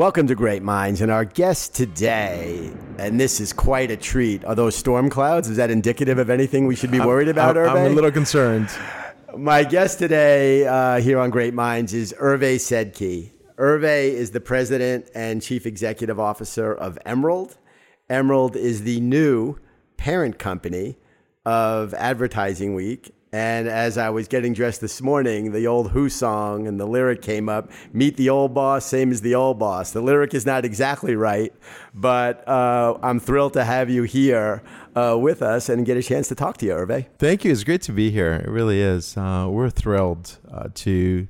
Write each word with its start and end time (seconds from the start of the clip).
Welcome 0.00 0.28
to 0.28 0.34
Great 0.34 0.62
Minds, 0.62 1.02
and 1.02 1.12
our 1.12 1.26
guest 1.26 1.74
today, 1.74 2.72
and 2.98 3.20
this 3.20 3.38
is 3.38 3.52
quite 3.52 3.90
a 3.90 3.98
treat. 3.98 4.42
Are 4.46 4.54
those 4.54 4.74
storm 4.74 5.10
clouds? 5.10 5.46
Is 5.46 5.58
that 5.58 5.70
indicative 5.70 6.16
of 6.16 6.30
anything 6.30 6.66
we 6.66 6.74
should 6.74 6.90
be 6.90 7.00
worried 7.00 7.28
about, 7.28 7.58
I'm? 7.58 7.68
I'm 7.76 7.92
a 7.92 7.94
little 7.94 8.10
concerned. 8.10 8.70
My 9.36 9.62
guest 9.62 9.98
today 9.98 10.66
uh, 10.66 11.02
here 11.02 11.18
on 11.18 11.28
Great 11.28 11.52
Minds 11.52 11.92
is 11.92 12.14
Hervé 12.18 12.54
Sedky. 12.54 13.32
Hervé 13.58 14.04
is 14.04 14.30
the 14.30 14.40
president 14.40 15.10
and 15.14 15.42
chief 15.42 15.66
executive 15.66 16.18
officer 16.18 16.72
of 16.72 16.98
Emerald. 17.04 17.58
Emerald 18.08 18.56
is 18.56 18.84
the 18.84 19.00
new 19.00 19.58
parent 19.98 20.38
company 20.38 20.96
of 21.44 21.92
Advertising 21.92 22.72
Week. 22.72 23.12
And 23.32 23.68
as 23.68 23.96
I 23.96 24.10
was 24.10 24.26
getting 24.26 24.52
dressed 24.52 24.80
this 24.80 25.00
morning, 25.00 25.52
the 25.52 25.68
old 25.68 25.92
Who 25.92 26.08
song 26.08 26.66
and 26.66 26.80
the 26.80 26.86
lyric 26.86 27.22
came 27.22 27.48
up 27.48 27.70
Meet 27.92 28.16
the 28.16 28.28
old 28.28 28.54
boss, 28.54 28.84
same 28.84 29.12
as 29.12 29.20
the 29.20 29.36
old 29.36 29.58
boss. 29.58 29.92
The 29.92 30.00
lyric 30.00 30.34
is 30.34 30.44
not 30.44 30.64
exactly 30.64 31.14
right, 31.14 31.52
but 31.94 32.46
uh, 32.48 32.98
I'm 33.02 33.20
thrilled 33.20 33.52
to 33.52 33.64
have 33.64 33.88
you 33.88 34.02
here 34.02 34.62
uh, 34.96 35.16
with 35.20 35.42
us 35.42 35.68
and 35.68 35.86
get 35.86 35.96
a 35.96 36.02
chance 36.02 36.26
to 36.28 36.34
talk 36.34 36.56
to 36.58 36.66
you, 36.66 36.72
Hervé. 36.72 37.06
Thank 37.18 37.44
you. 37.44 37.52
It's 37.52 37.62
great 37.62 37.82
to 37.82 37.92
be 37.92 38.10
here. 38.10 38.32
It 38.32 38.48
really 38.48 38.80
is. 38.80 39.16
Uh, 39.16 39.46
we're 39.48 39.70
thrilled 39.70 40.38
uh, 40.52 40.68
to 40.74 41.28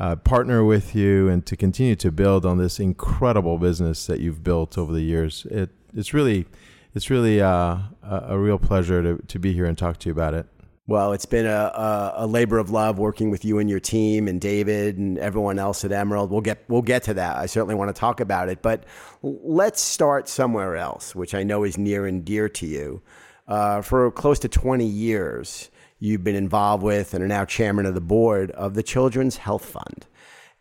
uh, 0.00 0.16
partner 0.16 0.64
with 0.64 0.96
you 0.96 1.28
and 1.28 1.46
to 1.46 1.56
continue 1.56 1.96
to 1.96 2.10
build 2.10 2.44
on 2.44 2.58
this 2.58 2.80
incredible 2.80 3.58
business 3.58 4.06
that 4.06 4.18
you've 4.18 4.42
built 4.42 4.76
over 4.76 4.92
the 4.92 5.02
years. 5.02 5.46
It, 5.50 5.70
it's 5.94 6.12
really, 6.12 6.46
it's 6.92 7.08
really 7.08 7.40
uh, 7.40 7.78
a, 8.02 8.24
a 8.30 8.38
real 8.38 8.58
pleasure 8.58 9.00
to, 9.02 9.22
to 9.26 9.38
be 9.38 9.52
here 9.52 9.64
and 9.64 9.78
talk 9.78 9.98
to 9.98 10.08
you 10.08 10.12
about 10.12 10.34
it. 10.34 10.46
Well, 10.88 11.12
it's 11.12 11.26
been 11.26 11.46
a, 11.46 11.50
a, 11.50 12.12
a, 12.18 12.26
labor 12.28 12.58
of 12.58 12.70
love 12.70 12.96
working 12.96 13.28
with 13.28 13.44
you 13.44 13.58
and 13.58 13.68
your 13.68 13.80
team 13.80 14.28
and 14.28 14.40
David 14.40 14.98
and 14.98 15.18
everyone 15.18 15.58
else 15.58 15.84
at 15.84 15.90
Emerald. 15.90 16.30
We'll 16.30 16.42
get 16.42 16.62
we'll 16.68 16.82
get 16.82 17.02
to 17.04 17.14
that. 17.14 17.36
I 17.36 17.46
certainly 17.46 17.74
want 17.74 17.94
to 17.94 17.98
talk 17.98 18.20
about 18.20 18.48
it, 18.48 18.62
but 18.62 18.84
let's 19.20 19.80
start 19.80 20.28
somewhere 20.28 20.76
else, 20.76 21.12
which 21.12 21.34
I 21.34 21.42
know 21.42 21.64
is 21.64 21.76
near 21.76 22.06
and 22.06 22.24
dear 22.24 22.48
to 22.50 22.66
you. 22.66 23.02
Uh, 23.48 23.82
for 23.82 24.12
close 24.12 24.38
to 24.40 24.48
20 24.48 24.86
years, 24.86 25.70
you've 25.98 26.22
been 26.22 26.36
involved 26.36 26.84
with 26.84 27.14
and 27.14 27.24
are 27.24 27.28
now 27.28 27.44
chairman 27.44 27.84
of 27.84 27.94
the 27.94 28.00
board 28.00 28.52
of 28.52 28.74
the 28.74 28.82
Children's 28.84 29.38
Health 29.38 29.64
Fund. 29.64 30.06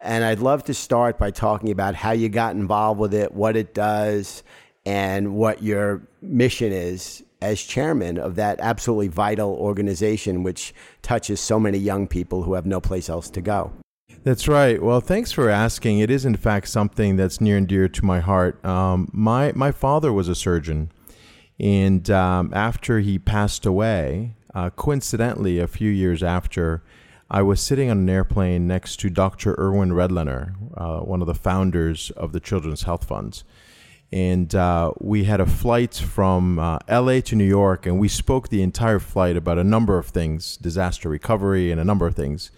And 0.02 0.24
I'd 0.24 0.40
love 0.40 0.64
to 0.66 0.74
start 0.74 1.20
by 1.20 1.30
talking 1.30 1.70
about 1.70 1.94
how 1.94 2.12
you 2.12 2.30
got 2.30 2.56
involved 2.56 3.00
with 3.00 3.14
it, 3.14 3.32
what 3.32 3.56
it 3.56 3.76
does, 3.76 4.42
and 4.88 5.36
what 5.36 5.62
your 5.62 6.08
mission 6.22 6.72
is 6.72 7.24
as 7.46 7.62
chairman 7.62 8.18
of 8.18 8.36
that 8.36 8.60
absolutely 8.60 9.08
vital 9.08 9.52
organization, 9.54 10.44
which 10.44 10.74
touches 11.02 11.40
so 11.40 11.60
many 11.60 11.78
young 11.78 12.08
people 12.08 12.44
who 12.44 12.54
have 12.54 12.66
no 12.66 12.82
place 12.82 13.10
else 13.10 13.30
to 13.30 13.42
go. 13.42 13.72
That's 14.24 14.48
right. 14.48 14.82
Well, 14.82 15.02
thanks 15.02 15.32
for 15.32 15.50
asking. 15.50 16.00
It 16.00 16.10
is, 16.10 16.26
in 16.26 16.36
fact, 16.36 16.68
something 16.68 17.16
that's 17.16 17.40
near 17.40 17.58
and 17.58 17.68
dear 17.68 17.88
to 17.88 18.06
my 18.06 18.20
heart. 18.20 18.64
Um, 18.66 19.10
my 19.14 19.52
my 19.54 19.72
father 19.72 20.12
was 20.12 20.28
a 20.28 20.36
surgeon, 20.36 20.92
and 21.60 22.10
um, 22.10 22.52
after 22.54 23.00
he 23.00 23.20
passed 23.20 23.66
away, 23.66 24.34
uh, 24.56 24.72
coincidentally, 24.72 25.60
a 25.60 25.68
few 25.68 25.92
years 25.92 26.24
after, 26.24 26.84
I 27.30 27.44
was 27.44 27.62
sitting 27.62 27.92
on 27.92 28.00
an 28.00 28.10
airplane 28.10 28.66
next 28.66 29.00
to 29.02 29.10
Dr. 29.12 29.56
Irwin 29.60 29.94
Redlener, 29.94 30.56
uh, 30.76 31.00
one 31.02 31.22
of 31.22 31.28
the 31.28 31.36
founders 31.36 32.10
of 32.12 32.32
the 32.32 32.40
Children's 32.40 32.84
Health 32.84 33.06
Funds 33.06 33.44
and 34.12 34.54
uh, 34.54 34.92
we 35.00 35.24
had 35.24 35.42
a 35.42 35.46
flight 35.46 35.96
from 35.96 36.60
uh, 36.60 36.80
LA 36.90 37.20
to 37.22 37.36
New 37.36 37.46
York, 37.46 37.86
and 37.86 38.00
we 38.00 38.08
spoke 38.08 38.50
the 38.50 38.62
entire 38.62 39.00
flight 39.00 39.36
about 39.36 39.58
a 39.58 39.64
number 39.64 39.98
of 39.98 40.08
things, 40.08 40.58
disaster 40.58 41.10
recovery, 41.10 41.72
and 41.72 41.82
a 41.82 41.84
number 41.84 42.06
of 42.06 42.16
things. 42.16 42.52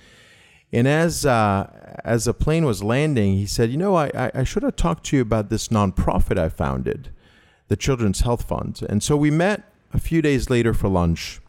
And 0.72 0.88
as 0.88 1.26
uh, 1.26 2.00
as 2.04 2.26
the 2.26 2.34
plane 2.34 2.66
was 2.66 2.84
landing, 2.84 3.38
he 3.38 3.46
said, 3.46 3.72
"You 3.72 3.78
know, 3.78 3.96
I, 3.96 4.32
I 4.34 4.44
should 4.44 4.64
have 4.64 4.76
talked 4.76 5.06
to 5.06 5.16
you 5.16 5.22
about 5.22 5.50
this 5.50 5.70
nonprofit 5.70 6.38
I 6.38 6.50
founded, 6.50 7.10
the 7.70 7.78
Children's 7.78 8.22
Health 8.22 8.44
Fund." 8.44 8.82
And 8.90 9.02
so 9.02 9.16
we 9.16 9.32
met 9.32 9.72
a 9.94 10.00
few 10.00 10.22
days 10.22 10.50
later 10.50 10.74
for 10.74 10.90
lunch, 10.90 11.40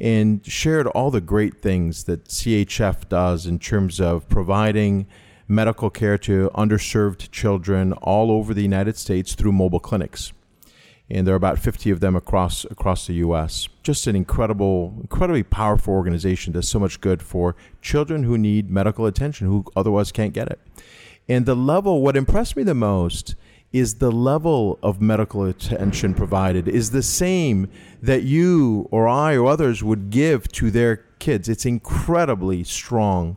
and 0.00 0.44
shared 0.44 0.88
all 0.88 1.12
the 1.12 1.20
great 1.20 1.62
things 1.62 2.04
that 2.04 2.24
CHF 2.24 3.08
does 3.08 3.46
in 3.46 3.60
terms 3.60 4.00
of 4.00 4.28
providing 4.28 5.06
medical 5.48 5.88
care 5.88 6.18
to 6.18 6.50
underserved 6.54 7.30
children 7.30 7.94
all 7.94 8.30
over 8.30 8.52
the 8.52 8.62
United 8.62 8.96
States 8.96 9.34
through 9.34 9.52
mobile 9.52 9.80
clinics. 9.80 10.32
And 11.10 11.26
there 11.26 11.32
are 11.32 11.36
about 11.36 11.58
50 11.58 11.90
of 11.90 12.00
them 12.00 12.14
across 12.14 12.66
across 12.66 13.06
the 13.06 13.14
U.S. 13.14 13.66
Just 13.82 14.06
an 14.06 14.14
incredible, 14.14 14.94
incredibly 15.00 15.42
powerful 15.42 15.94
organization. 15.94 16.52
Does 16.52 16.68
so 16.68 16.78
much 16.78 17.00
good 17.00 17.22
for 17.22 17.56
children 17.80 18.24
who 18.24 18.36
need 18.36 18.70
medical 18.70 19.06
attention 19.06 19.46
who 19.46 19.64
otherwise 19.74 20.12
can't 20.12 20.34
get 20.34 20.48
it. 20.48 20.60
And 21.26 21.46
the 21.46 21.54
level, 21.56 22.02
what 22.02 22.16
impressed 22.16 22.56
me 22.56 22.62
the 22.62 22.74
most 22.74 23.34
is 23.72 23.96
the 23.96 24.12
level 24.12 24.78
of 24.82 25.00
medical 25.00 25.44
attention 25.44 26.14
provided 26.14 26.68
is 26.68 26.90
the 26.90 27.02
same 27.02 27.70
that 28.02 28.22
you 28.22 28.88
or 28.90 29.06
I 29.08 29.36
or 29.36 29.46
others 29.46 29.82
would 29.82 30.10
give 30.10 30.48
to 30.52 30.70
their 30.70 30.96
kids. 31.18 31.48
It's 31.48 31.66
incredibly 31.66 32.64
strong 32.64 33.36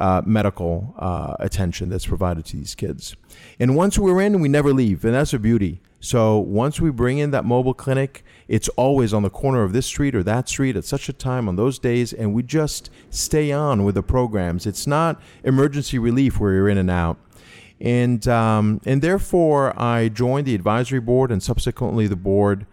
uh, 0.00 0.22
medical 0.24 0.94
uh, 0.98 1.36
attention 1.38 1.90
that's 1.90 2.06
provided 2.06 2.44
to 2.46 2.56
these 2.56 2.74
kids. 2.74 3.14
And 3.58 3.76
once 3.76 3.98
we're 3.98 4.20
in, 4.20 4.40
we 4.40 4.48
never 4.48 4.72
leave, 4.72 5.04
and 5.04 5.14
that's 5.14 5.32
a 5.32 5.38
beauty. 5.38 5.80
So 6.00 6.38
once 6.38 6.80
we 6.80 6.90
bring 6.90 7.18
in 7.18 7.30
that 7.32 7.44
mobile 7.44 7.74
clinic, 7.74 8.24
it's 8.48 8.68
always 8.70 9.12
on 9.12 9.22
the 9.22 9.30
corner 9.30 9.62
of 9.62 9.74
this 9.74 9.84
street 9.84 10.14
or 10.14 10.22
that 10.22 10.48
street 10.48 10.74
at 10.74 10.84
such 10.86 11.10
a 11.10 11.12
time 11.12 11.46
on 11.46 11.56
those 11.56 11.78
days, 11.78 12.12
and 12.14 12.32
we 12.32 12.42
just 12.42 12.90
stay 13.10 13.52
on 13.52 13.84
with 13.84 13.94
the 13.94 14.02
programs. 14.02 14.66
It's 14.66 14.86
not 14.86 15.20
emergency 15.44 15.98
relief 15.98 16.40
where 16.40 16.54
you're 16.54 16.68
in 16.68 16.78
and 16.78 16.90
out. 16.90 17.18
And, 17.78 18.26
um, 18.28 18.80
and 18.86 19.02
therefore, 19.02 19.78
I 19.80 20.08
joined 20.08 20.46
the 20.46 20.54
advisory 20.54 21.00
board 21.00 21.30
and 21.30 21.42
subsequently 21.42 22.06
the 22.06 22.16
board 22.16 22.66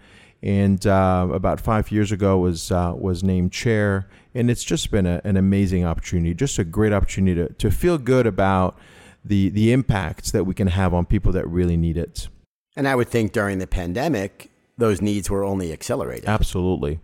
and 0.43 0.85
uh, 0.85 1.27
about 1.31 1.59
five 1.59 1.91
years 1.91 2.11
ago 2.11 2.37
was 2.37 2.71
uh, 2.71 2.93
was 2.95 3.23
named 3.23 3.51
chair, 3.51 4.07
and 4.37 4.49
it's 4.49 4.63
just 4.63 4.91
been 4.91 5.05
a, 5.05 5.21
an 5.23 5.37
amazing 5.37 5.85
opportunity, 5.85 6.33
just 6.33 6.59
a 6.59 6.63
great 6.63 6.93
opportunity 6.93 7.35
to, 7.35 7.53
to 7.53 7.71
feel 7.71 7.97
good 7.97 8.27
about 8.27 8.77
the 9.25 9.49
the 9.49 9.71
impacts 9.71 10.31
that 10.31 10.45
we 10.45 10.53
can 10.53 10.67
have 10.67 10.93
on 10.93 11.05
people 11.05 11.31
that 11.33 11.47
really 11.47 11.77
need 11.77 11.97
it. 11.97 12.29
And 12.75 12.87
I 12.87 12.95
would 12.95 13.09
think 13.09 13.31
during 13.31 13.57
the 13.57 13.67
pandemic, 13.67 14.51
those 14.77 15.01
needs 15.01 15.29
were 15.29 15.43
only 15.43 15.73
accelerated. 15.73 16.29
Absolutely. 16.29 16.99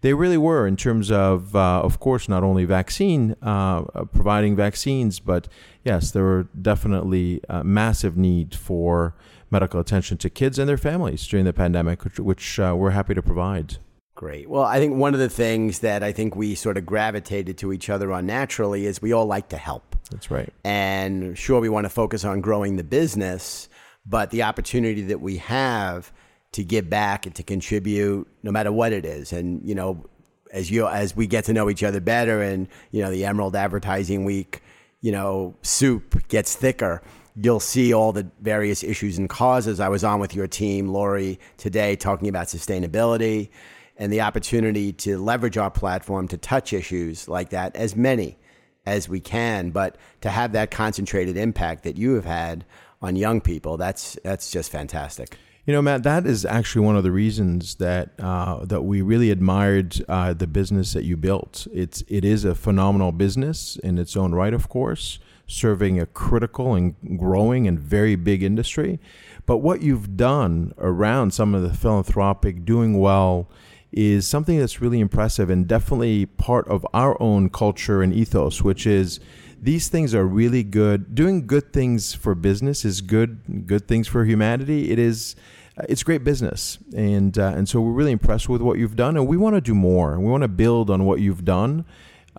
They 0.00 0.14
really 0.14 0.38
were 0.38 0.66
in 0.66 0.76
terms 0.76 1.10
of, 1.10 1.56
uh, 1.56 1.82
of 1.82 1.98
course, 1.98 2.28
not 2.28 2.44
only 2.44 2.64
vaccine 2.64 3.34
uh, 3.42 3.82
providing 4.04 4.54
vaccines, 4.56 5.18
but 5.18 5.48
yes, 5.84 6.12
there 6.12 6.22
were 6.22 6.48
definitely 6.60 7.40
a 7.48 7.64
massive 7.64 8.16
need 8.16 8.54
for 8.54 9.16
medical 9.50 9.80
attention 9.80 10.16
to 10.18 10.30
kids 10.30 10.58
and 10.58 10.68
their 10.68 10.78
families 10.78 11.26
during 11.26 11.44
the 11.44 11.52
pandemic, 11.52 12.04
which, 12.04 12.20
which 12.20 12.60
uh, 12.60 12.74
we're 12.78 12.90
happy 12.90 13.12
to 13.12 13.22
provide. 13.22 13.78
Great. 14.18 14.50
Well, 14.50 14.64
I 14.64 14.80
think 14.80 14.96
one 14.96 15.14
of 15.14 15.20
the 15.20 15.28
things 15.28 15.78
that 15.78 16.02
I 16.02 16.10
think 16.10 16.34
we 16.34 16.56
sort 16.56 16.76
of 16.76 16.84
gravitated 16.84 17.56
to 17.58 17.72
each 17.72 17.88
other 17.88 18.12
on 18.12 18.26
naturally 18.26 18.84
is 18.84 19.00
we 19.00 19.12
all 19.12 19.26
like 19.26 19.50
to 19.50 19.56
help. 19.56 19.94
That's 20.10 20.28
right. 20.28 20.52
And 20.64 21.38
sure, 21.38 21.60
we 21.60 21.68
want 21.68 21.84
to 21.84 21.88
focus 21.88 22.24
on 22.24 22.40
growing 22.40 22.74
the 22.74 22.82
business, 22.82 23.68
but 24.04 24.30
the 24.30 24.42
opportunity 24.42 25.02
that 25.02 25.20
we 25.20 25.36
have 25.36 26.12
to 26.50 26.64
give 26.64 26.90
back 26.90 27.26
and 27.26 27.34
to 27.36 27.44
contribute, 27.44 28.26
no 28.42 28.50
matter 28.50 28.72
what 28.72 28.92
it 28.92 29.04
is, 29.04 29.32
and 29.32 29.62
you 29.64 29.76
know, 29.76 30.04
as 30.52 30.68
you 30.68 30.88
as 30.88 31.14
we 31.14 31.28
get 31.28 31.44
to 31.44 31.52
know 31.52 31.70
each 31.70 31.84
other 31.84 32.00
better, 32.00 32.42
and 32.42 32.66
you 32.90 33.00
know, 33.00 33.12
the 33.12 33.24
Emerald 33.24 33.54
Advertising 33.54 34.24
Week, 34.24 34.62
you 35.00 35.12
know, 35.12 35.54
soup 35.62 36.26
gets 36.26 36.56
thicker 36.56 37.02
you'll 37.40 37.60
see 37.60 37.94
all 37.94 38.10
the 38.10 38.28
various 38.40 38.82
issues 38.82 39.16
and 39.16 39.30
causes. 39.30 39.78
I 39.78 39.88
was 39.88 40.02
on 40.02 40.18
with 40.18 40.34
your 40.34 40.48
team, 40.48 40.88
Lori, 40.88 41.38
today 41.56 41.94
talking 41.94 42.28
about 42.28 42.48
sustainability 42.48 43.50
and 43.98 44.12
the 44.12 44.20
opportunity 44.20 44.92
to 44.92 45.18
leverage 45.18 45.58
our 45.58 45.70
platform 45.70 46.28
to 46.28 46.38
touch 46.38 46.72
issues 46.72 47.28
like 47.28 47.50
that, 47.50 47.74
as 47.76 47.96
many 47.96 48.38
as 48.86 49.08
we 49.08 49.20
can, 49.20 49.70
but 49.70 49.96
to 50.22 50.30
have 50.30 50.52
that 50.52 50.70
concentrated 50.70 51.36
impact 51.36 51.82
that 51.84 51.98
you 51.98 52.14
have 52.14 52.24
had 52.24 52.64
on 53.02 53.16
young 53.16 53.40
people, 53.40 53.76
that's 53.76 54.16
that's 54.24 54.50
just 54.50 54.70
fantastic. 54.70 55.36
You 55.66 55.74
know, 55.74 55.82
Matt, 55.82 56.02
that 56.04 56.26
is 56.26 56.46
actually 56.46 56.86
one 56.86 56.96
of 56.96 57.02
the 57.02 57.12
reasons 57.12 57.74
that 57.74 58.18
uh, 58.18 58.64
that 58.64 58.82
we 58.82 59.02
really 59.02 59.30
admired 59.30 60.02
uh, 60.08 60.32
the 60.32 60.46
business 60.46 60.94
that 60.94 61.04
you 61.04 61.16
built. 61.16 61.66
It's 61.72 62.02
it 62.08 62.24
is 62.24 62.46
a 62.46 62.54
phenomenal 62.54 63.12
business 63.12 63.76
in 63.76 63.98
its 63.98 64.16
own 64.16 64.32
right, 64.32 64.54
of 64.54 64.70
course, 64.70 65.18
serving 65.46 66.00
a 66.00 66.06
critical 66.06 66.74
and 66.74 66.94
growing 67.18 67.68
and 67.68 67.78
very 67.78 68.16
big 68.16 68.42
industry. 68.42 68.98
But 69.44 69.58
what 69.58 69.82
you've 69.82 70.16
done 70.16 70.72
around 70.78 71.34
some 71.34 71.54
of 71.54 71.62
the 71.62 71.74
philanthropic, 71.74 72.64
doing 72.64 72.98
well, 72.98 73.50
is 73.92 74.26
something 74.26 74.58
that's 74.58 74.80
really 74.80 75.00
impressive 75.00 75.50
and 75.50 75.66
definitely 75.66 76.26
part 76.26 76.68
of 76.68 76.86
our 76.92 77.20
own 77.22 77.48
culture 77.48 78.02
and 78.02 78.12
ethos, 78.12 78.62
which 78.62 78.86
is 78.86 79.20
these 79.60 79.88
things 79.88 80.14
are 80.14 80.26
really 80.26 80.62
good. 80.62 81.14
Doing 81.14 81.46
good 81.46 81.72
things 81.72 82.14
for 82.14 82.34
business 82.34 82.84
is 82.84 83.00
good. 83.00 83.66
Good 83.66 83.88
things 83.88 84.06
for 84.06 84.24
humanity. 84.24 84.90
It 84.90 84.98
is 84.98 85.36
uh, 85.78 85.84
it's 85.88 86.02
great 86.02 86.24
business, 86.24 86.78
and 86.96 87.38
uh, 87.38 87.54
and 87.56 87.68
so 87.68 87.80
we're 87.80 87.92
really 87.92 88.12
impressed 88.12 88.48
with 88.48 88.60
what 88.60 88.78
you've 88.78 88.96
done, 88.96 89.16
and 89.16 89.26
we 89.26 89.36
want 89.36 89.54
to 89.54 89.60
do 89.60 89.74
more, 89.74 90.18
we 90.18 90.30
want 90.30 90.42
to 90.42 90.48
build 90.48 90.90
on 90.90 91.04
what 91.04 91.20
you've 91.20 91.44
done, 91.44 91.84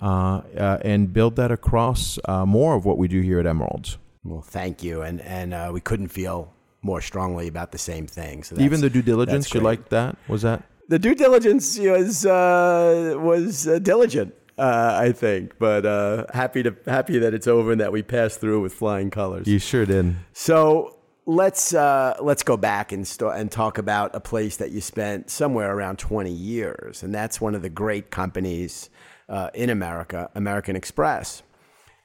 uh, 0.02 0.42
uh, 0.57 0.80
and 0.81 1.13
build 1.13 1.36
that 1.38 1.52
across 1.52 2.19
uh, 2.25 2.45
more 2.45 2.75
of 2.75 2.86
what 2.86 2.98
we 2.98 3.07
do 3.07 3.22
here 3.22 3.40
at 3.40 3.45
Emeralds. 3.45 3.98
Well, 4.24 4.42
thank 4.42 4.84
you, 4.84 5.02
and 5.02 5.22
and 5.22 5.54
uh, 5.54 5.72
we 5.74 5.81
couldn't 5.81 6.10
feel 6.10 6.54
more 6.81 7.02
strongly 7.02 7.48
about 7.48 7.72
the 7.72 7.78
same 7.78 8.07
thing. 8.07 8.44
So 8.44 8.57
even 8.60 8.81
the 8.81 8.90
due 8.90 9.02
diligence, 9.02 9.54
you 9.54 9.62
like 9.62 9.90
that? 9.90 10.18
Was 10.28 10.42
that 10.42 10.63
the 10.90 11.00
due 11.00 11.16
diligence 11.16 11.80
was 11.80 12.26
was 12.26 13.64
diligent? 13.82 14.34
I 14.58 15.14
think, 15.14 15.58
but 15.58 15.86
happy 16.34 16.64
to 16.64 16.76
happy 16.86 17.20
that 17.20 17.34
it's 17.34 17.48
over 17.48 17.72
and 17.72 17.80
that 17.80 17.94
we 17.94 18.04
passed 18.04 18.42
through 18.42 18.62
with 18.62 18.74
flying 18.74 19.10
colors. 19.10 19.48
You 19.48 19.60
sure 19.60 19.86
did. 19.86 20.16
So 20.34 21.00
let's 21.30 21.74
uh, 21.74 22.18
let's 22.20 22.44
go 22.44 22.58
back 22.58 22.92
and 22.92 23.08
start 23.08 23.40
and 23.40 23.52
talk 23.52 23.78
about 23.78 24.16
a 24.16 24.20
place 24.20 24.58
that 24.58 24.72
you 24.72 24.82
spent 24.82 25.30
somewhere 25.30 25.74
around 25.74 26.00
20 26.00 26.32
years, 26.32 27.04
and 27.04 27.14
that's 27.14 27.40
one 27.40 27.56
of 27.56 27.62
the 27.62 27.70
great 27.70 28.10
companies 28.10 28.90
uh, 29.30 29.50
in 29.54 29.70
America, 29.70 30.30
American 30.36 30.76
Express. 30.76 31.44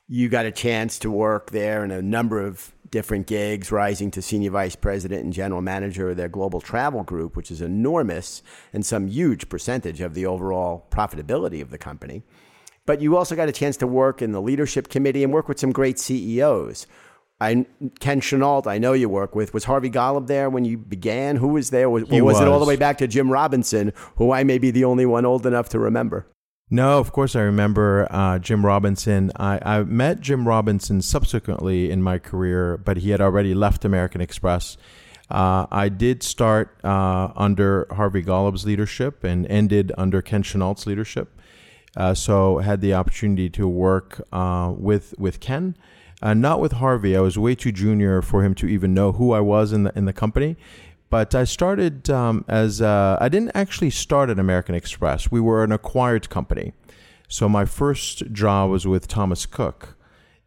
You 0.07 0.29
got 0.29 0.45
a 0.45 0.53
chance 0.53 0.99
to 1.01 1.11
work 1.11 1.51
there 1.51 1.83
in 1.83 1.91
a 1.91 2.03
number 2.03 2.41
of 2.41 2.73
different 2.95 3.27
gigs, 3.27 3.73
rising 3.73 4.09
to 4.09 4.23
senior 4.23 4.53
vice 4.53 4.77
president 4.77 5.25
and 5.25 5.33
general 5.33 5.61
manager 5.61 6.11
of 6.11 6.17
their 6.17 6.29
global 6.29 6.61
travel 6.61 7.03
group, 7.03 7.37
which 7.37 7.51
is 7.51 7.61
enormous 7.61 8.41
and 8.73 8.87
some 8.87 9.09
huge 9.09 9.49
percentage 9.49 10.01
of 10.01 10.15
the 10.15 10.25
overall 10.25 10.87
profitability 10.93 11.61
of 11.61 11.71
the 11.71 11.77
company. 11.77 12.23
But 12.87 13.01
you 13.01 13.17
also 13.17 13.35
got 13.35 13.49
a 13.49 13.53
chance 13.53 13.77
to 13.79 13.89
work 13.89 14.23
in 14.23 14.31
the 14.31 14.41
leadership 14.41 14.89
committee 14.89 15.25
and 15.25 15.33
work 15.33 15.49
with 15.49 15.59
some 15.59 15.73
great 15.73 15.99
CEOs. 15.99 16.87
I, 17.41 17.67
Ken 17.99 18.21
Chenault, 18.21 18.63
I 18.67 18.79
know 18.79 18.93
you 18.93 19.09
work 19.09 19.35
with. 19.35 19.53
Was 19.53 19.65
Harvey 19.65 19.91
Golub 19.91 20.29
there 20.29 20.49
when 20.49 20.65
you 20.65 20.79
began? 20.79 21.35
Who 21.35 21.49
was 21.49 21.71
there? 21.71 21.91
Was, 21.91 22.05
was, 22.05 22.23
was, 22.23 22.41
it 22.41 22.47
all 22.47 22.61
the 22.61 22.65
way 22.65 22.77
back 22.77 22.99
to 22.99 23.09
Jim 23.09 23.29
Robinson, 23.29 23.93
who 24.19 24.31
I 24.31 24.45
may 24.45 24.59
be 24.59 24.71
the 24.71 24.85
only 24.85 25.05
one 25.05 25.27
old 25.27 25.47
enough 25.47 25.69
to 25.71 25.81
remember? 25.81 26.29
No, 26.71 26.99
of 26.99 27.13
course 27.13 27.37
I 27.37 27.43
remember 27.43 28.09
uh, 28.11 28.39
Jim 28.39 28.65
Robinson. 28.65 29.31
I, 29.37 29.61
I, 29.63 29.83
met 29.83 30.21
Jim 30.21 30.49
Robinson 30.49 31.03
subsequently 31.03 31.91
in 31.91 32.03
my 32.03 32.19
career, 32.19 32.79
but 32.79 32.99
he 32.99 33.11
had 33.11 33.21
already 33.21 33.53
left 33.55 33.85
American 33.85 34.23
Express. 34.23 34.79
Uh, 35.31 35.67
I 35.71 35.91
did 35.91 36.23
start 36.23 36.79
uh, 36.83 37.33
under 37.37 37.87
Harvey 37.91 38.23
Golub's 38.23 38.65
leadership 38.65 39.25
and 39.25 39.47
ended 39.49 39.93
under 39.99 40.23
Ken 40.23 40.43
Chenault's 40.43 40.87
leadership. 40.87 41.39
Uh, 41.97 42.15
so 42.15 42.59
had 42.59 42.81
the 42.81 42.95
opportunity 42.95 43.49
to 43.51 43.69
work 43.69 44.27
uh, 44.33 44.73
with 44.77 45.15
with 45.19 45.41
Ken. 45.41 45.77
Uh, 46.23 46.33
not 46.33 46.61
with 46.61 46.73
Harvey. 46.73 47.17
I 47.17 47.21
was 47.21 47.39
way 47.39 47.55
too 47.55 47.73
junior 47.73 48.23
for 48.23 48.43
him 48.43 48.55
to 48.57 48.67
even 48.67 48.95
know 48.95 49.13
who 49.13 49.33
I 49.33 49.41
was 49.41 49.73
in 49.73 49.85
the 49.85 49.93
in 49.97 50.07
the 50.07 50.13
company. 50.13 50.57
But 51.11 51.35
I 51.35 51.45
started 51.45 52.11
um, 52.11 52.45
as 52.49 52.83
uh, 52.83 53.19
I 53.21 53.29
didn't 53.29 53.53
actually 53.55 53.91
start 53.91 54.31
at 54.31 54.39
American 54.39 54.75
Express. 54.75 55.31
We 55.31 55.41
were 55.41 55.63
an 55.63 55.73
acquired 55.73 56.29
company. 56.29 56.73
So 57.29 57.49
my 57.49 57.65
first 57.65 58.33
job 58.33 58.71
was 58.71 58.87
with 58.87 59.09
Thomas 59.09 59.47
Cook, 59.47 59.97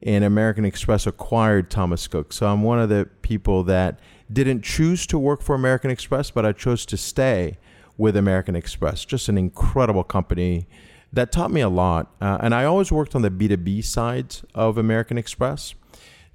and 0.01 0.23
American 0.23 0.65
Express 0.65 1.07
acquired 1.07 1.69
Thomas 1.69 2.07
Cook. 2.07 2.31
So 2.33 2.47
I'm 2.47 2.63
one 2.63 2.79
of 2.79 2.89
the 2.89 3.09
people 3.21 3.63
that 3.63 3.99
didn't 4.31 4.63
choose 4.63 5.07
to 5.07 5.17
work 5.17 5.41
for 5.41 5.55
American 5.55 5.89
Express, 5.89 6.31
but 6.31 6.45
I 6.45 6.51
chose 6.51 6.85
to 6.87 6.97
stay 6.97 7.57
with 7.97 8.15
American 8.15 8.55
Express. 8.55 9.05
Just 9.05 9.27
an 9.29 9.37
incredible 9.37 10.03
company 10.03 10.67
that 11.11 11.31
taught 11.31 11.51
me 11.51 11.61
a 11.61 11.69
lot. 11.69 12.13
Uh, 12.21 12.37
and 12.41 12.53
I 12.53 12.65
always 12.65 12.91
worked 12.91 13.15
on 13.15 13.21
the 13.21 13.31
B2B 13.31 13.83
side 13.83 14.35
of 14.53 14.77
American 14.77 15.17
Express. 15.17 15.73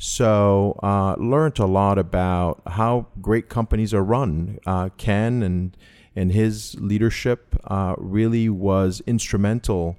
So 0.05 0.81
uh, 0.83 1.15
learned 1.17 1.61
a 1.61 1.65
lot 1.65 1.97
about 1.97 2.61
how 2.67 3.07
great 3.21 3.49
companies 3.49 3.95
are 3.95 4.03
run. 4.03 4.59
Uh, 4.67 4.89
Ken 4.97 5.45
and 5.45 5.77
and 6.17 6.33
his 6.33 6.75
leadership 6.81 7.55
uh, 7.69 7.95
really 7.99 8.49
was 8.49 9.01
instrumental 9.07 9.97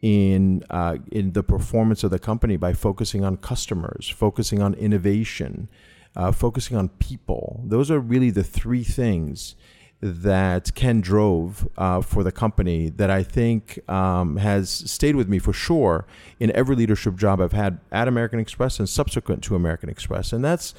in 0.00 0.64
uh, 0.70 0.96
in 1.10 1.34
the 1.34 1.42
performance 1.42 2.02
of 2.02 2.10
the 2.10 2.18
company 2.18 2.56
by 2.56 2.72
focusing 2.72 3.26
on 3.26 3.36
customers, 3.36 4.08
focusing 4.08 4.62
on 4.62 4.72
innovation, 4.72 5.68
uh, 6.16 6.32
focusing 6.32 6.78
on 6.78 6.88
people. 6.88 7.62
Those 7.66 7.90
are 7.90 8.00
really 8.00 8.30
the 8.30 8.44
three 8.44 8.84
things 8.84 9.54
that 10.02 10.74
Ken 10.74 11.00
drove 11.00 11.68
uh, 11.78 12.00
for 12.00 12.24
the 12.24 12.32
company 12.32 12.88
that 12.88 13.08
I 13.08 13.22
think 13.22 13.78
um, 13.88 14.36
has 14.36 14.68
stayed 14.68 15.14
with 15.14 15.28
me 15.28 15.38
for 15.38 15.52
sure 15.52 16.06
in 16.40 16.50
every 16.56 16.74
leadership 16.74 17.14
job 17.14 17.40
I've 17.40 17.52
had 17.52 17.78
at 17.92 18.08
American 18.08 18.40
Express 18.40 18.80
and 18.80 18.88
subsequent 18.88 19.44
to 19.44 19.54
American 19.54 19.88
Express. 19.88 20.32
And 20.32 20.44
that's 20.44 20.74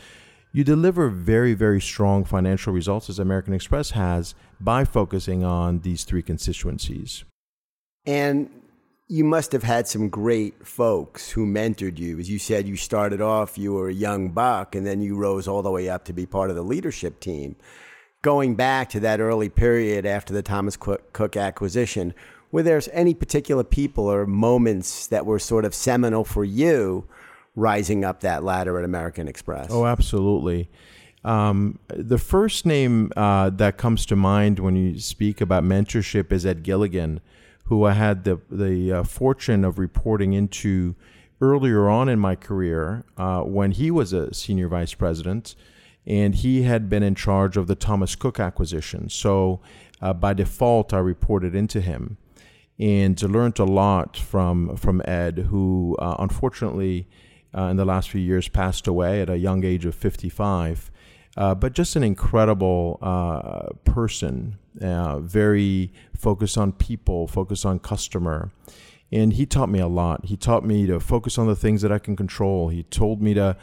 you 0.51 0.65
deliver 0.65 1.07
very, 1.09 1.53
very 1.53 1.79
strong 1.79 2.25
financial 2.25 2.73
results 2.73 3.09
as 3.09 3.17
American 3.17 3.53
Express 3.53 3.91
has 3.91 4.35
by 4.59 4.83
focusing 4.83 5.43
on 5.43 5.79
these 5.79 6.03
three 6.03 6.21
constituencies. 6.21 7.23
And 8.05 8.49
you 9.07 9.23
must 9.23 9.53
have 9.53 9.63
had 9.63 9.87
some 9.87 10.09
great 10.09 10.67
folks 10.67 11.31
who 11.31 11.45
mentored 11.45 11.97
you. 11.97 12.19
As 12.19 12.29
you 12.29 12.39
said, 12.39 12.67
you 12.67 12.75
started 12.75 13.21
off, 13.21 13.57
you 13.57 13.73
were 13.73 13.87
a 13.87 13.93
young 13.93 14.31
buck, 14.31 14.75
and 14.75 14.85
then 14.85 15.01
you 15.01 15.15
rose 15.15 15.47
all 15.47 15.61
the 15.61 15.71
way 15.71 15.87
up 15.87 16.03
to 16.05 16.13
be 16.13 16.25
part 16.25 16.49
of 16.49 16.57
the 16.57 16.61
leadership 16.61 17.21
team 17.21 17.55
going 18.23 18.55
back 18.55 18.89
to 18.89 18.99
that 19.01 19.19
early 19.19 19.49
period 19.49 20.05
after 20.07 20.33
the 20.33 20.41
Thomas 20.41 20.75
Cook 20.75 21.37
acquisition, 21.37 22.15
were 22.51 22.63
there 22.63 22.81
any 22.91 23.13
particular 23.13 23.63
people 23.63 24.05
or 24.05 24.25
moments 24.25 25.05
that 25.07 25.27
were 25.27 25.37
sort 25.37 25.65
of 25.65 25.75
seminal 25.75 26.23
for 26.23 26.43
you 26.43 27.05
rising 27.55 28.03
up 28.03 28.21
that 28.21 28.43
ladder 28.43 28.79
at 28.79 28.85
American 28.85 29.27
Express? 29.27 29.67
Oh, 29.69 29.85
absolutely. 29.85 30.69
Um, 31.23 31.79
the 31.87 32.17
first 32.17 32.65
name 32.65 33.11
uh, 33.15 33.49
that 33.51 33.77
comes 33.77 34.05
to 34.07 34.15
mind 34.15 34.59
when 34.59 34.75
you 34.75 34.99
speak 34.99 35.39
about 35.41 35.63
mentorship 35.63 36.31
is 36.31 36.45
Ed 36.45 36.63
Gilligan, 36.63 37.21
who 37.65 37.85
I 37.85 37.93
had 37.93 38.23
the 38.23 38.39
the 38.49 38.91
uh, 38.91 39.03
fortune 39.03 39.63
of 39.63 39.79
reporting 39.79 40.33
into 40.33 40.95
earlier 41.39 41.89
on 41.89 42.09
in 42.09 42.19
my 42.19 42.35
career 42.35 43.03
uh, 43.17 43.41
when 43.41 43.71
he 43.71 43.89
was 43.89 44.13
a 44.13 44.33
senior 44.33 44.67
vice 44.67 44.93
president 44.93 45.55
and 46.05 46.35
he 46.35 46.63
had 46.63 46.89
been 46.89 47.03
in 47.03 47.15
charge 47.15 47.57
of 47.57 47.67
the 47.67 47.75
Thomas 47.75 48.15
Cook 48.15 48.39
acquisition. 48.39 49.09
So 49.09 49.61
uh, 50.01 50.13
by 50.13 50.33
default, 50.33 50.93
I 50.93 50.99
reported 50.99 51.55
into 51.55 51.81
him 51.81 52.17
and 52.79 53.21
learned 53.21 53.59
a 53.59 53.65
lot 53.65 54.17
from 54.17 54.75
from 54.75 55.01
Ed, 55.05 55.47
who 55.49 55.95
uh, 55.99 56.15
unfortunately 56.19 57.07
uh, 57.55 57.63
in 57.63 57.77
the 57.77 57.85
last 57.85 58.09
few 58.09 58.21
years 58.21 58.47
passed 58.47 58.87
away 58.87 59.21
at 59.21 59.29
a 59.29 59.37
young 59.37 59.63
age 59.63 59.85
of 59.85 59.95
55. 59.95 60.91
Uh, 61.35 61.55
but 61.55 61.73
just 61.73 61.95
an 61.95 62.03
incredible 62.03 62.99
uh, 63.01 63.69
person, 63.85 64.57
uh, 64.81 65.19
very 65.19 65.91
focused 66.15 66.57
on 66.59 66.71
people, 66.71 67.27
focused 67.27 67.65
on 67.65 67.79
customer. 67.79 68.51
And 69.11 69.33
he 69.33 69.45
taught 69.45 69.69
me 69.69 69.79
a 69.79 69.87
lot. 69.87 70.25
He 70.25 70.37
taught 70.37 70.63
me 70.63 70.85
to 70.87 70.99
focus 70.99 71.37
on 71.37 71.47
the 71.47 71.55
things 71.55 71.81
that 71.81 71.91
I 71.91 71.97
can 71.97 72.15
control. 72.15 72.69
He 72.69 72.83
told 72.83 73.21
me 73.21 73.33
to 73.33 73.57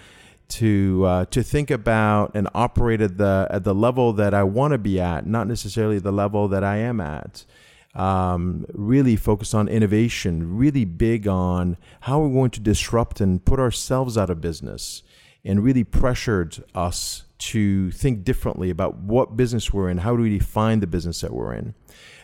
to 0.50 1.04
uh, 1.06 1.24
to 1.26 1.42
think 1.42 1.70
about 1.70 2.32
and 2.34 2.48
operate 2.54 3.00
at 3.00 3.18
the 3.18 3.46
at 3.50 3.64
the 3.64 3.74
level 3.74 4.12
that 4.14 4.34
I 4.34 4.42
want 4.42 4.72
to 4.72 4.78
be 4.78 5.00
at, 5.00 5.26
not 5.26 5.46
necessarily 5.46 5.98
the 5.98 6.12
level 6.12 6.48
that 6.48 6.64
I 6.64 6.76
am 6.76 7.00
at. 7.00 7.44
Um, 7.92 8.66
really 8.72 9.16
focused 9.16 9.52
on 9.52 9.66
innovation, 9.66 10.56
really 10.56 10.84
big 10.84 11.26
on 11.26 11.76
how 12.02 12.20
we're 12.20 12.32
going 12.32 12.52
to 12.52 12.60
disrupt 12.60 13.20
and 13.20 13.44
put 13.44 13.58
ourselves 13.58 14.16
out 14.16 14.30
of 14.30 14.40
business, 14.40 15.02
and 15.44 15.64
really 15.64 15.82
pressured 15.82 16.62
us 16.72 17.24
to 17.38 17.90
think 17.90 18.22
differently 18.22 18.70
about 18.70 18.98
what 18.98 19.36
business 19.36 19.72
we're 19.72 19.88
in, 19.88 19.98
how 19.98 20.14
do 20.14 20.22
we 20.22 20.38
define 20.38 20.80
the 20.80 20.86
business 20.86 21.20
that 21.22 21.32
we're 21.32 21.54
in. 21.54 21.74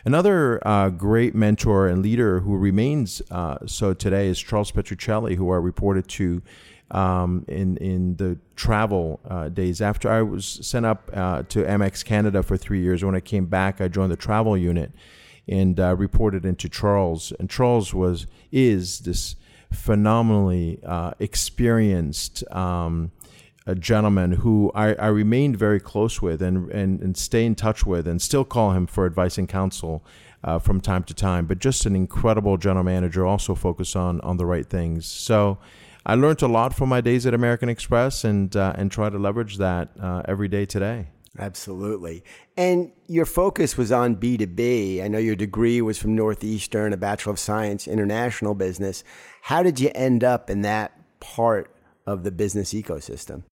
Another 0.05 0.65
uh, 0.65 0.89
great 0.89 1.35
mentor 1.35 1.87
and 1.87 2.01
leader 2.01 2.39
who 2.39 2.55
remains 2.55 3.21
uh, 3.29 3.57
so 3.65 3.93
today 3.93 4.27
is 4.27 4.39
Charles 4.39 4.71
Petruccelli, 4.71 5.35
who 5.35 5.51
I 5.51 5.57
reported 5.57 6.07
to 6.09 6.41
um, 6.91 7.45
in 7.47 7.77
in 7.77 8.15
the 8.15 8.37
travel 8.55 9.19
uh, 9.29 9.49
days. 9.49 9.81
After 9.81 10.09
I 10.09 10.21
was 10.21 10.59
sent 10.61 10.85
up 10.85 11.09
uh, 11.13 11.43
to 11.43 11.63
Amex 11.63 12.03
Canada 12.03 12.43
for 12.43 12.57
three 12.57 12.81
years, 12.81 13.03
when 13.03 13.15
I 13.15 13.19
came 13.19 13.45
back, 13.45 13.81
I 13.81 13.87
joined 13.87 14.11
the 14.11 14.17
travel 14.17 14.57
unit 14.57 14.91
and 15.47 15.79
uh, 15.79 15.95
reported 15.95 16.45
into 16.45 16.69
Charles. 16.69 17.33
And 17.39 17.49
Charles 17.49 17.93
was 17.93 18.27
is 18.51 18.99
this 18.99 19.35
phenomenally 19.71 20.79
uh, 20.85 21.11
experienced. 21.19 22.49
Um, 22.51 23.11
a 23.69 23.75
gentleman 23.75 24.31
who 24.31 24.71
I, 24.73 24.93
I 24.93 25.07
remained 25.07 25.57
very 25.57 25.81
close 25.81 26.21
with 26.21 26.41
and, 26.41 26.71
and, 26.71 27.01
and 27.01 27.17
stay 27.17 27.45
in 27.45 27.53
touch 27.53 27.85
with 27.85 28.07
and 28.07 28.21
still 28.21 28.45
call 28.45 28.71
him 28.71 28.87
for 28.87 29.05
advice 29.05 29.37
and 29.37 29.47
counsel 29.47 30.05
uh, 30.41 30.57
from 30.57 30.79
time 30.79 31.03
to 31.03 31.13
time, 31.13 31.45
but 31.45 31.59
just 31.59 31.85
an 31.85 31.93
incredible 31.93 32.55
general 32.55 32.85
manager, 32.85 33.25
also 33.25 33.55
focused 33.55 33.97
on, 33.97 34.21
on 34.21 34.37
the 34.37 34.45
right 34.45 34.69
things. 34.69 35.05
So 35.05 35.57
I 36.07 36.15
learned 36.15 36.41
a 36.41 36.47
lot 36.47 36.73
from 36.73 36.87
my 36.87 37.01
days 37.01 37.25
at 37.25 37.33
American 37.33 37.67
Express 37.67 38.23
and, 38.23 38.55
uh, 38.55 38.71
and 38.77 38.89
try 38.89 39.09
to 39.09 39.19
leverage 39.19 39.57
that 39.57 39.89
uh, 40.01 40.21
every 40.23 40.47
day 40.47 40.65
today. 40.65 41.09
Absolutely. 41.37 42.23
And 42.55 42.93
your 43.07 43.25
focus 43.25 43.75
was 43.75 43.91
on 43.91 44.15
B2B. 44.15 45.03
I 45.03 45.09
know 45.09 45.17
your 45.17 45.35
degree 45.35 45.81
was 45.81 45.97
from 45.97 46.15
Northeastern, 46.15 46.93
a 46.93 46.97
Bachelor 46.97 47.33
of 47.33 47.39
Science, 47.39 47.89
International 47.89 48.55
Business. 48.55 49.03
How 49.41 49.61
did 49.61 49.81
you 49.81 49.91
end 49.93 50.23
up 50.23 50.49
in 50.49 50.61
that 50.61 50.93
part 51.19 51.75
of 52.05 52.23
the 52.23 52.31
business 52.31 52.73
ecosystem? 52.73 53.43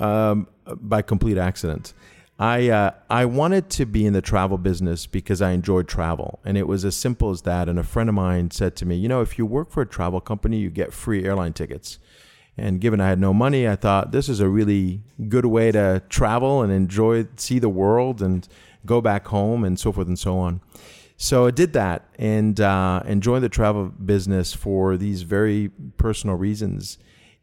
Um, 0.00 0.48
by 0.66 1.00
complete 1.00 1.38
accident. 1.38 1.94
I 2.38 2.68
uh, 2.68 2.90
I 3.08 3.24
wanted 3.24 3.70
to 3.70 3.86
be 3.86 4.04
in 4.04 4.12
the 4.12 4.20
travel 4.20 4.58
business 4.58 5.06
because 5.06 5.40
I 5.40 5.52
enjoyed 5.52 5.88
travel, 5.88 6.40
and 6.44 6.58
it 6.58 6.68
was 6.68 6.84
as 6.84 6.94
simple 6.94 7.30
as 7.30 7.42
that. 7.42 7.68
And 7.68 7.78
a 7.78 7.82
friend 7.82 8.08
of 8.08 8.14
mine 8.14 8.50
said 8.50 8.76
to 8.76 8.86
me, 8.86 8.96
"You 8.96 9.08
know, 9.08 9.22
if 9.22 9.38
you 9.38 9.46
work 9.46 9.70
for 9.70 9.82
a 9.82 9.86
travel 9.86 10.20
company, 10.20 10.58
you 10.58 10.68
get 10.68 10.92
free 10.92 11.24
airline 11.24 11.54
tickets." 11.54 11.98
And 12.58 12.80
given 12.80 13.00
I 13.00 13.08
had 13.08 13.18
no 13.20 13.34
money, 13.34 13.68
I 13.68 13.76
thought 13.76 14.12
this 14.12 14.28
is 14.28 14.40
a 14.40 14.48
really 14.48 15.02
good 15.28 15.44
way 15.44 15.72
to 15.72 16.02
travel 16.08 16.62
and 16.62 16.72
enjoy, 16.72 17.26
see 17.36 17.58
the 17.58 17.68
world, 17.68 18.22
and 18.22 18.48
go 18.86 19.00
back 19.00 19.28
home, 19.28 19.64
and 19.64 19.78
so 19.78 19.92
forth 19.92 20.08
and 20.08 20.18
so 20.18 20.38
on. 20.38 20.60
So 21.18 21.46
I 21.46 21.50
did 21.50 21.72
that 21.72 22.06
and 22.18 22.60
uh, 22.60 23.02
and 23.06 23.22
joined 23.22 23.44
the 23.44 23.48
travel 23.48 23.86
business 23.86 24.52
for 24.52 24.98
these 24.98 25.22
very 25.22 25.70
personal 25.96 26.36
reasons, 26.36 26.98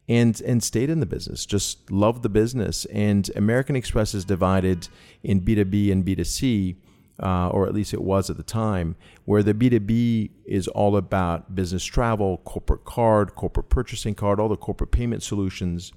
and 0.08 0.40
and 0.42 0.62
stayed 0.62 0.90
in 0.90 1.00
the 1.00 1.06
business. 1.06 1.46
Just 1.46 1.90
loved 1.90 2.22
the 2.22 2.28
business. 2.28 2.84
And 2.86 3.30
American 3.36 3.76
Express 3.76 4.14
is 4.14 4.24
divided 4.24 4.88
in 5.22 5.40
B 5.40 5.54
two 5.54 5.64
B 5.64 5.90
and 5.90 6.04
B 6.04 6.14
two 6.14 6.24
C 6.24 6.76
uh, 7.22 7.48
or 7.48 7.66
at 7.66 7.74
least 7.74 7.94
it 7.94 8.02
was 8.02 8.28
at 8.28 8.36
the 8.36 8.42
time, 8.42 8.96
where 9.24 9.42
the 9.42 9.54
B2B 9.54 10.30
is 10.46 10.68
all 10.68 10.96
about 10.96 11.54
business 11.54 11.84
travel, 11.84 12.38
corporate 12.38 12.84
card, 12.84 13.34
corporate 13.34 13.68
purchasing 13.68 14.14
card, 14.14 14.40
all 14.40 14.48
the 14.48 14.56
corporate 14.56 14.90
payment 14.90 15.22
solutions. 15.22 15.92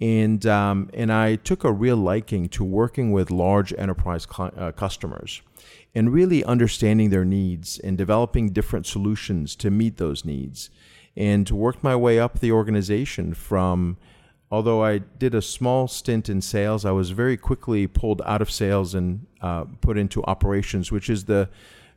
And, 0.00 0.44
um, 0.46 0.90
and 0.94 1.12
I 1.12 1.36
took 1.36 1.64
a 1.64 1.72
real 1.72 1.96
liking 1.96 2.48
to 2.50 2.64
working 2.64 3.12
with 3.12 3.30
large 3.30 3.72
enterprise 3.76 4.26
cl- 4.30 4.52
uh, 4.56 4.72
customers 4.72 5.42
and 5.94 6.12
really 6.12 6.44
understanding 6.44 7.10
their 7.10 7.24
needs 7.24 7.78
and 7.78 7.98
developing 7.98 8.50
different 8.50 8.86
solutions 8.86 9.54
to 9.56 9.70
meet 9.70 9.98
those 9.98 10.24
needs. 10.24 10.70
And 11.16 11.48
worked 11.50 11.82
my 11.82 11.94
way 11.94 12.18
up 12.18 12.40
the 12.40 12.52
organization 12.52 13.34
from 13.34 13.98
although 14.52 14.84
I 14.84 14.98
did 14.98 15.34
a 15.34 15.40
small 15.40 15.88
stint 15.88 16.28
in 16.28 16.42
sales, 16.42 16.84
I 16.84 16.90
was 16.90 17.10
very 17.10 17.38
quickly 17.38 17.86
pulled 17.86 18.20
out 18.26 18.42
of 18.42 18.50
sales 18.50 18.94
and 18.94 19.26
uh, 19.40 19.64
put 19.80 19.96
into 19.96 20.22
operations, 20.24 20.92
which 20.92 21.08
is 21.08 21.24
the 21.24 21.48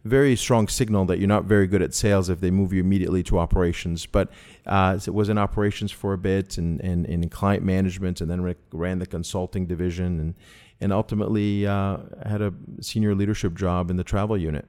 very 0.05 0.35
strong 0.35 0.67
signal 0.67 1.03
that 1.05 1.19
you're 1.19 1.27
not 1.27 1.43
very 1.45 1.67
good 1.67 1.81
at 1.81 1.93
sales 1.93 2.29
if 2.29 2.39
they 2.39 2.51
move 2.51 2.71
you 2.71 2.79
immediately 2.79 3.23
to 3.23 3.39
operations. 3.39 4.05
But 4.05 4.31
uh, 4.65 4.97
it 5.05 5.13
was 5.13 5.27
in 5.27 5.37
operations 5.37 5.91
for 5.91 6.13
a 6.13 6.17
bit 6.17 6.57
and, 6.57 6.79
and, 6.79 7.05
and 7.05 7.23
in 7.23 7.29
client 7.29 7.63
management, 7.63 8.21
and 8.21 8.31
then 8.31 8.55
ran 8.71 8.99
the 8.99 9.05
consulting 9.05 9.65
division 9.65 10.19
and, 10.19 10.35
and 10.79 10.93
ultimately 10.93 11.67
uh, 11.67 11.97
had 12.25 12.41
a 12.41 12.53
senior 12.79 13.15
leadership 13.15 13.55
job 13.55 13.89
in 13.89 13.97
the 13.97 14.03
travel 14.03 14.37
unit. 14.37 14.65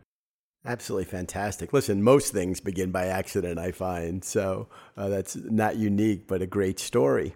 Absolutely 0.67 1.05
fantastic. 1.05 1.73
Listen, 1.73 2.03
most 2.03 2.33
things 2.33 2.61
begin 2.61 2.91
by 2.91 3.07
accident, 3.07 3.59
I 3.59 3.71
find. 3.71 4.25
So 4.25 4.69
uh, 4.97 5.09
that's 5.09 5.37
not 5.37 5.77
unique, 5.77 6.27
but 6.27 6.43
a 6.43 6.47
great 6.47 6.81
story. 6.81 7.35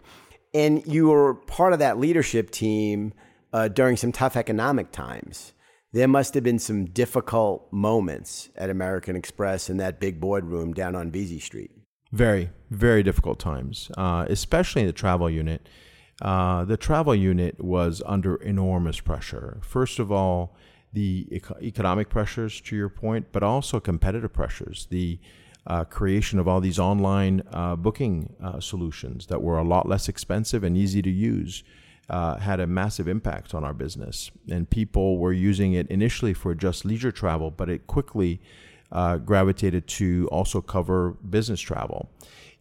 And 0.53 0.85
you 0.87 1.09
were 1.09 1.35
part 1.35 1.73
of 1.73 1.79
that 1.79 1.99
leadership 1.99 2.51
team 2.51 3.13
uh, 3.53 3.69
during 3.69 3.97
some 3.97 4.13
tough 4.13 4.37
economic 4.37 4.91
times. 4.91 5.53
There 5.93 6.09
must 6.09 6.35
have 6.35 6.45
been 6.45 6.59
some 6.59 6.87
difficult 6.87 7.73
moments 7.73 8.49
at 8.57 8.71
American 8.71 9.17
Express 9.17 9.71
in 9.71 9.77
that 9.79 10.01
big 10.01 10.21
boardroom 10.21 10.73
down 10.73 10.95
on 10.95 11.11
Vesey 11.11 11.41
Street. 11.41 11.71
Very, 12.13 12.51
very 12.71 13.03
difficult 13.03 13.39
times, 13.39 13.91
uh, 13.97 14.27
especially 14.29 14.83
in 14.83 14.87
the 14.87 14.93
travel 14.93 15.31
unit. 15.31 15.69
Uh, 16.21 16.65
the 16.65 16.77
travel 16.77 17.15
unit 17.15 17.63
was 17.63 18.03
under 18.07 18.37
enormous 18.37 19.01
pressure. 19.01 19.61
First 19.63 19.99
of 19.99 20.13
all, 20.13 20.57
the 20.93 21.27
eco- 21.31 21.57
economic 21.61 22.09
pressures, 22.09 22.61
to 22.63 22.77
your 22.77 22.89
point, 22.89 23.27
but 23.33 23.43
also 23.43 23.81
competitive 23.81 24.33
pressures. 24.33 24.87
The 24.91 25.19
uh, 25.67 25.85
creation 25.85 26.39
of 26.39 26.49
all 26.49 26.61
these 26.61 26.79
online 26.79 27.43
uh, 27.53 27.77
booking 27.77 28.35
uh, 28.43 28.61
solutions 28.61 29.27
that 29.27 29.43
were 29.43 29.59
a 29.59 29.65
lot 29.65 29.87
less 29.89 30.09
expensive 30.09 30.65
and 30.65 30.77
easy 30.77 31.03
to 31.03 31.11
use 31.11 31.63
uh, 32.09 32.39
had 32.39 32.59
a 32.61 32.67
massive 32.67 33.07
impact 33.07 33.55
on 33.55 33.63
our 33.63 33.75
business. 33.75 34.31
And 34.51 34.69
people 34.69 35.19
were 35.19 35.33
using 35.33 35.75
it 35.75 35.87
initially 35.89 36.35
for 36.35 36.55
just 36.55 36.85
leisure 36.85 37.13
travel, 37.13 37.51
but 37.51 37.69
it 37.69 37.87
quickly 37.87 38.41
uh, 38.91 39.19
gravitated 39.19 39.87
to 39.87 40.29
also 40.33 40.61
cover 40.61 41.11
business 41.11 41.61
travel. 41.61 42.11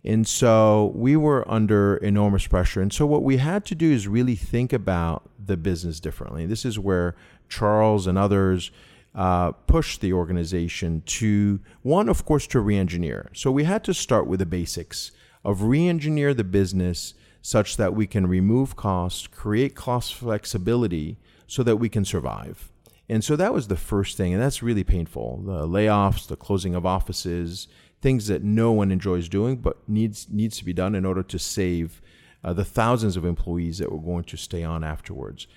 And 0.05 0.25
so 0.27 0.93
we 0.95 1.17
were 1.17 1.49
under 1.51 1.97
enormous 1.97 2.47
pressure. 2.47 2.81
And 2.81 2.93
so 2.93 3.05
what 3.05 3.23
we 3.23 3.37
had 3.37 3.65
to 3.65 3.75
do 3.75 3.91
is 3.91 4.07
really 4.07 4.35
think 4.35 4.71
about 4.71 5.29
the 5.43 5.57
business 5.57 5.99
differently. 5.99 6.45
This 6.45 6.63
is 6.63 6.79
where 6.79 7.15
Charles 7.49 8.07
and 8.07 8.17
others 8.17 8.71
uh, 9.15 9.51
push 9.51 9.97
the 9.97 10.13
organization 10.13 11.01
to 11.05 11.59
one, 11.81 12.09
of 12.09 12.25
course, 12.25 12.47
to 12.47 12.59
re-engineer. 12.59 13.29
So 13.33 13.51
we 13.51 13.63
had 13.63 13.83
to 13.85 13.93
start 13.93 14.27
with 14.27 14.39
the 14.39 14.45
basics 14.45 15.11
of 15.43 15.63
re-engineer 15.63 16.33
the 16.33 16.43
business 16.43 17.15
such 17.41 17.77
that 17.77 17.95
we 17.95 18.05
can 18.05 18.27
remove 18.27 18.75
costs, 18.75 19.27
create 19.27 19.75
cost 19.75 20.13
flexibility, 20.13 21.17
so 21.47 21.63
that 21.63 21.77
we 21.77 21.89
can 21.89 22.05
survive. 22.05 22.69
And 23.07 23.23
so 23.23 23.35
that 23.35 23.53
was 23.53 23.67
the 23.67 23.75
first 23.75 24.17
thing, 24.17 24.33
and 24.33 24.41
that's 24.41 24.61
really 24.61 24.83
painful. 24.83 25.41
The 25.43 25.67
layoffs, 25.67 26.27
the 26.27 26.35
closing 26.35 26.75
of 26.75 26.85
offices, 26.85 27.67
things 28.01 28.27
that 28.27 28.43
no 28.43 28.71
one 28.71 28.91
enjoys 28.91 29.27
doing, 29.27 29.57
but 29.57 29.77
needs 29.89 30.27
needs 30.29 30.57
to 30.57 30.65
be 30.65 30.73
done 30.73 30.93
in 30.93 31.05
order 31.05 31.23
to 31.23 31.39
save 31.39 32.01
uh, 32.43 32.53
the 32.53 32.63
thousands 32.63 33.17
of 33.17 33.25
employees 33.25 33.79
that 33.79 33.91
were 33.91 33.99
going 33.99 34.25
to 34.25 34.37
stay 34.37 34.63
on 34.63 34.83
afterwards 34.83 35.47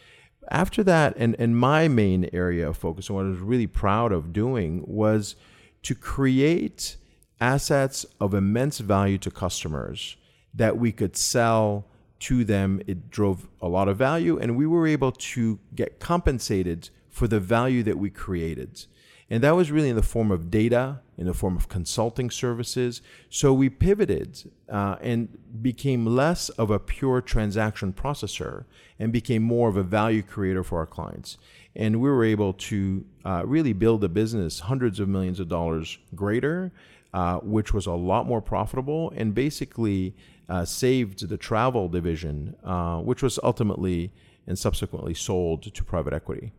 after 0.51 0.83
that, 0.85 1.15
and, 1.17 1.37
and 1.39 1.57
my 1.57 1.89
main 1.89 2.29
area 2.33 2.69
of 2.69 2.77
focus, 2.77 3.09
and 3.09 3.17
what 3.17 3.27
I 3.27 3.29
was 3.29 3.39
really 3.39 3.67
proud 3.67 4.13
of 4.13 4.33
doing, 4.33 4.85
was 4.87 5.37
to 5.83 5.95
create 5.95 6.97
assets 7.41 8.07
of 8.21 8.35
immense 8.35 8.79
value 8.79 9.19
to 9.19 9.31
customers 9.31 10.17
that 10.55 10.77
we 10.77 10.93
could 10.93 11.17
sell 11.17 11.87
to 12.21 12.45
them. 12.45 12.81
It 12.87 13.11
drove 13.11 13.49
a 13.61 13.69
lot 13.69 13.89
of 13.89 13.97
value, 13.97 14.39
and 14.39 14.57
we 14.57 14.67
were 14.67 14.87
able 14.87 15.13
to 15.13 15.59
get 15.75 15.99
compensated 15.99 16.91
for 17.09 17.27
the 17.29 17.41
value 17.41 17.83
that 17.83 17.99
we 17.99 18.11
created. 18.11 18.87
And 19.33 19.43
that 19.43 19.57
was 19.57 19.71
really 19.71 19.89
in 19.89 19.97
the 19.97 20.03
form 20.03 20.31
of 20.31 20.51
data, 20.51 21.01
in 21.17 21.25
the 21.25 21.33
form 21.33 21.57
of 21.57 21.67
consulting 21.67 22.31
services. 22.31 23.01
So 23.31 23.55
we 23.55 23.71
pivoted 23.71 24.51
uh, 24.71 24.97
and 25.01 25.39
became 25.63 26.05
less 26.05 26.51
of 26.51 26.71
a 26.71 26.79
pure 26.79 27.23
transaction 27.23 27.95
processor 27.95 28.67
and 28.99 29.11
became 29.11 29.43
more 29.43 29.71
of 29.71 29.79
a 29.79 29.83
value 29.83 30.23
creator 30.23 30.63
for 30.63 30.81
our 30.81 30.87
clients. 30.87 31.39
And 31.75 32.03
we 32.03 32.11
were 32.11 32.25
able 32.25 32.53
to 32.53 33.07
uh, 33.25 33.45
really 33.47 33.73
build 33.73 34.05
a 34.05 34.09
business 34.11 34.61
hundreds 34.61 35.01
of 35.01 35.09
millions 35.09 35.41
of 35.41 35.49
dollars 35.49 35.97
greater, 36.15 36.71
uh, 37.15 37.39
which 37.39 37.73
was 37.73 37.87
a 37.87 37.93
lot 37.93 38.27
more 38.27 38.43
profitable 38.43 39.15
and 39.17 39.35
basically 39.35 40.15
uh, 40.51 40.67
saved 40.67 41.27
the 41.27 41.39
travel 41.39 41.89
division, 41.89 42.55
uh, 42.65 42.99
which 42.99 43.23
was 43.23 43.39
ultimately 43.43 44.13
and 44.47 44.59
subsequently 44.59 45.15
sold 45.15 45.63
to 45.73 45.85
private 45.85 46.13
equity. 46.13 46.53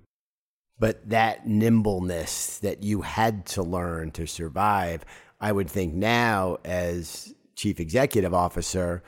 But 0.79 1.09
that 1.09 1.47
nimbleness 1.47 2.59
that 2.59 2.83
you 2.83 3.01
had 3.01 3.45
to 3.47 3.63
learn 3.63 4.11
to 4.11 4.25
survive, 4.27 5.05
I 5.39 5.51
would 5.51 5.69
think 5.69 5.93
now 5.93 6.57
as 6.65 7.33
chief 7.55 7.79
executive 7.79 8.33
officer, 8.33 9.03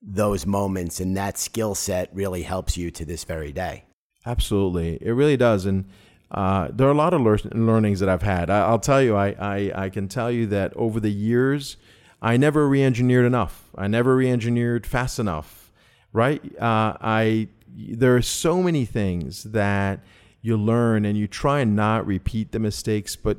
those 0.00 0.46
moments 0.46 1.00
and 1.00 1.16
that 1.16 1.38
skill 1.38 1.74
set 1.74 2.10
really 2.12 2.42
helps 2.42 2.76
you 2.76 2.90
to 2.90 3.04
this 3.04 3.24
very 3.24 3.52
day. 3.52 3.84
Absolutely. 4.26 4.98
It 5.00 5.12
really 5.12 5.36
does. 5.36 5.66
And 5.66 5.84
uh, 6.30 6.68
there 6.72 6.88
are 6.88 6.92
a 6.92 6.94
lot 6.94 7.14
of 7.14 7.20
lear- 7.20 7.38
learnings 7.52 8.00
that 8.00 8.08
I've 8.08 8.22
had. 8.22 8.50
I- 8.50 8.70
will 8.70 8.78
tell 8.78 9.02
you, 9.02 9.16
I-, 9.16 9.36
I, 9.38 9.84
I 9.84 9.88
can 9.90 10.08
tell 10.08 10.30
you 10.30 10.46
that 10.46 10.72
over 10.76 10.98
the 10.98 11.10
years, 11.12 11.76
I 12.20 12.36
never 12.36 12.68
re 12.68 12.82
engineered 12.82 13.26
enough. 13.26 13.70
I 13.76 13.86
never 13.86 14.16
re 14.16 14.30
engineered 14.30 14.86
fast 14.86 15.18
enough, 15.18 15.72
right? 16.12 16.42
Uh, 16.56 16.96
I, 17.00 17.48
there 17.76 18.16
are 18.16 18.22
so 18.22 18.62
many 18.62 18.84
things 18.84 19.42
that 19.44 20.00
you 20.42 20.56
learn 20.56 21.04
and 21.04 21.16
you 21.16 21.26
try 21.28 21.60
and 21.60 21.74
not 21.74 22.06
repeat 22.06 22.52
the 22.52 22.58
mistakes, 22.58 23.16
but 23.16 23.38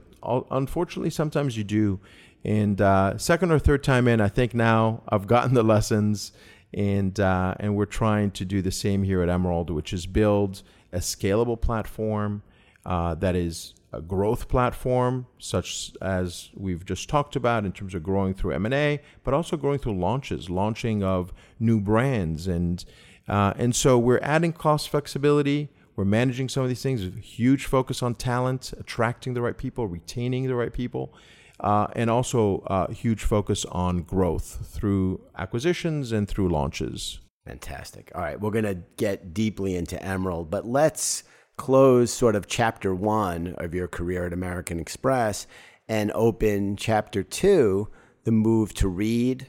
unfortunately, 0.50 1.10
sometimes 1.10 1.58
you 1.58 1.64
do. 1.64 2.00
And 2.46 2.82
uh, 2.82 3.18
second 3.18 3.52
or 3.52 3.60
third 3.60 3.84
time 3.84 4.08
in, 4.08 4.22
I 4.22 4.30
think 4.30 4.54
now 4.54 5.04
I've 5.10 5.28
gotten 5.28 5.54
the 5.54 5.64
lessons 5.64 6.32
and 6.74 7.20
uh, 7.20 7.54
and 7.60 7.76
we're 7.76 7.86
trying 7.86 8.32
to 8.32 8.46
do 8.46 8.62
the 8.62 8.72
same 8.72 9.04
here 9.04 9.22
at 9.22 9.30
Emerald, 9.30 9.70
which 9.70 9.94
is 9.94 10.08
build 10.08 10.64
a 10.92 11.00
scalable 11.00 11.60
platform 11.60 12.42
uh, 12.86 13.14
that 13.16 13.36
is 13.36 13.76
a 13.92 14.02
growth 14.02 14.48
platform, 14.48 15.28
such 15.38 15.92
as 16.02 16.50
we've 16.56 16.84
just 16.84 17.08
talked 17.10 17.36
about 17.36 17.64
in 17.66 17.72
terms 17.72 17.94
of 17.94 18.02
growing 18.02 18.34
through 18.34 18.54
M 18.54 18.66
and 18.66 18.74
A, 18.74 19.00
but 19.24 19.34
also 19.34 19.56
growing 19.58 19.78
through 19.78 20.00
launches, 20.00 20.50
launching 20.50 21.04
of 21.04 21.34
new 21.60 21.80
brands 21.80 22.48
and 22.48 22.86
Uh, 23.26 23.54
and 23.58 23.74
so 23.74 23.98
we're 23.98 24.20
adding 24.22 24.52
cost 24.52 24.90
flexibility. 24.90 25.70
We're 25.96 26.06
managing 26.06 26.50
some 26.50 26.64
of 26.64 26.70
these 26.70 26.82
things. 26.82 27.02
huge 27.22 27.66
focus 27.66 28.02
on 28.02 28.16
talent, 28.16 28.74
attracting 28.78 29.34
the 29.34 29.42
right 29.42 29.58
people, 29.58 29.88
retaining 29.88 30.48
the 30.48 30.56
right 30.56 30.74
people, 30.74 31.14
uh, 31.60 31.88
and 31.96 32.10
also 32.10 32.60
uh, 32.68 32.92
huge 32.92 33.24
focus 33.24 33.66
on 33.66 34.02
growth 34.02 34.68
through 34.72 35.22
acquisitions 35.38 36.12
and 36.12 36.28
through 36.28 36.50
launches. 36.50 37.20
Fantastic. 37.46 38.12
All 38.16 38.22
right, 38.22 38.40
we're 38.40 38.52
going 38.52 38.64
to 38.64 38.82
get 38.98 39.34
deeply 39.34 39.76
into 39.76 40.02
Emerald, 40.02 40.50
but 40.50 40.66
let's 40.66 41.24
close 41.58 42.12
sort 42.12 42.36
of 42.36 42.48
chapter 42.48 42.96
one 42.96 43.54
of 43.58 43.76
your 43.76 43.88
career 43.88 44.26
at 44.26 44.34
American 44.34 44.80
Express 44.80 45.46
and 45.88 46.12
open 46.16 46.76
chapter 46.76 47.22
two, 47.22 47.90
the 48.24 48.32
move 48.32 48.74
to 48.76 48.88
Reed, 48.88 49.48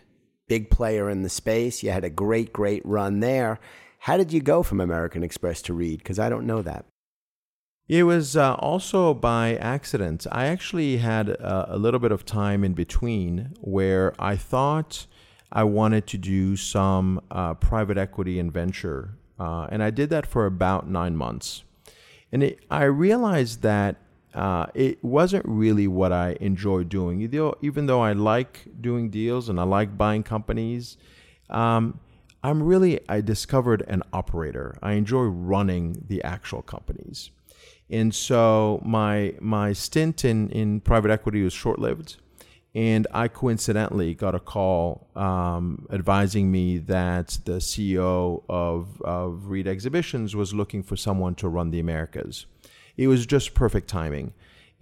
big 0.48 0.70
player 0.70 1.08
in 1.08 1.22
the 1.22 1.28
space. 1.28 1.82
You 1.82 1.90
had 1.90 2.04
a 2.04 2.10
great, 2.10 2.52
great 2.52 2.84
run 2.84 3.20
there. 3.20 3.60
How 4.04 4.18
did 4.18 4.34
you 4.34 4.42
go 4.42 4.62
from 4.62 4.82
American 4.82 5.23
Express 5.23 5.62
to 5.62 5.73
Reed? 5.73 6.00
Because 6.00 6.18
I 6.18 6.28
don't 6.28 6.46
know 6.46 6.61
that. 6.61 6.84
It 7.88 8.02
was 8.02 8.37
uh, 8.37 8.52
also 8.56 9.14
by 9.14 9.56
accident. 9.56 10.26
I 10.30 10.44
actually 10.44 10.99
had 10.99 11.30
a, 11.30 11.75
a, 11.75 11.78
little 11.78 11.99
bit 11.99 12.12
of 12.12 12.26
time 12.26 12.64
in 12.64 12.75
between 12.75 13.54
where 13.62 14.12
I 14.18 14.37
thought 14.37 15.06
I 15.50 15.64
wanted 15.64 16.06
to 16.08 16.18
do 16.18 16.54
some 16.54 17.23
uh, 17.30 17.54
private 17.54 17.96
equity 17.96 18.38
and 18.38 18.52
venture. 18.52 19.16
Uh, 19.40 19.68
and 19.70 19.82
I 19.82 19.88
did 19.88 20.11
that 20.11 20.26
for 20.26 20.44
about 20.44 20.87
nine 20.87 21.16
months. 21.16 21.64
And 22.30 22.42
it, 22.42 22.58
I 22.70 22.84
realized 22.84 23.62
that 23.62 23.96
uh, 24.34 24.66
it 24.75 25.02
wasn't 25.02 25.46
really 25.49 25.88
what 25.88 26.12
I 26.12 26.37
enjoy 26.42 26.84
doing. 26.84 27.23
Even 27.62 27.87
though 27.87 28.02
I 28.02 28.12
like 28.12 28.66
doing 28.82 29.08
deals 29.08 29.49
and 29.49 29.58
I 29.58 29.62
like 29.62 29.96
buying 29.96 30.25
companies, 30.25 30.99
um, 31.49 32.00
I'm 32.44 32.62
really, 32.62 33.00
I 33.08 33.22
discovered 33.22 33.82
an 33.88 34.02
operator. 34.12 34.76
I 34.82 34.92
enjoy 34.92 35.22
running 35.22 36.04
the 36.08 36.22
actual 36.22 36.60
companies. 36.60 37.30
And 37.88 38.14
so 38.14 38.82
my, 38.84 39.34
my 39.40 39.72
stint 39.72 40.26
in, 40.26 40.50
in 40.50 40.80
private 40.80 41.10
equity 41.10 41.42
was 41.42 41.54
short 41.54 41.78
lived. 41.78 42.16
And 42.74 43.06
I 43.14 43.28
coincidentally 43.28 44.14
got 44.14 44.34
a 44.34 44.40
call 44.40 45.08
um, 45.16 45.86
advising 45.90 46.52
me 46.52 46.78
that 46.78 47.38
the 47.46 47.58
CEO 47.58 48.42
of, 48.48 49.00
of 49.00 49.46
Reed 49.46 49.66
Exhibitions 49.66 50.36
was 50.36 50.52
looking 50.52 50.82
for 50.82 50.96
someone 50.96 51.34
to 51.36 51.48
run 51.48 51.70
the 51.70 51.80
Americas. 51.80 52.44
It 52.98 53.06
was 53.06 53.24
just 53.24 53.54
perfect 53.54 53.88
timing 53.88 54.34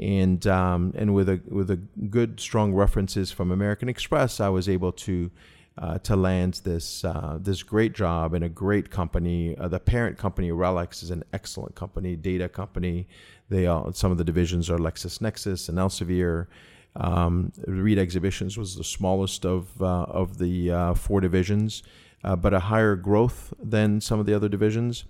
and 0.02 0.46
um, 0.48 0.92
and 0.96 1.14
with 1.14 1.28
a 1.28 1.40
with 1.48 1.70
a 1.70 1.76
good 1.76 2.40
strong 2.40 2.72
references 2.72 3.30
from 3.30 3.52
American 3.52 3.88
Express, 3.88 4.40
I 4.40 4.48
was 4.48 4.68
able 4.68 4.90
to 4.92 5.30
uh, 5.78 5.98
to 5.98 6.16
land 6.16 6.60
this 6.64 7.04
uh, 7.04 7.38
this 7.40 7.62
great 7.62 7.94
job 7.94 8.34
in 8.34 8.42
a 8.42 8.48
great 8.48 8.90
company. 8.90 9.56
Uh, 9.56 9.68
the 9.68 9.80
parent 9.80 10.18
company, 10.18 10.50
RELX, 10.50 11.02
is 11.02 11.10
an 11.10 11.24
excellent 11.32 11.74
company, 11.74 12.14
data 12.14 12.48
company. 12.48 13.06
They 13.48 13.66
all, 13.66 13.92
some 13.92 14.12
of 14.12 14.18
the 14.18 14.24
divisions 14.24 14.68
are 14.68 14.78
LexisNexis 14.78 15.68
and 15.68 15.78
Elsevier. 15.78 16.46
Um, 16.94 17.52
Reed 17.66 17.98
Exhibitions 17.98 18.58
was 18.58 18.76
the 18.76 18.84
smallest 18.84 19.46
of 19.46 19.80
uh, 19.80 20.02
of 20.02 20.38
the 20.38 20.70
uh, 20.70 20.94
four 20.94 21.22
divisions, 21.22 21.82
uh, 22.22 22.36
but 22.36 22.52
a 22.52 22.60
higher 22.60 22.94
growth 22.94 23.54
than 23.58 24.00
some 24.02 24.20
of 24.20 24.26
the 24.26 24.34
other 24.34 24.50
divisions, 24.50 25.04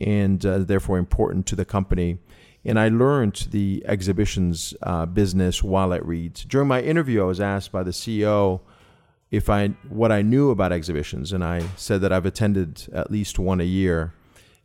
and 0.00 0.40
therefore 0.40 0.98
important 0.98 1.46
to 1.46 1.56
the 1.56 1.64
company. 1.64 2.18
And 2.64 2.78
I 2.78 2.88
learned 2.88 3.48
the 3.50 3.82
exhibitions 3.84 4.74
business 5.12 5.62
while 5.62 5.92
at 5.92 6.06
Reed's. 6.06 6.44
During 6.44 6.68
my 6.68 6.80
interview, 6.80 7.20
I 7.20 7.26
was 7.26 7.40
asked 7.40 7.72
by 7.72 7.82
the 7.82 7.90
CEO 7.90 8.60
if 9.34 9.50
I 9.50 9.68
what 9.88 10.12
I 10.12 10.22
knew 10.22 10.50
about 10.50 10.72
exhibitions, 10.72 11.32
and 11.32 11.42
I 11.42 11.60
said 11.76 12.00
that 12.02 12.12
I've 12.12 12.26
attended 12.26 12.86
at 12.92 13.10
least 13.10 13.38
one 13.38 13.60
a 13.60 13.64
year, 13.64 14.14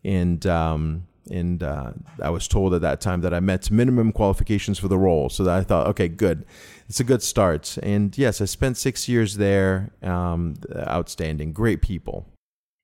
and 0.04 0.46
um, 0.46 1.08
and 1.32 1.64
uh, 1.64 1.92
I 2.22 2.30
was 2.30 2.48
told 2.48 2.74
at 2.74 2.82
that 2.82 3.02
time 3.02 3.22
that 3.22 3.34
I 3.34 3.40
met 3.40 3.72
minimum 3.72 4.12
qualifications 4.12 4.80
for 4.80 4.88
the 4.88 4.98
role. 4.98 5.30
So 5.30 5.44
that 5.44 5.58
I 5.58 5.64
thought, 5.64 5.88
okay, 5.88 6.08
good, 6.08 6.46
it's 6.88 7.00
a 7.00 7.04
good 7.04 7.24
start. 7.24 7.78
And 7.82 8.18
yes, 8.18 8.42
I 8.42 8.46
spent 8.46 8.78
six 8.78 9.10
years 9.10 9.38
there. 9.38 9.92
Um, 10.02 10.56
outstanding, 10.76 11.54
great 11.54 11.82
people. 11.82 12.26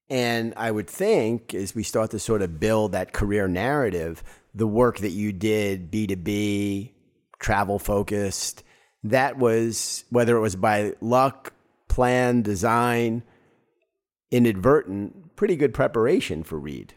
And 0.10 0.54
I 0.58 0.70
would 0.70 0.88
think 0.88 1.56
as 1.56 1.74
we 1.74 1.82
start 1.82 2.12
to 2.12 2.20
sort 2.20 2.44
of 2.44 2.60
build 2.60 2.92
that 2.92 3.14
career 3.14 3.48
narrative, 3.48 4.24
the 4.54 4.68
work 4.68 5.00
that 5.00 5.12
you 5.12 5.34
did 5.34 5.90
B 5.90 6.06
two 6.06 6.16
B, 6.16 6.94
travel 7.40 7.80
focused, 7.80 8.64
that 9.04 9.38
was 9.38 10.04
whether 10.12 10.38
it 10.38 10.42
was 10.42 10.56
by 10.56 10.94
luck 11.02 11.55
plan, 11.96 12.42
design, 12.42 13.24
inadvertent, 14.30 15.34
pretty 15.38 15.56
good 15.56 15.74
preparation 15.74 16.44
for 16.44 16.60
Reed. 16.60 16.94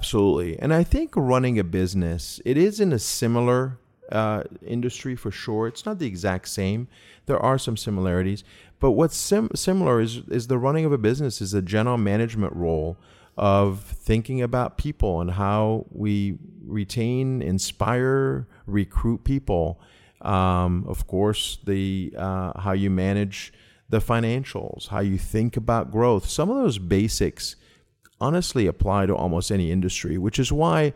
Absolutely. 0.00 0.58
And 0.58 0.74
I 0.74 0.82
think 0.82 1.12
running 1.14 1.60
a 1.60 1.64
business, 1.64 2.40
it 2.44 2.56
is 2.56 2.80
in 2.80 2.92
a 2.92 2.98
similar 2.98 3.78
uh, 4.10 4.42
industry 4.66 5.14
for 5.14 5.30
sure. 5.30 5.68
It's 5.68 5.86
not 5.86 6.00
the 6.00 6.08
exact 6.08 6.48
same. 6.48 6.88
There 7.26 7.38
are 7.38 7.56
some 7.56 7.76
similarities, 7.76 8.42
but 8.80 8.90
what's 8.92 9.16
sim- 9.16 9.50
similar 9.54 10.00
is 10.00 10.22
is 10.28 10.48
the 10.48 10.58
running 10.58 10.84
of 10.84 10.92
a 10.92 10.98
business 10.98 11.40
is 11.40 11.54
a 11.54 11.62
general 11.62 11.96
management 11.96 12.52
role 12.56 12.96
of 13.36 13.80
thinking 13.80 14.42
about 14.42 14.76
people 14.76 15.20
and 15.20 15.30
how 15.30 15.86
we 15.90 16.36
retain, 16.66 17.42
inspire, 17.42 18.48
recruit 18.66 19.22
people. 19.22 19.80
Um, 20.20 20.84
of 20.88 21.06
course, 21.06 21.58
the 21.64 22.12
uh, 22.18 22.60
how 22.60 22.72
you 22.72 22.90
manage 22.90 23.52
the 23.92 24.00
financials, 24.00 24.88
how 24.88 25.00
you 25.00 25.18
think 25.18 25.54
about 25.54 25.92
growth. 25.92 26.26
Some 26.26 26.48
of 26.48 26.56
those 26.56 26.78
basics 26.78 27.56
honestly 28.18 28.66
apply 28.66 29.04
to 29.04 29.14
almost 29.14 29.52
any 29.52 29.70
industry, 29.70 30.16
which 30.16 30.38
is 30.38 30.50
why 30.50 30.94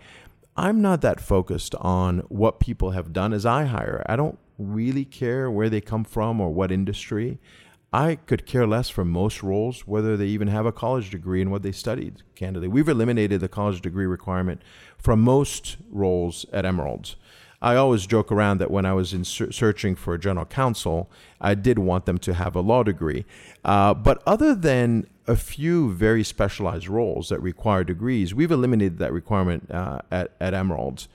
I'm 0.57 0.81
not 0.81 1.03
that 1.03 1.21
focused 1.21 1.75
on 1.75 2.21
what 2.29 2.59
people 2.59 2.93
have 2.93 3.13
done 3.13 3.35
as 3.35 3.45
I 3.45 3.67
hire. 3.67 4.03
I 4.07 4.17
don't 4.17 4.39
really 4.57 5.05
care 5.05 5.51
where 5.51 5.69
they 5.69 5.83
come 5.83 6.05
from 6.05 6.41
or 6.41 6.49
what 6.49 6.73
industry. 6.73 7.39
I 7.93 8.15
could 8.15 8.47
care 8.47 8.67
less 8.67 8.89
for 8.89 9.05
most 9.05 9.43
roles 9.43 9.87
whether 9.87 10.17
they 10.17 10.27
even 10.29 10.49
have 10.49 10.65
a 10.65 10.73
college 10.73 11.11
degree 11.11 11.43
and 11.43 11.51
what 11.51 11.63
they 11.63 11.73
studied, 11.73 12.23
candidly. 12.35 12.67
We've 12.67 12.89
eliminated 12.89 13.43
the 13.43 13.49
college 13.49 13.83
degree 13.83 14.07
requirement 14.07 14.63
from 14.97 15.21
most 15.21 15.77
roles 15.91 16.47
at 16.51 16.65
Emeralds. 16.65 17.17
I 17.63 17.77
always 17.77 18.07
joke 18.07 18.31
around 18.31 18.59
that 18.59 18.71
when 18.71 18.85
I 18.85 18.93
was 18.93 19.13
in 19.13 19.25
ser- 19.25 19.53
searching 19.53 19.97
for 19.97 20.15
a 20.15 20.19
general 20.19 20.47
counsel, 20.47 21.11
I 21.41 21.55
did 21.55 21.79
want 21.79 22.07
them 22.07 22.19
to 22.19 22.35
have 22.35 22.55
a 22.55 22.61
law 22.61 22.83
degree. 22.83 23.25
Uh, 23.65 23.95
but 23.95 24.23
other 24.27 24.55
than 24.55 25.07
a 25.27 25.37
few 25.37 25.93
very 25.93 26.23
specialized 26.23 26.89
roles 26.89 27.29
that 27.31 27.41
require 27.41 27.83
degrees, 27.85 28.35
we've 28.35 28.53
eliminated 28.53 28.99
that 28.99 29.13
requirement 29.13 29.71
uh, 29.71 30.01
at, 30.11 30.33
at 30.41 30.55
Emerald. 30.55 31.09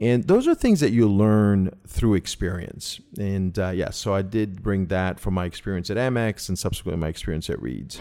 And 0.00 0.24
those 0.28 0.46
are 0.46 0.54
things 0.54 0.78
that 0.80 0.92
you 0.92 1.08
learn 1.08 1.76
through 1.86 2.14
experience. 2.14 3.00
And 3.18 3.58
uh, 3.58 3.70
yeah, 3.70 3.90
so 3.90 4.14
I 4.14 4.22
did 4.22 4.62
bring 4.62 4.86
that 4.86 5.18
from 5.18 5.34
my 5.34 5.44
experience 5.44 5.90
at 5.90 5.96
Amex 5.96 6.48
and 6.48 6.56
subsequently 6.56 7.00
my 7.00 7.08
experience 7.08 7.50
at 7.50 7.60
Reeds. 7.60 7.98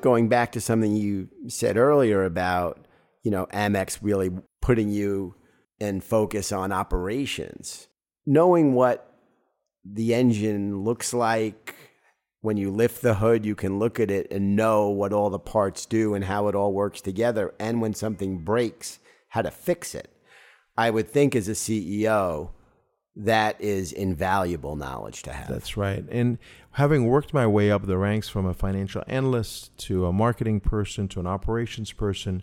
Going 0.00 0.28
back 0.28 0.52
to 0.52 0.60
something 0.60 0.94
you 0.94 1.28
said 1.48 1.76
earlier 1.76 2.24
about 2.24 2.86
you 3.24 3.30
know, 3.32 3.46
Amex 3.46 3.98
really 4.00 4.30
putting 4.62 4.90
you 4.90 5.34
in 5.80 6.00
focus 6.00 6.52
on 6.52 6.70
operations. 6.70 7.88
Knowing 8.24 8.74
what 8.74 9.12
the 9.84 10.14
engine 10.14 10.84
looks 10.84 11.12
like 11.12 11.74
when 12.42 12.56
you 12.58 12.70
lift 12.70 13.00
the 13.02 13.14
hood, 13.14 13.44
you 13.44 13.54
can 13.54 13.78
look 13.78 13.98
at 13.98 14.10
it 14.10 14.30
and 14.30 14.54
know 14.54 14.88
what 14.90 15.12
all 15.12 15.30
the 15.30 15.38
parts 15.38 15.86
do 15.86 16.14
and 16.14 16.24
how 16.24 16.46
it 16.48 16.54
all 16.54 16.72
works 16.72 17.00
together. 17.00 17.54
And 17.58 17.80
when 17.80 17.94
something 17.94 18.44
breaks, 18.44 18.98
how 19.28 19.42
to 19.42 19.50
fix 19.50 19.94
it. 19.94 20.10
I 20.76 20.90
would 20.90 21.08
think 21.08 21.34
as 21.34 21.48
a 21.48 21.52
CEO, 21.52 22.50
that 23.16 23.60
is 23.60 23.92
invaluable 23.92 24.76
knowledge 24.76 25.22
to 25.22 25.32
have. 25.32 25.48
That's 25.48 25.76
right. 25.76 26.04
And 26.10 26.38
having 26.72 27.06
worked 27.06 27.32
my 27.32 27.46
way 27.46 27.70
up 27.70 27.86
the 27.86 27.96
ranks 27.96 28.28
from 28.28 28.44
a 28.44 28.54
financial 28.54 29.02
analyst 29.06 29.76
to 29.78 30.06
a 30.06 30.12
marketing 30.12 30.60
person 30.60 31.08
to 31.08 31.20
an 31.20 31.26
operations 31.26 31.92
person, 31.92 32.42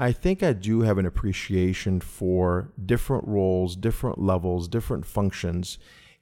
I 0.00 0.12
think 0.12 0.44
I 0.44 0.52
do 0.52 0.82
have 0.82 0.96
an 0.98 1.06
appreciation 1.06 2.00
for 2.00 2.70
different 2.86 3.26
roles, 3.26 3.74
different 3.74 4.20
levels, 4.20 4.68
different 4.68 5.04
functions, 5.04 5.76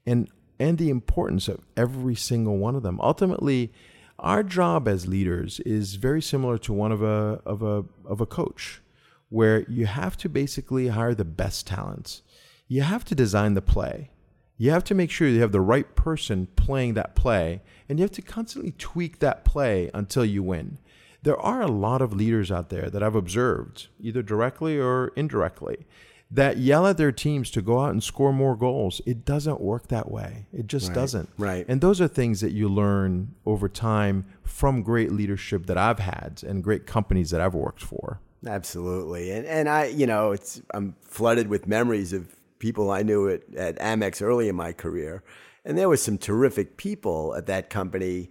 and 0.07 0.31
and 0.59 0.79
the 0.79 0.89
importance 0.89 1.47
of 1.47 1.67
every 1.77 2.15
single 2.15 2.57
one 2.57 2.75
of 2.75 2.83
them. 2.83 2.99
Ultimately, 3.03 3.71
our 4.19 4.43
job 4.43 4.89
as 4.89 5.07
leaders 5.07 5.61
is 5.61 5.97
very 5.97 6.23
similar 6.23 6.57
to 6.57 6.73
one 6.73 6.91
of 6.91 7.03
a 7.03 7.43
of 7.45 7.63
a 7.63 7.85
of 8.07 8.23
a 8.23 8.27
coach, 8.27 8.81
where 9.29 9.67
you 9.69 9.85
have 9.85 10.17
to 10.17 10.31
basically 10.31 10.89
hire 10.89 11.15
the 11.15 11.27
best 11.27 11.67
talents. 11.67 12.23
You 12.69 12.81
have 12.81 13.05
to 13.05 13.15
design 13.15 13.53
the 13.53 13.63
play. 13.63 14.11
You 14.57 14.71
have 14.71 14.85
to 14.85 14.95
make 14.95 15.11
sure 15.11 15.29
you 15.29 15.43
have 15.43 15.53
the 15.53 15.61
right 15.61 15.95
person 15.95 16.49
playing 16.57 16.95
that 16.95 17.15
play, 17.15 17.61
and 17.91 17.99
you 17.99 18.05
have 18.05 18.13
to 18.13 18.23
constantly 18.23 18.73
tweak 18.79 19.19
that 19.19 19.45
play 19.45 19.91
until 19.93 20.25
you 20.25 20.43
win 20.43 20.79
there 21.27 21.37
are 21.41 21.61
a 21.61 21.67
lot 21.67 22.01
of 22.01 22.13
leaders 22.13 22.53
out 22.53 22.69
there 22.69 22.89
that 22.89 23.03
I've 23.03 23.17
observed, 23.17 23.89
either 24.01 24.23
directly 24.23 24.79
or 24.79 25.09
indirectly, 25.17 25.85
that 26.31 26.57
yell 26.59 26.87
at 26.87 26.99
their 26.99 27.11
teams 27.11 27.51
to 27.51 27.61
go 27.61 27.81
out 27.81 27.91
and 27.91 28.01
score 28.01 28.33
more 28.33 28.55
goals. 28.55 29.01
It 29.05 29.25
doesn't 29.25 29.61
work 29.61 29.89
that 29.89 30.09
way. 30.09 30.47
It 30.53 30.69
just 30.69 30.89
Right, 30.89 30.95
doesn't. 30.95 31.29
right. 31.37 31.65
And 31.69 31.81
those 31.81 32.01
are 32.01 32.07
things 32.07 32.41
that 32.43 32.53
you 32.53 32.69
learn 32.69 33.35
over 33.45 33.69
time 33.69 34.25
from 34.45 34.83
great 34.83 35.11
leadership 35.11 35.67
that 35.67 35.77
I've 35.77 35.99
had 35.99 36.45
and 36.47 36.63
great 36.63 36.87
companies 36.87 37.31
that 37.31 37.41
I've 37.41 37.55
worked 37.55 37.83
for. 37.83 38.21
Absolutely. 38.47 39.33
And 39.33 39.47
and 39.47 39.69
I, 39.69 39.87
you 39.87 40.07
know, 40.07 40.31
it's 40.31 40.63
I'm 40.75 40.95
flooded 41.01 41.49
with 41.49 41.67
memories 41.67 42.13
of 42.13 42.37
people 42.61 42.93
I 42.93 43.03
knew 43.03 43.29
at, 43.29 43.43
at 43.57 43.79
Amex 43.81 44.23
early 44.23 44.49
in 44.49 44.55
my 44.55 44.73
career. 44.73 45.25
And 45.65 45.77
there 45.77 45.89
were 45.89 45.97
some 45.97 46.19
terrific 46.19 46.77
people 46.77 47.35
at 47.35 47.47
that 47.47 47.69
company. 47.69 48.31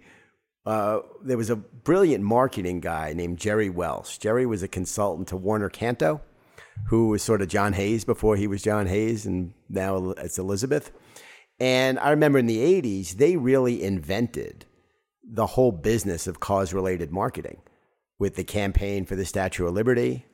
Uh, 0.66 1.00
there 1.22 1.36
was 1.36 1.48
a 1.48 1.56
brilliant 1.56 2.24
marketing 2.24 2.80
guy 2.80 3.12
named 3.12 3.38
Jerry 3.38 3.70
Welsh. 3.70 4.18
Jerry 4.18 4.44
was 4.46 4.64
a 4.64 4.68
consultant 4.68 5.28
to 5.28 5.36
Warner 5.36 5.68
Canto, 5.68 6.20
who 6.88 7.08
was 7.08 7.22
sort 7.22 7.40
of 7.40 7.48
John 7.48 7.72
Hayes 7.74 8.04
before 8.04 8.36
he 8.36 8.48
was 8.48 8.62
John 8.62 8.86
Hayes, 8.86 9.24
and 9.26 9.54
now 9.68 10.10
it's 10.18 10.38
Elizabeth. 10.38 10.90
And 11.60 11.98
I 12.00 12.10
remember 12.10 12.38
in 12.38 12.46
the 12.46 12.58
80s, 12.58 13.12
they 13.12 13.36
really 13.36 13.82
invented 13.82 14.66
the 15.22 15.46
whole 15.46 15.72
business 15.72 16.26
of 16.26 16.40
cause 16.40 16.74
related 16.74 17.12
marketing 17.12 17.58
with 18.18 18.34
the 18.34 18.44
campaign 18.44 19.04
for 19.04 19.14
the 19.14 19.24
Statue 19.24 19.66
of 19.66 19.74
Liberty, 19.74 20.26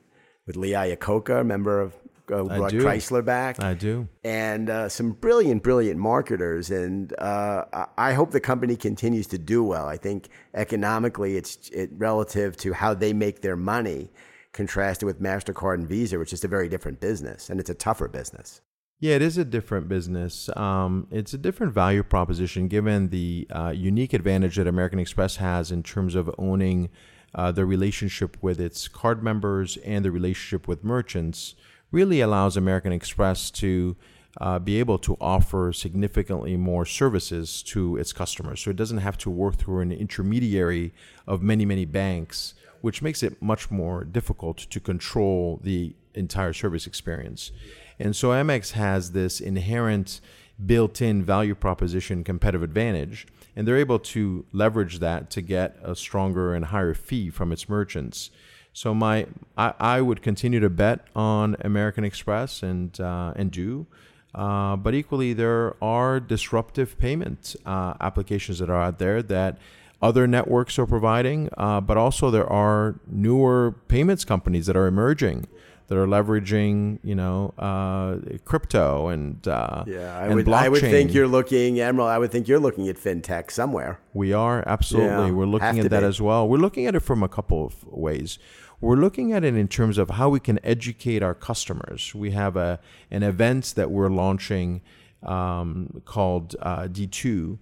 with 0.47 0.55
Lee 0.55 0.71
Iacocca, 0.71 1.45
member 1.45 1.79
of 1.79 1.93
uh, 2.31 2.45
I 2.45 2.57
brought 2.57 2.71
do. 2.71 2.83
Chrysler 2.83 3.23
back, 3.23 3.61
I 3.61 3.73
do. 3.73 4.07
and 4.23 4.69
uh, 4.69 4.89
some 4.89 5.11
brilliant, 5.11 5.63
brilliant 5.63 5.99
marketers. 5.99 6.71
And 6.71 7.13
uh, 7.19 7.65
I- 7.73 7.87
I 8.09 8.13
hope 8.13 8.31
the 8.31 8.39
company 8.39 8.75
continues 8.75 9.27
to 9.27 9.37
do 9.37 9.63
well. 9.63 9.87
I 9.87 9.97
think 9.97 10.29
economically, 10.53 11.35
it's 11.37 11.69
it 11.69 11.89
relative 11.97 12.55
to 12.57 12.73
how 12.73 12.93
they 12.93 13.13
make 13.13 13.41
their 13.41 13.55
money, 13.55 14.09
contrasted 14.51 15.05
with 15.05 15.21
Mastercard 15.21 15.75
and 15.75 15.87
Visa, 15.87 16.17
which 16.19 16.33
is 16.33 16.43
a 16.43 16.47
very 16.47 16.69
different 16.69 16.99
business, 16.99 17.49
and 17.49 17.59
it's 17.59 17.69
a 17.69 17.75
tougher 17.75 18.07
business. 18.07 18.61
Yeah, 18.99 19.15
it 19.15 19.21
is 19.21 19.37
a 19.37 19.43
different 19.43 19.89
business. 19.89 20.49
Um, 20.55 21.07
it's 21.11 21.33
a 21.33 21.37
different 21.37 21.73
value 21.73 22.03
proposition 22.03 22.69
given 22.69 23.09
the 23.09 23.45
uh, 23.49 23.73
unique 23.75 24.13
advantage 24.13 24.55
that 24.55 24.65
American 24.67 24.97
Express 24.99 25.35
has 25.37 25.71
in 25.71 25.83
terms 25.83 26.15
of 26.15 26.33
owning 26.37 26.89
uh, 27.35 27.51
the 27.51 27.65
relationship 27.65 28.37
with 28.41 28.61
its 28.61 28.87
card 28.87 29.21
members 29.21 29.75
and 29.77 30.05
the 30.05 30.11
relationship 30.11 30.67
with 30.69 30.83
merchants. 30.85 31.55
Really 31.93 32.21
allows 32.21 32.57
American 32.57 32.91
Express 32.91 33.51
to 33.51 33.95
uh, 34.41 34.57
be 34.57 34.79
able 34.79 34.97
to 34.97 35.15
offer 35.21 35.71
significantly 35.71 36.57
more 36.57 36.87
services 36.87 37.61
to 37.63 37.97
its 37.97 38.11
customers. 38.11 38.61
So 38.61 38.71
it 38.71 38.75
doesn't 38.75 38.97
have 38.97 39.15
to 39.19 39.29
work 39.29 39.57
through 39.57 39.81
an 39.81 39.91
intermediary 39.91 40.91
of 41.27 41.43
many, 41.43 41.65
many 41.65 41.85
banks, 41.85 42.55
which 42.81 43.03
makes 43.03 43.21
it 43.21 43.39
much 43.43 43.69
more 43.69 44.03
difficult 44.03 44.57
to 44.57 44.79
control 44.79 45.59
the 45.63 45.93
entire 46.15 46.51
service 46.51 46.87
experience. 46.87 47.51
And 47.99 48.15
so 48.15 48.29
Amex 48.29 48.71
has 48.71 49.11
this 49.11 49.39
inherent 49.39 50.19
built 50.65 50.99
in 50.99 51.23
value 51.23 51.53
proposition 51.53 52.23
competitive 52.23 52.63
advantage, 52.63 53.27
and 53.55 53.67
they're 53.67 53.77
able 53.77 53.99
to 53.99 54.45
leverage 54.51 54.97
that 54.97 55.29
to 55.29 55.41
get 55.41 55.77
a 55.83 55.95
stronger 55.95 56.55
and 56.55 56.65
higher 56.65 56.95
fee 56.95 57.29
from 57.29 57.51
its 57.51 57.69
merchants. 57.69 58.31
So 58.73 58.93
my 58.93 59.27
I, 59.57 59.73
I 59.79 60.01
would 60.01 60.21
continue 60.21 60.59
to 60.59 60.69
bet 60.69 61.05
on 61.15 61.55
American 61.61 62.03
Express 62.03 62.63
and 62.63 62.99
uh, 62.99 63.33
and 63.35 63.51
do. 63.51 63.87
Uh, 64.35 64.75
but 64.75 64.95
equally, 64.95 65.33
there 65.33 65.75
are 65.81 66.19
disruptive 66.19 66.97
payment 66.97 67.55
uh, 67.67 67.93
applications 68.01 68.57
that 68.59 68.69
are 68.69 68.81
out 68.81 68.97
there 68.97 69.21
that 69.21 69.59
other 70.01 70.25
networks 70.27 70.79
are 70.79 70.87
providing, 70.87 71.49
uh, 71.55 71.79
but 71.79 71.97
also 71.97 72.31
there 72.31 72.51
are 72.51 72.99
newer 73.07 73.75
payments 73.87 74.25
companies 74.25 74.65
that 74.65 74.75
are 74.75 74.87
emerging 74.87 75.47
that 75.87 75.97
are 75.97 76.07
leveraging, 76.07 76.99
you 77.03 77.15
know, 77.15 77.53
uh, 77.57 78.15
crypto 78.45 79.09
and 79.09 79.47
uh, 79.47 79.83
Yeah, 79.85 80.17
I 80.17 80.25
and 80.25 80.35
would. 80.35 80.49
I 80.49 80.69
would 80.69 80.81
think 80.81 81.13
you're 81.13 81.27
looking, 81.27 81.79
Emerald. 81.79 82.09
I 82.09 82.17
would 82.17 82.31
think 82.31 82.47
you're 82.47 82.59
looking 82.59 82.87
at 82.87 82.97
fintech 82.97 83.51
somewhere. 83.51 83.99
We 84.13 84.33
are 84.33 84.63
absolutely. 84.65 85.27
Yeah, 85.27 85.31
We're 85.31 85.45
looking 85.45 85.79
at 85.79 85.89
that 85.89 85.99
be. 86.01 86.05
as 86.05 86.21
well. 86.21 86.47
We're 86.47 86.57
looking 86.57 86.85
at 86.85 86.95
it 86.95 87.01
from 87.01 87.21
a 87.21 87.29
couple 87.29 87.65
of 87.65 87.83
ways. 87.85 88.39
We're 88.83 88.97
looking 88.97 89.31
at 89.31 89.45
it 89.45 89.55
in 89.55 89.69
terms 89.69 89.97
of 89.97 90.09
how 90.09 90.27
we 90.27 90.41
can 90.41 90.59
educate 90.61 91.23
our 91.23 91.33
customers. 91.33 92.13
We 92.13 92.31
have 92.31 92.57
a 92.57 92.81
an 93.09 93.23
event 93.23 93.75
that 93.77 93.89
we're 93.89 94.09
launching 94.09 94.81
um, 95.25 96.01
called 96.03 96.57
uh, 96.61 96.89
D2, 96.89 97.59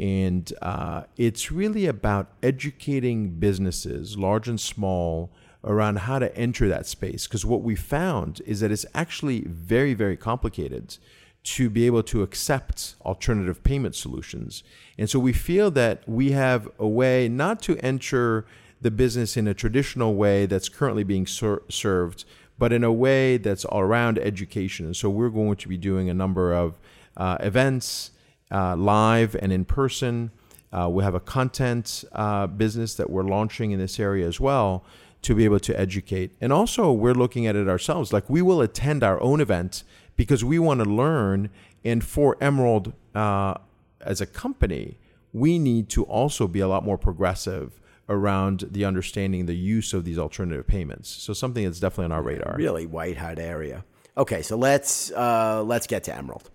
and 0.00 0.50
uh, 0.62 1.02
it's 1.18 1.52
really 1.52 1.84
about 1.84 2.28
educating 2.42 3.38
businesses, 3.38 4.16
large 4.16 4.48
and 4.48 4.58
small, 4.58 5.30
around 5.62 5.98
how 5.98 6.18
to 6.18 6.34
enter 6.34 6.70
that 6.70 6.86
space. 6.86 7.26
Because 7.26 7.44
what 7.44 7.60
we 7.60 7.76
found 7.76 8.40
is 8.46 8.60
that 8.60 8.72
it's 8.72 8.86
actually 8.94 9.42
very, 9.42 9.92
very 9.92 10.16
complicated 10.16 10.96
to 11.44 11.68
be 11.68 11.84
able 11.84 12.02
to 12.04 12.22
accept 12.22 12.94
alternative 13.02 13.62
payment 13.62 13.94
solutions. 13.94 14.62
And 14.96 15.10
so 15.10 15.18
we 15.18 15.34
feel 15.34 15.70
that 15.72 16.08
we 16.08 16.30
have 16.30 16.66
a 16.78 16.88
way 16.88 17.28
not 17.28 17.60
to 17.62 17.76
enter 17.80 18.46
the 18.82 18.90
business 18.90 19.36
in 19.36 19.48
a 19.48 19.54
traditional 19.54 20.14
way 20.14 20.46
that's 20.46 20.68
currently 20.68 21.04
being 21.04 21.26
ser- 21.26 21.62
served, 21.68 22.24
but 22.58 22.72
in 22.72 22.84
a 22.84 22.92
way 22.92 23.38
that's 23.38 23.64
around 23.72 24.18
education. 24.18 24.86
And 24.86 24.96
so 24.96 25.08
we're 25.08 25.30
going 25.30 25.56
to 25.56 25.68
be 25.68 25.76
doing 25.76 26.10
a 26.10 26.14
number 26.14 26.52
of 26.52 26.78
uh, 27.16 27.38
events, 27.40 28.10
uh, 28.50 28.76
live 28.76 29.34
and 29.36 29.52
in 29.52 29.64
person. 29.64 30.30
Uh, 30.72 30.88
we 30.88 31.04
have 31.04 31.14
a 31.14 31.20
content 31.20 32.04
uh, 32.12 32.46
business 32.46 32.94
that 32.94 33.08
we're 33.08 33.22
launching 33.22 33.70
in 33.70 33.78
this 33.78 34.00
area 34.00 34.26
as 34.26 34.40
well 34.40 34.84
to 35.22 35.34
be 35.34 35.44
able 35.44 35.60
to 35.60 35.78
educate. 35.78 36.32
And 36.40 36.52
also, 36.52 36.90
we're 36.90 37.14
looking 37.14 37.46
at 37.46 37.54
it 37.54 37.68
ourselves. 37.68 38.12
Like, 38.12 38.28
we 38.28 38.42
will 38.42 38.60
attend 38.60 39.04
our 39.04 39.22
own 39.22 39.40
event 39.40 39.84
because 40.16 40.44
we 40.44 40.58
want 40.58 40.82
to 40.82 40.88
learn. 40.88 41.50
And 41.84 42.02
for 42.04 42.36
Emerald 42.40 42.92
uh, 43.14 43.54
as 44.00 44.20
a 44.20 44.26
company, 44.26 44.98
we 45.32 45.58
need 45.58 45.88
to 45.90 46.02
also 46.04 46.48
be 46.48 46.60
a 46.60 46.68
lot 46.68 46.84
more 46.84 46.98
progressive 46.98 47.80
around 48.12 48.68
the 48.70 48.84
understanding 48.84 49.46
the 49.46 49.56
use 49.56 49.94
of 49.94 50.04
these 50.04 50.18
alternative 50.18 50.66
payments. 50.66 51.08
So, 51.08 51.32
something 51.32 51.64
that's 51.64 51.80
definitely 51.80 52.06
on 52.06 52.12
our 52.12 52.22
radar. 52.22 52.54
Really 52.56 52.86
white 52.86 53.16
hot 53.16 53.38
area. 53.38 53.84
Okay, 54.16 54.42
so 54.42 54.56
let's 54.56 55.10
uh, 55.12 55.62
let's 55.64 55.86
get 55.86 56.04
to 56.04 56.14
Emerald. 56.14 56.50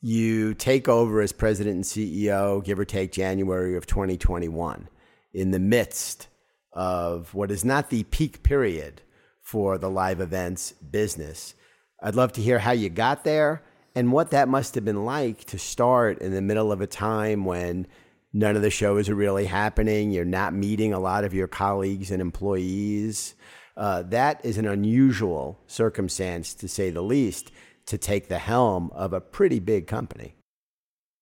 You 0.00 0.54
take 0.54 0.88
over 0.88 1.20
as 1.20 1.32
president 1.32 1.76
and 1.76 1.84
CEO, 1.84 2.62
give 2.64 2.78
or 2.78 2.84
take 2.84 3.12
January 3.12 3.76
of 3.76 3.86
2021, 3.86 4.88
in 5.32 5.50
the 5.50 5.58
midst 5.58 6.28
of 6.72 7.34
what 7.34 7.50
is 7.50 7.64
not 7.64 7.90
the 7.90 8.04
peak 8.04 8.42
period 8.42 9.02
for 9.40 9.78
the 9.78 9.90
live 9.90 10.20
events 10.20 10.72
business. 10.72 11.54
I'd 12.02 12.14
love 12.14 12.32
to 12.34 12.42
hear 12.42 12.58
how 12.58 12.72
you 12.72 12.88
got 12.88 13.24
there 13.24 13.62
and 13.94 14.12
what 14.12 14.30
that 14.30 14.48
must 14.48 14.74
have 14.74 14.84
been 14.84 15.04
like 15.04 15.44
to 15.46 15.58
start 15.58 16.18
in 16.18 16.32
the 16.32 16.42
middle 16.42 16.70
of 16.70 16.80
a 16.80 16.86
time 16.86 17.44
when 17.44 17.86
none 18.32 18.56
of 18.56 18.62
the 18.62 18.70
shows 18.70 19.08
are 19.08 19.14
really 19.14 19.46
happening. 19.46 20.10
You're 20.10 20.24
not 20.24 20.54
meeting 20.54 20.92
a 20.92 21.00
lot 21.00 21.24
of 21.24 21.34
your 21.34 21.48
colleagues 21.48 22.10
and 22.10 22.20
employees. 22.20 23.34
Uh, 23.76 24.02
that 24.02 24.44
is 24.44 24.58
an 24.58 24.66
unusual 24.66 25.60
circumstance, 25.66 26.54
to 26.54 26.68
say 26.68 26.90
the 26.90 27.02
least, 27.02 27.50
to 27.86 27.96
take 27.96 28.28
the 28.28 28.38
helm 28.38 28.90
of 28.92 29.12
a 29.12 29.20
pretty 29.20 29.60
big 29.60 29.86
company. 29.86 30.34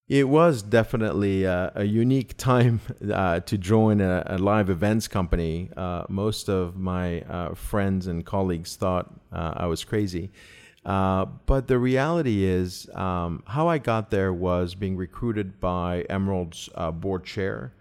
It 0.09 0.29
was 0.29 0.63
definitely 0.63 1.45
a, 1.45 1.73
a 1.75 1.85
unique 1.85 2.37
time 2.37 2.81
uh, 3.13 3.41
to 3.41 3.59
join 3.59 4.01
a, 4.01 4.23
a 4.27 4.39
live 4.39 4.71
events 4.71 5.09
company. 5.09 5.69
Uh, 5.77 6.05
most 6.09 6.49
of 6.49 6.77
my 6.77 7.23
uh, 7.23 7.55
friends 7.55 8.07
and 8.07 8.25
colleagues 8.25 8.77
thought 8.77 9.13
uh, 9.33 9.55
I 9.57 9.67
was 9.67 9.85
crazy. 9.85 10.31
Uh, 10.87 11.25
but 11.47 11.67
the 11.67 11.79
reality 11.81 12.45
is, 12.45 12.89
um, 12.95 13.43
how 13.49 13.67
I 13.67 13.79
got 13.79 14.11
there 14.13 14.33
was 14.33 14.77
being 14.77 14.97
recruited 14.97 15.59
by 15.59 16.03
Emerald's 16.09 16.69
uh, 16.77 16.93
board 16.93 17.25
chair, 17.25 17.73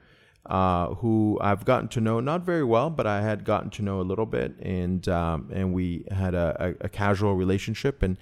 uh, 0.48 0.96
who 0.96 1.38
I've 1.40 1.66
gotten 1.66 1.88
to 1.90 2.02
know 2.02 2.20
not 2.20 2.42
very 2.42 2.64
well, 2.64 2.90
but 2.90 3.06
I 3.06 3.22
had 3.22 3.46
gotten 3.46 3.70
to 3.72 3.84
know 3.84 4.02
a 4.02 4.04
little 4.04 4.26
bit, 4.26 4.56
and 4.60 5.08
um, 5.08 5.52
and 5.54 5.72
we 5.72 6.06
had 6.10 6.34
a, 6.34 6.76
a, 6.82 6.86
a 6.86 6.90
casual 6.90 7.36
relationship, 7.36 8.02
and 8.02 8.18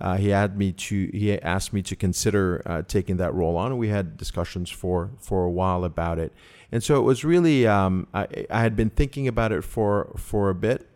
uh, 0.00 0.16
he 0.16 0.28
had 0.28 0.56
me 0.56 0.70
to 0.72 1.10
he 1.12 1.40
asked 1.40 1.72
me 1.72 1.82
to 1.82 1.96
consider 1.96 2.62
uh, 2.64 2.82
taking 2.82 3.16
that 3.16 3.34
role 3.34 3.56
on, 3.56 3.72
and 3.72 3.78
we 3.78 3.88
had 3.88 4.16
discussions 4.16 4.70
for 4.70 5.10
for 5.18 5.44
a 5.44 5.50
while 5.50 5.84
about 5.84 6.20
it, 6.20 6.32
and 6.70 6.82
so 6.82 6.96
it 6.96 7.02
was 7.02 7.24
really 7.24 7.66
um, 7.66 8.06
I, 8.14 8.46
I 8.50 8.60
had 8.60 8.76
been 8.76 8.90
thinking 8.90 9.26
about 9.26 9.50
it 9.50 9.62
for 9.62 10.12
for 10.16 10.48
a 10.48 10.54
bit. 10.54 10.87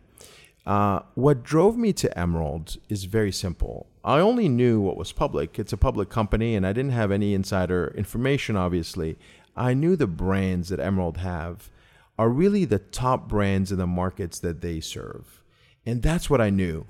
Uh, 0.65 1.01
what 1.15 1.43
drove 1.43 1.77
me 1.77 1.91
to 1.93 2.17
Emerald 2.17 2.77
is 2.87 3.03
very 3.03 3.31
simple. 3.31 3.87
I 4.03 4.19
only 4.19 4.47
knew 4.47 4.79
what 4.79 4.97
was 4.97 5.11
public. 5.11 5.59
It's 5.59 5.73
a 5.73 5.77
public 5.77 6.09
company, 6.09 6.55
and 6.55 6.65
I 6.65 6.73
didn't 6.73 6.91
have 6.91 7.11
any 7.11 7.33
insider 7.33 7.93
information, 7.97 8.55
obviously. 8.55 9.17
I 9.55 9.73
knew 9.73 9.95
the 9.95 10.07
brands 10.07 10.69
that 10.69 10.79
Emerald 10.79 11.17
have 11.17 11.69
are 12.17 12.29
really 12.29 12.65
the 12.65 12.79
top 12.79 13.27
brands 13.27 13.71
in 13.71 13.77
the 13.77 13.87
markets 13.87 14.39
that 14.39 14.61
they 14.61 14.79
serve. 14.79 15.41
And 15.85 16.01
that's 16.01 16.29
what 16.29 16.41
I 16.41 16.49
knew. 16.49 16.85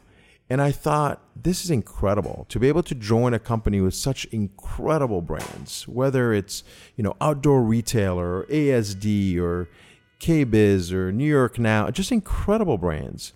And 0.50 0.62
I 0.62 0.72
thought, 0.72 1.22
this 1.36 1.64
is 1.64 1.72
incredible 1.72 2.46
to 2.50 2.60
be 2.60 2.68
able 2.68 2.84
to 2.84 2.96
join 2.96 3.34
a 3.34 3.40
company 3.40 3.82
with 3.82 3.96
such 3.96 4.26
incredible 4.26 5.22
brands, 5.22 5.88
whether 5.88 6.34
it's, 6.34 6.64
you 6.96 7.04
know, 7.04 7.16
outdoor 7.22 7.64
retailer 7.64 8.40
or 8.40 8.46
ASD 8.46 9.40
or 9.40 9.70
KBIS 10.20 10.92
or 10.92 11.12
New 11.12 11.26
York 11.26 11.58
Now, 11.58 11.90
just 11.90 12.12
incredible 12.12 12.78
brands. 12.78 13.34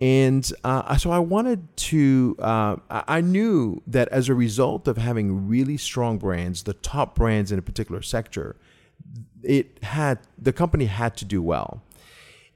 And 0.00 0.50
uh, 0.64 0.96
so 0.96 1.10
I 1.10 1.18
wanted 1.18 1.76
to, 1.76 2.36
uh, 2.38 2.76
I 2.88 3.20
knew 3.20 3.82
that 3.86 4.08
as 4.08 4.30
a 4.30 4.34
result 4.34 4.88
of 4.88 4.96
having 4.96 5.46
really 5.46 5.76
strong 5.76 6.16
brands, 6.16 6.62
the 6.62 6.72
top 6.72 7.14
brands 7.14 7.52
in 7.52 7.58
a 7.58 7.62
particular 7.62 8.00
sector, 8.00 8.56
it 9.42 9.82
had, 9.82 10.20
the 10.38 10.54
company 10.54 10.86
had 10.86 11.16
to 11.18 11.26
do 11.26 11.42
well. 11.42 11.82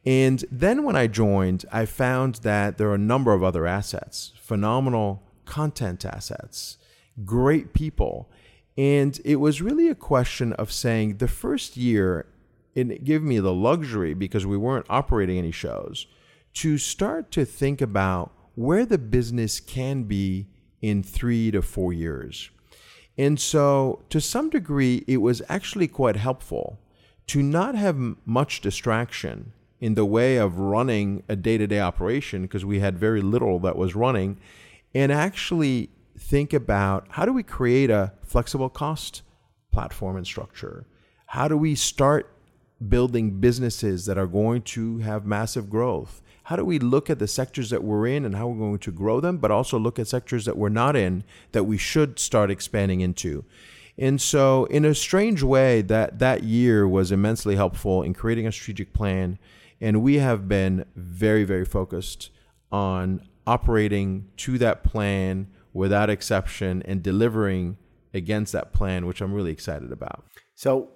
And 0.07 0.45
then 0.51 0.85
when 0.85 0.97
I 0.97 1.07
joined, 1.07 1.67
I 1.71 1.85
found 1.85 2.37
that 2.37 2.79
there 2.79 2.89
are 2.89 2.95
a 2.95 2.99
number 2.99 3.35
of 3.35 3.43
other 3.43 3.67
assets, 3.67 4.33
phenomenal 4.41 5.23
content 5.45 6.05
assets, 6.07 6.79
great 7.27 7.75
people. 7.75 8.31
And 8.79 9.21
it 9.23 9.37
was 9.37 9.61
really 9.61 9.89
a 9.89 9.95
question 9.95 10.55
of 10.55 10.73
saying 10.73 11.19
the 11.19 11.29
first 11.29 11.77
year, 11.77 12.27
it 12.75 13.05
gave 13.05 13.23
me 13.23 13.39
the 13.39 13.53
luxury 13.53 14.15
because 14.15 14.47
we 14.47 14.57
weren't 14.57 14.87
operating 14.89 15.39
any 15.39 15.53
shows 15.53 16.07
to 16.55 16.79
start 16.79 17.31
to 17.33 17.45
think 17.45 17.81
about 17.81 18.33
where 18.55 18.87
the 18.87 18.99
business 18.99 19.61
can 19.61 20.05
be 20.05 20.47
in 20.81 21.03
three 21.03 21.51
to 21.51 21.63
four 21.63 21.93
years. 21.93 22.51
And 23.17 23.39
so, 23.39 24.05
to 24.11 24.21
some 24.21 24.51
degree, 24.51 25.05
it 25.07 25.19
was 25.19 25.43
actually 25.49 25.89
quite 25.89 26.17
helpful 26.17 26.81
to 27.29 27.43
not 27.43 27.75
have 27.75 27.97
much 28.27 28.61
distraction 28.61 29.53
in 29.81 29.95
the 29.95 30.05
way 30.05 30.37
of 30.37 30.59
running 30.59 31.23
a 31.29 31.37
day 31.37 31.59
to 31.59 31.67
day 31.67 31.81
operation 31.81 32.43
because 32.43 32.65
we 32.65 32.81
had 32.81 32.99
very 32.99 33.21
little 33.21 33.59
that 33.61 33.77
was 33.77 33.95
running, 33.95 34.39
and 34.95 35.13
actually 35.13 35.91
think 36.19 36.53
about 36.53 37.07
how 37.11 37.25
do 37.25 37.33
we 37.33 37.43
create 37.43 37.91
a 37.91 38.13
flexible 38.23 38.69
cost 38.69 39.23
platform 39.73 40.17
and 40.17 40.27
structure? 40.27 40.87
How 41.27 41.49
do 41.49 41.57
we 41.57 41.75
start 41.75 42.31
building 42.89 43.41
businesses 43.41 44.07
that 44.07 44.19
are 44.19 44.27
going 44.27 44.63
to 44.63 44.99
have 44.99 45.27
massive 45.27 45.69
growth? 45.69 46.23
How 46.45 46.57
do 46.57 46.65
we 46.65 46.79
look 46.79 47.09
at 47.09 47.19
the 47.19 47.27
sectors 47.27 47.71
that 47.71 47.83
we're 47.83 48.07
in 48.07 48.27
and 48.27 48.37
how 48.37 48.49
we're 48.49 48.59
going 48.59 48.79
to 48.79 48.93
grow 48.93 49.19
them, 49.19 49.39
but 49.39 49.51
also 49.51 49.79
look 49.79 49.99
at 49.99 50.09
sectors 50.09 50.45
that 50.45 50.59
we're 50.59 50.69
not 50.69 50.95
in 50.95 51.25
that 51.53 51.65
we 51.65 51.79
should 51.79 52.19
start 52.19 52.51
expanding 52.51 53.01
into? 53.01 53.45
And 53.97 54.21
so, 54.21 54.67
in 54.67 54.85
a 54.85 54.95
strange 54.95 55.43
way, 55.43 55.81
that 55.83 56.19
that 56.19 56.43
year 56.43 56.87
was 56.87 57.11
immensely 57.11 57.57
helpful 57.57 58.03
in 58.03 58.13
creating 58.13 58.47
a 58.47 58.53
strategic 58.53 58.93
plan. 58.93 59.39
And 59.81 60.03
we 60.03 60.17
have 60.17 60.47
been 60.47 60.85
very, 60.95 61.45
very 61.45 61.65
focused 61.65 62.31
on 62.71 63.27
operating 63.47 64.29
to 64.39 64.59
that 64.59 64.85
plan 64.85 65.47
without 65.73 66.11
exception 66.11 66.83
and 66.83 67.03
delivering 67.03 67.79
against 68.13 68.53
that 68.53 68.73
plan, 68.73 69.07
which 69.07 69.23
I'm 69.23 69.33
really 69.33 69.53
excited 69.53 69.93
about. 69.93 70.25
So, 70.55 70.91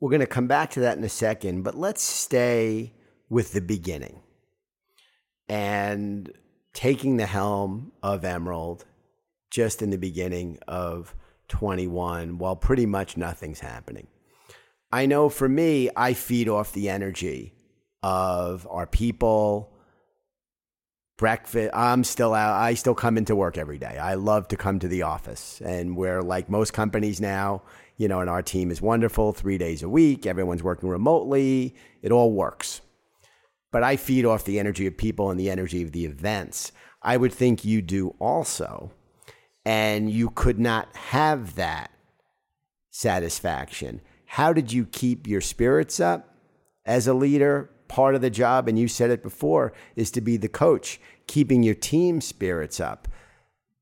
we're 0.00 0.10
going 0.10 0.20
to 0.20 0.26
come 0.26 0.46
back 0.46 0.70
to 0.70 0.80
that 0.80 0.96
in 0.96 1.04
a 1.04 1.10
second, 1.10 1.62
but 1.62 1.74
let's 1.74 2.02
stay 2.02 2.94
with 3.28 3.52
the 3.52 3.60
beginning 3.60 4.22
and 5.48 6.32
taking 6.72 7.16
the 7.16 7.26
helm 7.26 7.92
of 8.02 8.24
Emerald 8.24 8.84
just 9.50 9.82
in 9.82 9.90
the 9.90 9.98
beginning 9.98 10.58
of 10.68 11.14
21 11.48 12.38
while 12.38 12.56
pretty 12.56 12.86
much 12.86 13.16
nothing's 13.16 13.60
happening. 13.60 14.06
I 14.92 15.06
know 15.06 15.28
for 15.28 15.48
me, 15.48 15.90
I 15.96 16.14
feed 16.14 16.48
off 16.48 16.72
the 16.72 16.88
energy 16.88 17.54
of 18.02 18.66
our 18.70 18.86
people. 18.86 19.72
Breakfast, 21.16 21.70
I'm 21.74 22.04
still 22.04 22.34
out. 22.34 22.60
I 22.60 22.74
still 22.74 22.94
come 22.94 23.16
into 23.16 23.34
work 23.34 23.56
every 23.56 23.78
day. 23.78 23.98
I 23.98 24.14
love 24.14 24.48
to 24.48 24.56
come 24.56 24.78
to 24.80 24.88
the 24.88 25.02
office. 25.02 25.60
And 25.64 25.96
we're 25.96 26.22
like 26.22 26.50
most 26.50 26.72
companies 26.72 27.20
now, 27.20 27.62
you 27.96 28.06
know, 28.06 28.20
and 28.20 28.28
our 28.28 28.42
team 28.42 28.70
is 28.70 28.82
wonderful 28.82 29.32
three 29.32 29.58
days 29.58 29.82
a 29.82 29.88
week. 29.88 30.26
Everyone's 30.26 30.62
working 30.62 30.88
remotely. 30.88 31.74
It 32.02 32.12
all 32.12 32.32
works. 32.32 32.82
But 33.72 33.82
I 33.82 33.96
feed 33.96 34.24
off 34.24 34.44
the 34.44 34.58
energy 34.58 34.86
of 34.86 34.96
people 34.96 35.30
and 35.30 35.38
the 35.38 35.50
energy 35.50 35.82
of 35.82 35.92
the 35.92 36.04
events. 36.04 36.72
I 37.02 37.16
would 37.16 37.32
think 37.32 37.64
you 37.64 37.82
do 37.82 38.14
also. 38.18 38.92
And 39.64 40.10
you 40.10 40.30
could 40.30 40.58
not 40.58 40.94
have 40.96 41.56
that 41.56 41.90
satisfaction. 42.90 44.00
How 44.26 44.52
did 44.52 44.72
you 44.72 44.86
keep 44.86 45.26
your 45.26 45.40
spirits 45.40 46.00
up 46.00 46.34
as 46.84 47.06
a 47.06 47.14
leader? 47.14 47.70
Part 47.88 48.16
of 48.16 48.20
the 48.20 48.30
job, 48.30 48.66
and 48.66 48.76
you 48.76 48.88
said 48.88 49.10
it 49.10 49.22
before, 49.22 49.72
is 49.94 50.10
to 50.10 50.20
be 50.20 50.36
the 50.36 50.48
coach, 50.48 51.00
keeping 51.28 51.62
your 51.62 51.74
team 51.74 52.20
spirits 52.20 52.80
up. 52.80 53.06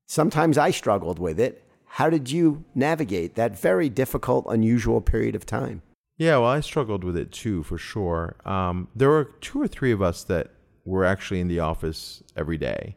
Sometimes 0.05 0.59
I 0.59 0.69
struggled 0.69 1.17
with 1.17 1.39
it. 1.39 1.63
How 1.85 2.11
did 2.11 2.29
you 2.29 2.65
navigate 2.75 3.33
that 3.35 3.57
very 3.57 3.89
difficult, 3.89 4.45
unusual 4.47 5.01
period 5.01 5.33
of 5.33 5.45
time? 5.45 5.81
Yeah, 6.17 6.37
well, 6.37 6.49
I 6.49 6.61
struggled 6.61 7.03
with 7.03 7.17
it 7.17 7.31
too, 7.31 7.63
for 7.63 7.77
sure. 7.77 8.35
Um, 8.45 8.87
there 8.95 9.09
were 9.09 9.25
two 9.41 9.61
or 9.61 9.67
three 9.67 9.91
of 9.91 10.01
us 10.01 10.23
that 10.25 10.51
were 10.85 11.03
actually 11.03 11.41
in 11.41 11.49
the 11.49 11.59
office 11.59 12.23
every 12.37 12.57
day, 12.57 12.95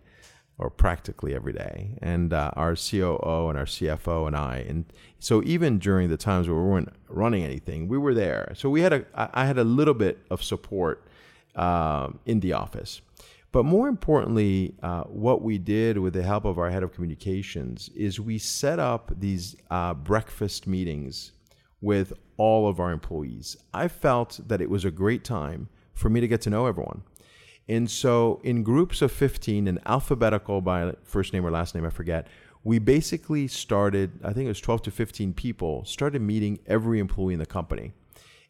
or 0.56 0.70
practically 0.70 1.34
every 1.34 1.52
day, 1.52 1.98
and 2.00 2.32
uh, 2.32 2.52
our 2.54 2.76
COO 2.76 3.48
and 3.48 3.58
our 3.58 3.64
CFO 3.64 4.28
and 4.28 4.36
I. 4.36 4.64
And 4.68 4.84
so 5.18 5.42
even 5.44 5.78
during 5.78 6.10
the 6.10 6.16
times 6.16 6.48
where 6.48 6.56
we 6.56 6.68
weren't 6.68 6.92
running 7.08 7.42
anything, 7.42 7.88
we 7.88 7.98
were 7.98 8.14
there. 8.14 8.52
So 8.54 8.70
we 8.70 8.82
had 8.82 8.92
a, 8.92 9.04
I 9.14 9.46
had 9.46 9.58
a 9.58 9.64
little 9.64 9.94
bit 9.94 10.18
of 10.30 10.42
support 10.42 11.04
um, 11.56 12.20
in 12.24 12.38
the 12.38 12.52
office. 12.52 13.00
But 13.50 13.64
more 13.64 13.88
importantly, 13.88 14.74
uh, 14.82 15.04
what 15.04 15.42
we 15.42 15.58
did 15.58 15.98
with 15.98 16.12
the 16.12 16.22
help 16.22 16.44
of 16.44 16.58
our 16.58 16.70
head 16.70 16.82
of 16.82 16.92
communications 16.92 17.88
is 17.96 18.20
we 18.20 18.38
set 18.38 18.78
up 18.78 19.10
these 19.18 19.56
uh, 19.70 19.94
breakfast 19.94 20.66
meetings 20.66 21.32
with 21.80 22.12
all 22.38 22.66
of 22.66 22.80
our 22.80 22.90
employees. 22.90 23.58
I 23.74 23.88
felt 23.88 24.40
that 24.48 24.62
it 24.62 24.70
was 24.70 24.86
a 24.86 24.90
great 24.90 25.24
time 25.24 25.68
for 25.92 26.08
me 26.08 26.20
to 26.20 26.28
get 26.28 26.40
to 26.42 26.50
know 26.50 26.66
everyone. 26.66 27.02
And 27.68 27.90
so, 27.90 28.40
in 28.42 28.62
groups 28.62 29.02
of 29.02 29.12
15, 29.12 29.68
in 29.68 29.78
alphabetical 29.84 30.62
by 30.62 30.94
first 31.02 31.34
name 31.34 31.44
or 31.44 31.50
last 31.50 31.74
name, 31.74 31.84
I 31.84 31.90
forget, 31.90 32.26
we 32.64 32.78
basically 32.78 33.46
started, 33.46 34.20
I 34.24 34.32
think 34.32 34.46
it 34.46 34.48
was 34.48 34.60
12 34.60 34.82
to 34.82 34.90
15 34.90 35.34
people, 35.34 35.84
started 35.84 36.22
meeting 36.22 36.60
every 36.66 36.98
employee 36.98 37.34
in 37.34 37.40
the 37.40 37.46
company. 37.46 37.92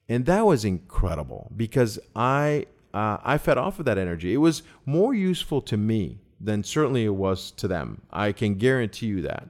And 0.09 0.25
that 0.27 0.47
was 0.47 0.65
incredible 0.65 1.51
because 1.57 1.99
I 2.15 2.67
uh, 2.95 3.19
I 3.23 3.39
fed 3.39 3.59
off 3.59 3.79
of 3.79 3.85
that 3.85 3.99
energy. 3.99 4.33
It 4.33 4.39
was 4.39 4.63
more 4.87 5.15
useful 5.15 5.61
to 5.63 5.77
me 5.77 6.19
than 6.41 6.63
certainly 6.63 7.05
it 7.05 7.15
was 7.15 7.51
to 7.53 7.69
them. 7.69 8.03
I 8.11 8.33
can 8.33 8.55
guarantee 8.55 9.07
you 9.07 9.23
that. 9.23 9.49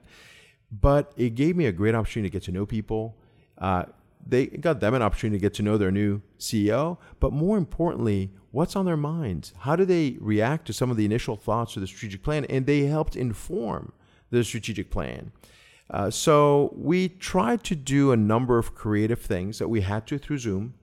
But 0.71 1.13
it 1.15 1.35
gave 1.35 1.55
me 1.55 1.65
a 1.65 1.71
great 1.71 1.95
opportunity 1.95 2.29
to 2.29 2.33
get 2.33 2.43
to 2.43 2.51
know 2.51 2.65
people. 2.65 3.15
Uh, 3.57 3.85
they 4.25 4.47
got 4.47 4.79
them 4.79 4.93
an 4.93 5.01
opportunity 5.01 5.37
to 5.37 5.41
get 5.41 5.53
to 5.55 5.63
know 5.63 5.77
their 5.77 5.91
new 5.91 6.21
CEO, 6.37 6.97
but 7.19 7.33
more 7.33 7.57
importantly, 7.57 8.31
what's 8.51 8.75
on 8.75 8.85
their 8.85 8.97
minds? 8.97 9.53
How 9.59 9.75
do 9.75 9.85
they 9.85 10.17
react 10.19 10.67
to 10.67 10.73
some 10.73 10.91
of 10.91 10.97
the 10.97 11.05
initial 11.05 11.35
thoughts 11.35 11.75
of 11.75 11.81
the 11.81 11.87
strategic 11.87 12.23
plan? 12.23 12.45
And 12.45 12.65
they 12.65 12.81
helped 12.81 13.15
inform 13.15 13.93
the 14.29 14.43
strategic 14.43 14.91
plan. 14.91 15.31
Uh, 15.89 16.09
so 16.09 16.71
we 16.75 17.09
tried 17.09 17.63
to 17.63 17.75
do 17.75 18.11
a 18.11 18.17
number 18.17 18.57
of 18.57 18.75
creative 18.75 19.21
things 19.21 19.57
that 19.57 19.67
we 19.67 19.81
had 19.81 20.05
to 20.07 20.19
through 20.19 20.37
Zoom 20.37 20.75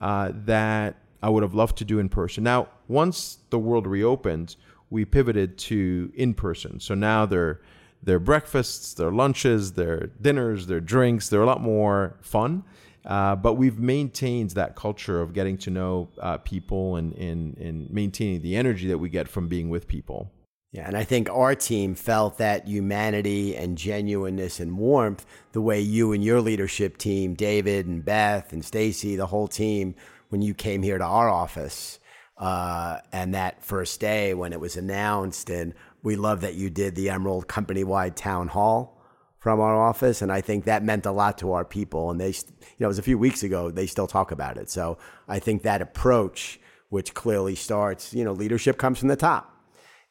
uh, 0.00 0.30
that 0.32 0.96
I 1.22 1.28
would 1.28 1.42
have 1.42 1.54
loved 1.54 1.76
to 1.78 1.84
do 1.84 1.98
in 1.98 2.08
person. 2.08 2.44
Now, 2.44 2.68
once 2.86 3.38
the 3.50 3.58
world 3.58 3.86
reopened, 3.86 4.56
we 4.90 5.04
pivoted 5.04 5.58
to 5.58 6.12
in 6.14 6.34
person. 6.34 6.78
So 6.78 6.94
now 6.94 7.26
their 7.26 7.60
their 8.04 8.18
breakfasts, 8.18 8.94
their 8.94 9.10
lunches, 9.10 9.72
their 9.72 10.08
dinners, 10.20 10.66
their 10.66 10.80
drinks, 10.80 11.28
they're 11.28 11.42
a 11.42 11.46
lot 11.46 11.60
more 11.60 12.16
fun. 12.20 12.64
Uh, 13.04 13.36
but 13.36 13.54
we've 13.54 13.78
maintained 13.78 14.50
that 14.50 14.76
culture 14.76 15.20
of 15.20 15.34
getting 15.34 15.58
to 15.58 15.70
know 15.70 16.08
uh, 16.20 16.38
people 16.38 16.96
and, 16.96 17.12
and, 17.14 17.56
and 17.58 17.90
maintaining 17.90 18.40
the 18.40 18.56
energy 18.56 18.88
that 18.88 18.96
we 18.96 19.10
get 19.10 19.28
from 19.28 19.46
being 19.46 19.68
with 19.68 19.86
people. 19.86 20.30
Yeah, 20.72 20.88
and 20.88 20.96
I 20.96 21.04
think 21.04 21.30
our 21.30 21.54
team 21.54 21.94
felt 21.94 22.38
that 22.38 22.66
humanity 22.66 23.56
and 23.56 23.78
genuineness 23.78 24.58
and 24.58 24.76
warmth 24.76 25.24
the 25.52 25.60
way 25.60 25.80
you 25.80 26.12
and 26.12 26.24
your 26.24 26.40
leadership 26.40 26.96
team, 26.96 27.34
David 27.34 27.86
and 27.86 28.04
Beth 28.04 28.52
and 28.52 28.64
Stacy, 28.64 29.14
the 29.14 29.26
whole 29.26 29.46
team, 29.46 29.94
when 30.30 30.42
you 30.42 30.52
came 30.52 30.82
here 30.82 30.98
to 30.98 31.04
our 31.04 31.28
office 31.28 32.00
uh, 32.38 32.98
and 33.12 33.34
that 33.34 33.62
first 33.62 34.00
day 34.00 34.34
when 34.34 34.52
it 34.52 34.58
was 34.58 34.76
announced. 34.76 35.50
And 35.50 35.74
we 36.04 36.14
love 36.14 36.42
that 36.42 36.54
you 36.54 36.70
did 36.70 36.94
the 36.94 37.10
Emerald 37.10 37.48
company 37.48 37.82
wide 37.82 38.14
town 38.14 38.46
hall 38.46 39.00
from 39.38 39.58
our 39.58 39.74
office. 39.74 40.22
And 40.22 40.30
I 40.30 40.40
think 40.42 40.66
that 40.66 40.84
meant 40.84 41.06
a 41.06 41.10
lot 41.10 41.38
to 41.38 41.52
our 41.52 41.64
people. 41.64 42.10
And 42.10 42.20
they, 42.20 42.28
you 42.28 42.34
know, 42.78 42.86
it 42.86 42.88
was 42.88 42.98
a 43.00 43.02
few 43.02 43.18
weeks 43.18 43.42
ago, 43.42 43.70
they 43.70 43.86
still 43.86 44.06
talk 44.06 44.30
about 44.30 44.56
it. 44.56 44.70
So 44.70 44.98
I 45.26 45.38
think 45.40 45.62
that 45.62 45.82
approach, 45.82 46.60
which 46.90 47.14
clearly 47.14 47.54
starts, 47.54 48.14
you 48.14 48.22
know, 48.22 48.32
leadership 48.32 48.78
comes 48.78 48.98
from 49.00 49.08
the 49.08 49.16
top. 49.16 49.50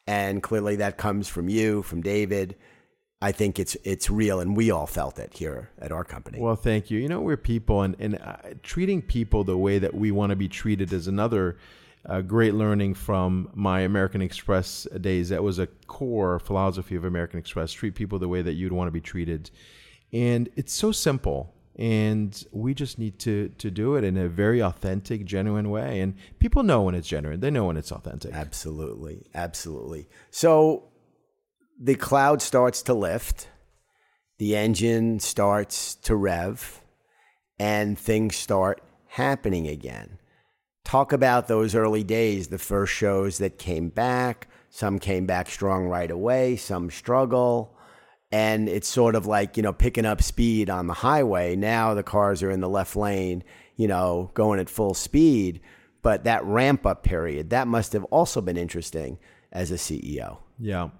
And 0.06 0.42
clearly 0.42 0.76
that 0.76 0.98
comes 0.98 1.28
from 1.28 1.48
you, 1.48 1.82
from 1.82 2.02
David, 2.02 2.56
I 3.22 3.32
think 3.32 3.58
it's 3.58 3.74
it's 3.84 4.10
real, 4.10 4.38
and 4.38 4.54
we 4.54 4.70
all 4.70 4.86
felt 4.86 5.18
it 5.18 5.32
here 5.32 5.70
at 5.78 5.90
our 5.90 6.04
company. 6.04 6.38
Well, 6.38 6.56
thank 6.56 6.90
you. 6.90 6.98
You 6.98 7.08
know, 7.08 7.22
we're 7.22 7.38
people, 7.38 7.80
and 7.80 7.96
and 7.98 8.16
uh, 8.16 8.36
treating 8.62 9.00
people 9.00 9.44
the 9.44 9.56
way 9.56 9.78
that 9.78 9.94
we 9.94 10.10
want 10.10 10.28
to 10.28 10.36
be 10.36 10.46
treated 10.46 10.92
is 10.92 11.08
another 11.08 11.56
great 12.22 12.54
learning 12.54 12.94
from 12.94 13.48
my 13.54 13.80
American 13.80 14.20
Express 14.22 14.86
days. 15.00 15.28
That 15.30 15.42
was 15.42 15.58
a 15.58 15.66
core 15.86 16.38
philosophy 16.38 16.96
of 16.96 17.04
American 17.04 17.38
Express: 17.38 17.72
treat 17.72 17.94
people 17.94 18.18
the 18.18 18.28
way 18.28 18.42
that 18.42 18.52
you'd 18.54 18.72
want 18.72 18.88
to 18.88 18.92
be 18.92 19.00
treated. 19.00 19.50
And 20.12 20.48
it's 20.56 20.72
so 20.72 20.92
simple. 20.92 21.54
and 21.76 22.44
we 22.52 22.72
just 22.72 22.98
need 22.98 23.18
to 23.18 23.48
to 23.58 23.70
do 23.70 23.96
it 23.96 24.04
in 24.04 24.16
a 24.16 24.28
very 24.28 24.62
authentic 24.62 25.24
genuine 25.24 25.70
way 25.70 26.00
and 26.00 26.14
people 26.38 26.62
know 26.62 26.82
when 26.82 26.94
it's 26.94 27.08
genuine 27.08 27.40
they 27.40 27.50
know 27.50 27.66
when 27.66 27.76
it's 27.76 27.90
authentic 27.90 28.32
Absolutely. 28.32 29.26
Absolutely. 29.34 30.08
So 30.30 30.84
the 31.80 31.96
cloud 31.96 32.40
starts 32.42 32.82
to 32.82 32.94
lift, 32.94 33.48
the 34.38 34.54
engine 34.54 35.18
starts 35.18 35.96
to 35.96 36.14
rev, 36.14 36.80
and 37.58 37.98
things 37.98 38.36
start 38.36 38.80
happening 39.08 39.66
again. 39.66 40.18
Talk 40.84 41.12
about 41.12 41.48
those 41.48 41.74
early 41.74 42.04
days, 42.04 42.48
the 42.48 42.58
first 42.58 42.92
shows 42.92 43.38
that 43.38 43.58
came 43.58 43.88
back. 43.88 44.48
Some 44.70 44.98
came 44.98 45.26
back 45.26 45.48
strong 45.48 45.86
right 45.86 46.10
away, 46.10 46.56
some 46.56 46.90
struggle. 46.90 47.76
And 48.30 48.68
it's 48.68 48.88
sort 48.88 49.14
of 49.14 49.26
like, 49.26 49.56
you 49.56 49.62
know, 49.62 49.72
picking 49.72 50.04
up 50.04 50.22
speed 50.22 50.68
on 50.68 50.86
the 50.86 50.94
highway. 50.94 51.56
Now 51.56 51.94
the 51.94 52.02
cars 52.02 52.42
are 52.42 52.50
in 52.50 52.60
the 52.60 52.68
left 52.68 52.96
lane, 52.96 53.44
you 53.76 53.88
know, 53.88 54.30
going 54.34 54.60
at 54.60 54.68
full 54.68 54.94
speed. 54.94 55.60
But 56.02 56.24
that 56.24 56.44
ramp 56.44 56.84
up 56.84 57.02
period, 57.02 57.50
that 57.50 57.66
must 57.66 57.92
have 57.92 58.04
also 58.04 58.40
been 58.40 58.56
interesting 58.56 59.18
as 59.52 59.70
a 59.70 59.76
CEO. 59.76 60.38
Yeah. 60.58 60.90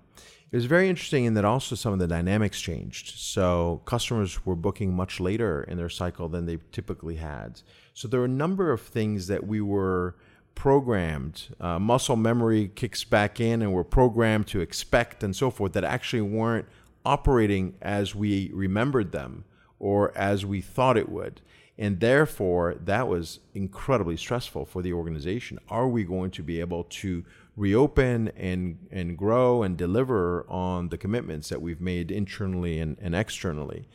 It 0.50 0.56
was 0.56 0.66
very 0.66 0.88
interesting 0.88 1.24
in 1.24 1.34
that 1.34 1.44
also 1.44 1.74
some 1.74 1.92
of 1.92 1.98
the 1.98 2.06
dynamics 2.06 2.60
changed. 2.60 3.18
So 3.18 3.82
customers 3.84 4.46
were 4.46 4.54
booking 4.54 4.94
much 4.94 5.18
later 5.18 5.64
in 5.64 5.76
their 5.76 5.88
cycle 5.88 6.28
than 6.28 6.46
they 6.46 6.58
typically 6.70 7.16
had. 7.16 7.60
So 7.94 8.08
there 8.08 8.20
were 8.20 8.26
a 8.26 8.28
number 8.28 8.72
of 8.72 8.80
things 8.80 9.28
that 9.28 9.46
we 9.46 9.60
were 9.60 10.16
programmed. 10.56 11.54
Uh, 11.60 11.78
muscle 11.78 12.16
memory 12.16 12.70
kicks 12.74 13.04
back 13.04 13.40
in 13.40 13.62
and 13.62 13.72
we're 13.72 13.84
programmed 13.84 14.48
to 14.48 14.60
expect 14.60 15.22
and 15.22 15.34
so 15.34 15.48
forth 15.48 15.72
that 15.72 15.84
actually 15.84 16.22
weren't 16.22 16.66
operating 17.04 17.74
as 17.80 18.14
we 18.14 18.50
remembered 18.52 19.12
them 19.12 19.44
or 19.78 20.16
as 20.18 20.44
we 20.44 20.60
thought 20.60 20.96
it 20.96 21.08
would. 21.08 21.40
And 21.78 22.00
therefore, 22.00 22.76
that 22.84 23.08
was 23.08 23.40
incredibly 23.52 24.16
stressful 24.16 24.64
for 24.66 24.82
the 24.82 24.92
organization. 24.92 25.58
Are 25.68 25.88
we 25.88 26.04
going 26.04 26.30
to 26.32 26.42
be 26.42 26.60
able 26.60 26.84
to 26.84 27.24
reopen 27.56 28.28
and, 28.36 28.78
and 28.90 29.16
grow 29.16 29.62
and 29.62 29.76
deliver 29.76 30.46
on 30.48 30.88
the 30.88 30.98
commitments 30.98 31.48
that 31.48 31.62
we've 31.62 31.80
made 31.80 32.10
internally 32.10 32.78
and, 32.78 32.96
and 33.00 33.14
externally? 33.14 33.88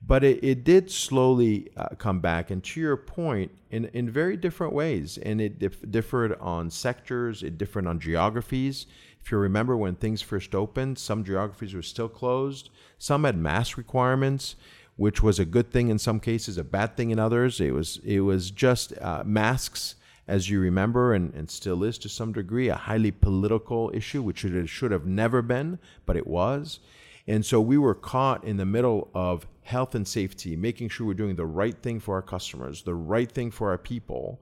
But 0.00 0.24
it, 0.24 0.42
it 0.42 0.64
did 0.64 0.90
slowly 0.90 1.68
uh, 1.76 1.88
come 1.98 2.20
back. 2.20 2.50
And 2.50 2.62
to 2.64 2.80
your 2.80 2.96
point, 2.96 3.50
in, 3.70 3.86
in 3.86 4.10
very 4.10 4.36
different 4.36 4.72
ways. 4.72 5.18
And 5.18 5.40
it 5.40 5.58
dif- 5.58 5.90
differed 5.90 6.38
on 6.40 6.70
sectors, 6.70 7.42
it 7.42 7.58
differed 7.58 7.86
on 7.86 8.00
geographies. 8.00 8.86
If 9.20 9.30
you 9.30 9.38
remember 9.38 9.76
when 9.76 9.96
things 9.96 10.22
first 10.22 10.54
opened, 10.54 10.98
some 10.98 11.24
geographies 11.24 11.74
were 11.74 11.82
still 11.82 12.08
closed, 12.08 12.70
some 12.98 13.24
had 13.24 13.36
mask 13.36 13.76
requirements 13.76 14.56
which 14.98 15.22
was 15.22 15.38
a 15.38 15.44
good 15.44 15.70
thing 15.70 15.88
in 15.88 15.98
some 15.98 16.18
cases, 16.18 16.58
a 16.58 16.64
bad 16.64 16.96
thing 16.96 17.10
in 17.10 17.20
others. 17.20 17.60
It 17.60 17.72
was 17.72 18.00
it 18.04 18.20
was 18.20 18.50
just 18.50 18.92
uh, 19.00 19.22
masks, 19.24 19.94
as 20.26 20.50
you 20.50 20.58
remember, 20.60 21.14
and, 21.14 21.32
and 21.34 21.48
still 21.48 21.84
is 21.84 21.98
to 21.98 22.08
some 22.08 22.32
degree, 22.32 22.68
a 22.68 22.74
highly 22.74 23.12
political 23.12 23.92
issue, 23.94 24.22
which 24.22 24.44
it 24.44 24.68
should 24.68 24.90
have 24.90 25.06
never 25.06 25.40
been, 25.40 25.78
but 26.04 26.16
it 26.16 26.26
was. 26.26 26.80
And 27.28 27.44
so 27.44 27.60
we 27.60 27.76
were 27.76 27.94
caught 27.94 28.42
in 28.42 28.56
the 28.56 28.64
middle 28.64 29.10
of 29.14 29.46
health 29.60 29.94
and 29.94 30.08
safety, 30.08 30.56
making 30.56 30.88
sure 30.88 31.06
we're 31.06 31.12
doing 31.12 31.36
the 31.36 31.44
right 31.44 31.76
thing 31.82 32.00
for 32.00 32.14
our 32.14 32.22
customers, 32.22 32.82
the 32.82 32.94
right 32.94 33.30
thing 33.30 33.50
for 33.50 33.68
our 33.68 33.76
people, 33.76 34.40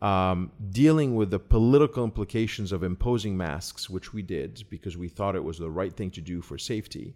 um, 0.00 0.50
dealing 0.70 1.14
with 1.14 1.30
the 1.30 1.38
political 1.38 2.02
implications 2.02 2.72
of 2.72 2.82
imposing 2.82 3.36
masks, 3.36 3.90
which 3.90 4.14
we 4.14 4.22
did 4.22 4.64
because 4.70 4.96
we 4.96 5.08
thought 5.08 5.36
it 5.36 5.44
was 5.44 5.58
the 5.58 5.70
right 5.70 5.94
thing 5.94 6.10
to 6.10 6.22
do 6.22 6.40
for 6.40 6.56
safety, 6.56 7.14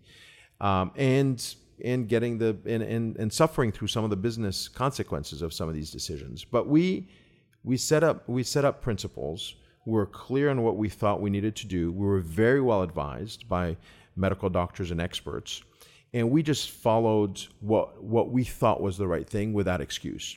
um, 0.61 0.93
and 0.97 1.57
and 1.83 2.09
getting 2.09 2.37
the 2.37 2.57
and, 2.67 2.83
and 2.83 3.17
and 3.17 3.33
suffering 3.33 3.73
through 3.73 3.89
some 3.89 4.05
of 4.05 4.11
the 4.11 4.17
business 4.17 4.69
consequences 4.69 5.41
of 5.41 5.53
some 5.53 5.67
of 5.67 5.75
these 5.75 5.91
decisions. 5.91 6.45
But 6.45 6.69
we 6.69 7.09
we 7.65 7.79
set 7.79 8.05
up 8.05 8.29
we 8.29 8.43
set 8.43 8.67
up 8.67 8.83
principles. 8.83 9.57
We 9.87 9.93
were 9.93 10.07
clear 10.07 10.51
on 10.51 10.63
what 10.63 10.77
we 10.77 10.89
thought 10.89 11.21
we 11.21 11.31
needed 11.31 11.57
to 11.57 11.67
do. 11.67 11.91
We 11.91 12.05
were 12.07 12.21
very 12.21 12.61
well 12.61 12.83
advised 12.83 13.49
by 13.49 13.77
medical 14.17 14.49
doctors 14.51 14.91
and 14.91 15.01
experts, 15.01 15.63
and 16.13 16.31
we 16.31 16.43
just 16.43 16.71
followed 16.71 17.41
what 17.61 18.03
what 18.03 18.31
we 18.31 18.45
thought 18.45 18.81
was 18.81 18.97
the 18.97 19.07
right 19.07 19.29
thing 19.29 19.53
without 19.53 19.81
excuse. 19.81 20.37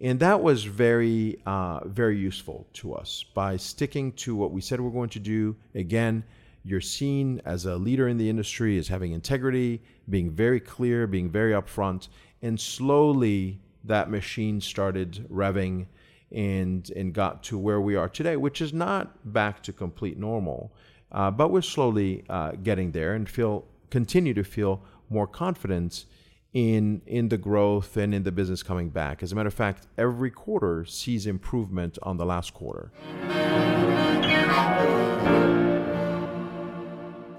And 0.00 0.20
that 0.20 0.42
was 0.42 0.64
very 0.64 1.40
uh, 1.46 1.86
very 1.86 2.18
useful 2.18 2.66
to 2.74 2.94
us 2.94 3.24
by 3.34 3.56
sticking 3.56 4.12
to 4.12 4.34
what 4.34 4.52
we 4.52 4.60
said 4.60 4.80
we're 4.80 4.90
going 4.90 5.10
to 5.10 5.20
do. 5.20 5.56
Again, 5.74 6.24
you're 6.64 6.80
seen 6.80 7.40
as 7.44 7.66
a 7.66 7.76
leader 7.76 8.08
in 8.08 8.18
the 8.18 8.28
industry 8.28 8.78
as 8.78 8.88
having 8.88 9.12
integrity, 9.12 9.82
being 10.08 10.30
very 10.30 10.60
clear, 10.60 11.06
being 11.06 11.30
very 11.30 11.52
upfront, 11.52 12.08
and 12.42 12.58
slowly 12.58 13.60
that 13.84 14.10
machine 14.10 14.60
started 14.60 15.26
revving 15.30 15.86
and 16.32 16.90
and 16.90 17.12
got 17.12 17.42
to 17.44 17.58
where 17.58 17.80
we 17.80 17.94
are 17.94 18.08
today, 18.08 18.36
which 18.36 18.60
is 18.60 18.72
not 18.72 19.32
back 19.32 19.62
to 19.62 19.72
complete 19.72 20.18
normal, 20.18 20.72
uh, 21.14 21.30
but 21.30 21.48
we're 21.48 21.62
slowly 21.62 22.24
uh, 22.28 22.52
getting 22.62 22.92
there 22.92 23.14
and 23.14 23.28
feel 23.28 23.64
continue 23.88 24.34
to 24.34 24.44
feel 24.44 24.82
more 25.08 25.26
confidence 25.26 26.04
in 26.52 27.00
in 27.06 27.30
the 27.30 27.38
growth 27.38 27.96
and 27.96 28.14
in 28.14 28.24
the 28.24 28.32
business 28.32 28.62
coming 28.62 28.90
back. 28.90 29.22
As 29.22 29.32
a 29.32 29.34
matter 29.34 29.48
of 29.48 29.54
fact, 29.54 29.86
every 29.96 30.30
quarter 30.30 30.84
sees 30.84 31.26
improvement 31.26 31.98
on 32.02 32.18
the 32.18 32.26
last 32.26 32.52
quarter. 32.52 32.92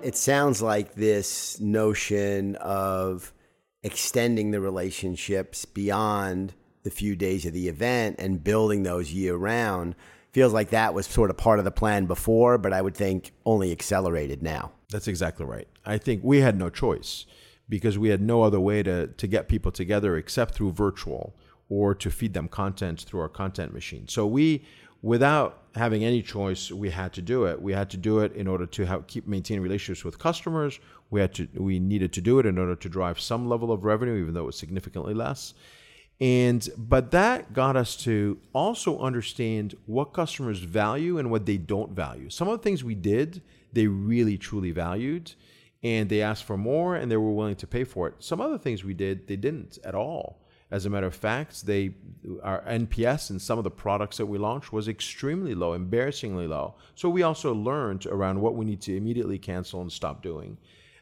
it 0.06 0.16
sounds 0.16 0.62
like 0.62 0.94
this 0.94 1.60
notion 1.60 2.56
of 2.58 3.34
extending 3.82 4.52
the 4.52 4.62
relationships 4.62 5.66
beyond 5.66 6.54
the 6.84 6.92
few 6.92 7.16
days 7.16 7.44
of 7.44 7.54
the 7.54 7.68
event 7.68 8.16
and 8.20 8.44
building 8.44 8.84
those 8.84 9.12
year 9.12 9.36
round 9.36 9.96
feels 10.36 10.52
like 10.52 10.72
that 10.72 10.94
was 10.94 11.08
sort 11.08 11.30
of 11.30 11.38
part 11.38 11.60
of 11.60 11.66
the 11.66 11.72
plan 11.72 12.08
before, 12.08 12.58
but 12.58 12.74
I 12.74 12.82
would 12.82 12.94
think 12.94 13.32
only 13.46 13.72
accelerated 13.72 14.44
now. 14.44 14.74
That's 14.90 15.08
exactly 15.08 15.46
right. 15.46 15.66
I 15.86 15.98
think 15.98 16.26
we 16.26 16.42
had 16.42 16.60
no 16.60 16.70
choice 16.70 17.26
because 17.70 17.98
we 17.98 18.10
had 18.10 18.22
no 18.22 18.44
other 18.44 18.60
way 18.60 18.84
to, 18.84 19.08
to 19.08 19.28
get 19.28 19.48
people 19.48 19.72
together 19.72 20.18
except 20.18 20.54
through 20.54 20.74
virtual 20.74 21.34
or 21.70 21.96
to 21.96 22.12
feed 22.12 22.34
them 22.34 22.50
content 22.50 23.00
through 23.00 23.22
our 23.22 23.30
content 23.30 23.74
machine. 23.74 24.10
So 24.10 24.28
we 24.28 24.66
without 25.02 25.64
having 25.74 26.04
any 26.04 26.22
choice, 26.22 26.70
we 26.70 26.90
had 26.90 27.14
to 27.14 27.22
do 27.22 27.46
it. 27.46 27.62
We 27.62 27.72
had 27.72 27.90
to 27.92 27.98
do 27.98 28.20
it 28.20 28.34
in 28.34 28.46
order 28.46 28.66
to 28.66 28.86
have, 28.86 29.08
keep 29.08 29.26
maintaining 29.28 29.64
relationships 29.64 30.04
with 30.04 30.20
customers. 30.20 30.82
We 31.12 31.22
had 31.22 31.34
to 31.36 31.48
we 31.54 31.80
needed 31.80 32.12
to 32.12 32.20
do 32.20 32.40
it 32.40 32.46
in 32.46 32.58
order 32.58 32.76
to 32.76 32.90
drive 32.90 33.22
some 33.22 33.48
level 33.48 33.72
of 33.72 33.86
revenue, 33.86 34.22
even 34.22 34.34
though 34.34 34.42
it 34.42 34.48
was 34.48 34.58
significantly 34.58 35.14
less. 35.14 35.54
And 36.22 36.68
but 36.78 37.12
that 37.12 37.52
got 37.54 37.76
us 37.76 37.96
to 37.98 38.40
also 38.54 39.00
understand 39.00 39.76
what 39.86 40.14
customers 40.14 40.60
value 40.60 41.18
and 41.18 41.30
what 41.30 41.46
they 41.46 41.58
don't 41.58 41.92
value. 41.92 42.30
Some 42.30 42.48
of 42.48 42.58
the 42.58 42.64
things 42.64 42.84
we 42.84 42.96
did, 42.96 43.42
they 43.74 43.88
really 43.88 44.38
truly 44.38 44.72
valued 44.72 45.34
and 45.84 46.10
they 46.10 46.22
asked 46.22 46.46
for 46.46 46.58
more 46.58 46.96
and 46.96 47.12
they 47.12 47.18
were 47.18 47.32
willing 47.32 47.58
to 47.58 47.68
pay 47.68 47.84
for 47.84 48.08
it. 48.08 48.16
Some 48.20 48.40
other 48.40 48.58
things 48.58 48.84
we 48.84 48.94
did, 48.94 49.28
they 49.28 49.36
didn't 49.36 49.78
at 49.84 49.94
all. 49.94 50.42
As 50.72 50.86
a 50.86 50.90
matter 50.90 51.06
of 51.06 51.14
fact, 51.14 51.66
they 51.66 51.94
our 52.42 52.62
NPS 52.64 53.30
in 53.30 53.40
some 53.40 53.58
of 53.58 53.64
the 53.64 53.72
products 53.72 54.18
that 54.18 54.26
we 54.26 54.38
launched 54.38 54.72
was 54.72 54.88
extremely 54.88 55.54
low, 55.54 55.74
embarrassingly 55.74 56.48
low. 56.48 56.76
So 56.96 57.10
we 57.10 57.24
also 57.24 57.54
learned 57.54 58.06
around 58.06 58.40
what 58.40 58.56
we 58.56 58.66
need 58.66 58.82
to 58.82 58.96
immediately 58.96 59.38
cancel 59.38 59.82
and 59.82 59.92
stop 59.92 60.24
doing. 60.24 60.58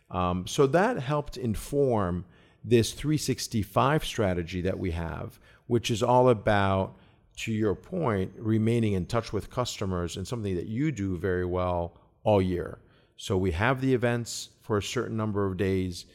Um, 0.10 0.46
so 0.48 0.68
that 0.68 1.00
helped 1.00 1.38
inform 1.38 2.26
this 2.64 2.94
365 2.94 4.06
strategy 4.06 4.62
that 4.62 4.80
we 4.80 4.92
have, 4.92 5.40
which 5.68 5.92
is 5.92 6.02
all 6.02 6.30
about, 6.30 6.96
to 7.36 7.52
your 7.52 7.76
point, 7.76 8.32
remaining 8.38 8.94
in 8.94 9.06
touch 9.06 9.34
with 9.34 9.50
customers 9.50 10.18
and 10.18 10.28
something 10.28 10.56
that 10.56 10.68
you 10.68 10.92
do 10.92 11.18
very 11.18 11.46
well 11.46 11.98
all 12.24 12.42
year. 12.42 12.80
So 13.18 13.38
we 13.38 13.52
have 13.52 13.82
the 13.82 13.94
events 13.94 14.50
for 14.62 14.78
a 14.78 14.84
certain 14.84 15.18
number 15.18 15.46
of 15.46 15.58
days 15.58 16.06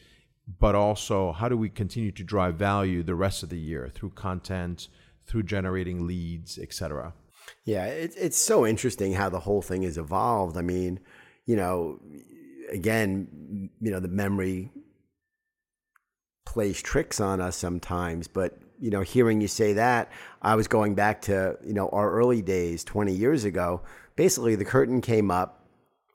but 0.57 0.75
also 0.75 1.31
how 1.33 1.49
do 1.49 1.57
we 1.57 1.69
continue 1.69 2.11
to 2.11 2.23
drive 2.23 2.55
value 2.55 3.03
the 3.03 3.15
rest 3.15 3.43
of 3.43 3.49
the 3.49 3.59
year 3.59 3.89
through 3.93 4.11
content, 4.11 4.87
through 5.27 5.43
generating 5.43 6.07
leads, 6.07 6.57
etc. 6.57 7.13
Yeah, 7.65 7.85
it, 7.85 8.13
it's 8.17 8.37
so 8.37 8.65
interesting 8.65 9.13
how 9.13 9.29
the 9.29 9.41
whole 9.41 9.61
thing 9.61 9.83
has 9.83 9.97
evolved. 9.97 10.57
I 10.57 10.61
mean, 10.61 10.99
you 11.45 11.55
know, 11.55 11.99
again, 12.71 13.69
you 13.79 13.91
know, 13.91 13.99
the 13.99 14.07
memory 14.07 14.71
plays 16.49 16.81
tricks 16.81 17.19
on 17.19 17.39
us 17.39 17.55
sometimes, 17.55 18.27
but 18.27 18.57
you 18.79 18.89
know, 18.89 19.01
hearing 19.01 19.41
you 19.41 19.47
say 19.47 19.73
that, 19.73 20.11
I 20.41 20.55
was 20.55 20.67
going 20.67 20.95
back 20.95 21.21
to, 21.23 21.57
you 21.63 21.73
know, 21.73 21.89
our 21.89 22.11
early 22.11 22.41
days 22.41 22.83
20 22.83 23.13
years 23.13 23.43
ago. 23.43 23.81
Basically, 24.15 24.55
the 24.55 24.65
curtain 24.65 25.01
came 25.01 25.29
up 25.29 25.65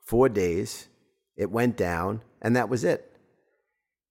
4 0.05 0.29
days, 0.29 0.89
it 1.37 1.51
went 1.51 1.77
down, 1.77 2.21
and 2.41 2.55
that 2.55 2.69
was 2.69 2.83
it 2.83 3.11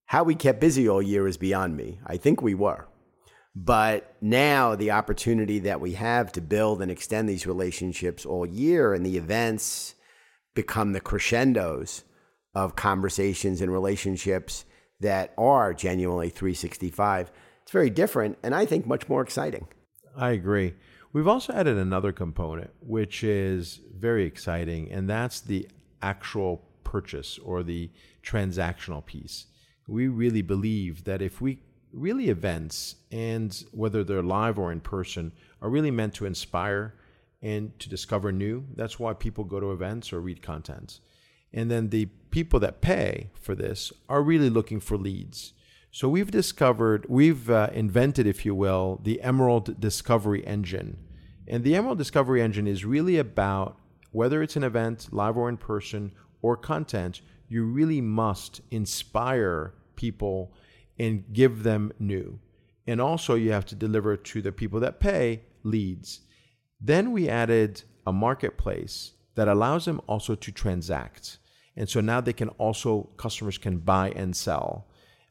how 0.07 0.23
we 0.23 0.35
kept 0.35 0.61
busy 0.61 0.89
all 0.89 1.03
year 1.03 1.27
is 1.27 1.37
beyond 1.37 1.77
me. 1.77 1.99
I 2.07 2.17
think 2.17 2.41
we 2.41 2.55
were. 2.55 2.87
But 3.57 4.15
now 4.21 4.75
the 4.75 4.91
opportunity 4.91 5.59
that 5.61 5.81
we 5.81 5.93
have 5.93 6.31
to 6.33 6.41
build 6.41 6.83
and 6.83 6.91
extend 6.91 7.29
these 7.29 7.47
relationships 7.47 8.27
all 8.27 8.47
year 8.47 8.95
and 8.95 9.05
the 9.05 9.17
events 9.17 9.95
become 10.55 10.93
the 10.93 11.01
crescendos 11.01 12.05
of 12.55 12.77
conversations 12.77 13.61
and 13.61 13.73
relationships 13.73 14.65
that 15.05 15.33
are 15.39 15.73
genuinely 15.73 16.29
365. 16.29 17.31
It's 17.63 17.73
very 17.73 17.91
different 17.91 18.39
and 18.43 18.55
I 18.55 18.67
think 18.67 18.87
much 18.87 19.09
more 19.09 19.23
exciting. 19.23 19.67
I 20.17 20.31
agree. 20.31 20.75
We've 21.13 21.29
also 21.29 21.53
added 21.53 21.77
another 21.77 22.13
component, 22.13 22.71
which 22.81 23.23
is 23.23 23.81
very 23.97 24.25
exciting, 24.25 24.91
and 24.91 25.09
that's 25.09 25.41
the 25.41 25.69
actual 26.03 26.65
purchase 26.83 27.39
or 27.39 27.63
the 27.63 27.91
transactional 28.25 29.05
piece. 29.05 29.47
We 29.87 30.09
really 30.09 30.43
believe 30.43 31.05
that 31.05 31.23
if 31.23 31.41
we 31.41 31.61
really 31.93 32.29
events 32.29 32.97
and 33.13 33.65
whether 33.71 34.03
they're 34.03 34.23
live 34.23 34.59
or 34.59 34.73
in 34.73 34.81
person 34.81 35.33
are 35.63 35.71
really 35.71 35.93
meant 35.93 36.15
to 36.15 36.27
inspire 36.27 36.95
and 37.45 37.79
to 37.79 37.89
discover 37.91 38.33
new. 38.33 38.65
That's 38.75 38.99
why 38.99 39.13
people 39.13 39.45
go 39.45 39.61
to 39.61 39.71
events 39.71 40.13
or 40.13 40.21
read 40.21 40.43
content. 40.43 41.01
And 41.53 41.71
then 41.71 41.91
the 41.91 42.09
people 42.35 42.59
that 42.59 42.81
pay 42.81 43.31
for 43.41 43.55
this 43.55 43.93
are 44.09 44.21
really 44.21 44.51
looking 44.51 44.81
for 44.81 44.97
leads. 44.99 45.53
So 45.93 46.09
we've 46.09 46.33
discovered, 46.33 47.07
we've 47.09 47.49
uh, 47.49 47.71
invented, 47.73 48.27
if 48.27 48.45
you 48.45 48.57
will, 48.57 48.99
the 49.05 49.23
Emerald 49.23 49.79
Discovery 49.79 50.45
Engine. 50.45 50.97
And 51.47 51.63
the 51.63 51.77
Emerald 51.77 51.99
Discovery 51.99 52.43
Engine 52.43 52.67
is 52.67 52.85
really 52.85 53.19
about 53.19 53.79
whether 54.11 54.43
it's 54.43 54.57
an 54.57 54.65
event, 54.65 55.13
live 55.13 55.37
or 55.37 55.49
in 55.49 55.59
person, 55.59 56.11
or 56.43 56.57
content, 56.57 57.21
you 57.47 57.63
really 57.67 58.01
must 58.01 58.61
inspire 58.73 59.73
people 59.95 60.53
and 60.99 61.33
give 61.33 61.63
them 61.63 61.93
new. 62.01 62.41
And 62.85 63.01
also, 63.01 63.37
you 63.37 63.53
have 63.53 63.67
to 63.67 63.77
deliver 63.77 64.17
to 64.17 64.43
the 64.43 64.51
people 64.51 64.81
that 64.81 64.99
pay 64.99 65.43
leads. 65.63 66.23
Then 66.81 67.13
we 67.13 67.29
added 67.29 67.85
a 68.05 68.13
marketplace 68.13 69.13
that 69.37 69.47
allows 69.47 69.85
them 69.85 70.01
also 70.09 70.35
to 70.35 70.51
transact. 70.51 71.39
And 71.77 71.89
so 71.89 72.01
now 72.01 72.21
they 72.21 72.33
can 72.33 72.51
also, 72.51 73.09
customers 73.17 73.59
can 73.59 73.79
buy 73.79 74.11
and 74.11 74.35
sell. 74.37 74.87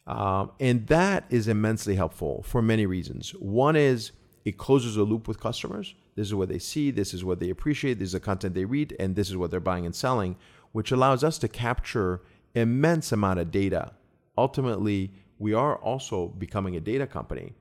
Um, 0.06 0.52
and 0.60 0.88
that 0.88 1.26
is 1.30 1.48
immensely 1.48 1.96
helpful 1.96 2.44
for 2.46 2.62
many 2.62 2.86
reasons. 2.86 3.32
One 3.32 3.76
is 3.76 4.12
it 4.44 4.58
closes 4.58 4.98
a 4.98 5.04
loop 5.04 5.28
with 5.28 5.40
customers. 5.40 5.96
This 6.16 6.28
is 6.28 6.36
what 6.36 6.50
they 6.50 6.60
see, 6.60 6.92
this 6.92 7.14
is 7.14 7.24
what 7.24 7.40
they 7.40 7.50
appreciate, 7.50 8.00
this 8.00 8.08
is 8.08 8.14
the 8.14 8.20
content 8.20 8.54
they 8.54 8.66
read, 8.66 8.96
and 9.00 9.16
this 9.16 9.30
is 9.30 9.38
what 9.38 9.52
they're 9.52 9.60
buying 9.60 9.86
and 9.86 9.96
selling, 9.96 10.36
which 10.74 10.92
allows 10.92 11.24
us 11.24 11.38
to 11.40 11.48
capture 11.48 12.22
immense 12.54 13.12
amount 13.12 13.40
of 13.40 13.52
data. 13.52 13.94
Ultimately, 14.38 15.12
we 15.40 15.54
are 15.54 15.78
also 15.78 16.28
becoming 16.28 16.76
a 16.76 16.80
data 16.80 17.08
company 17.08 17.54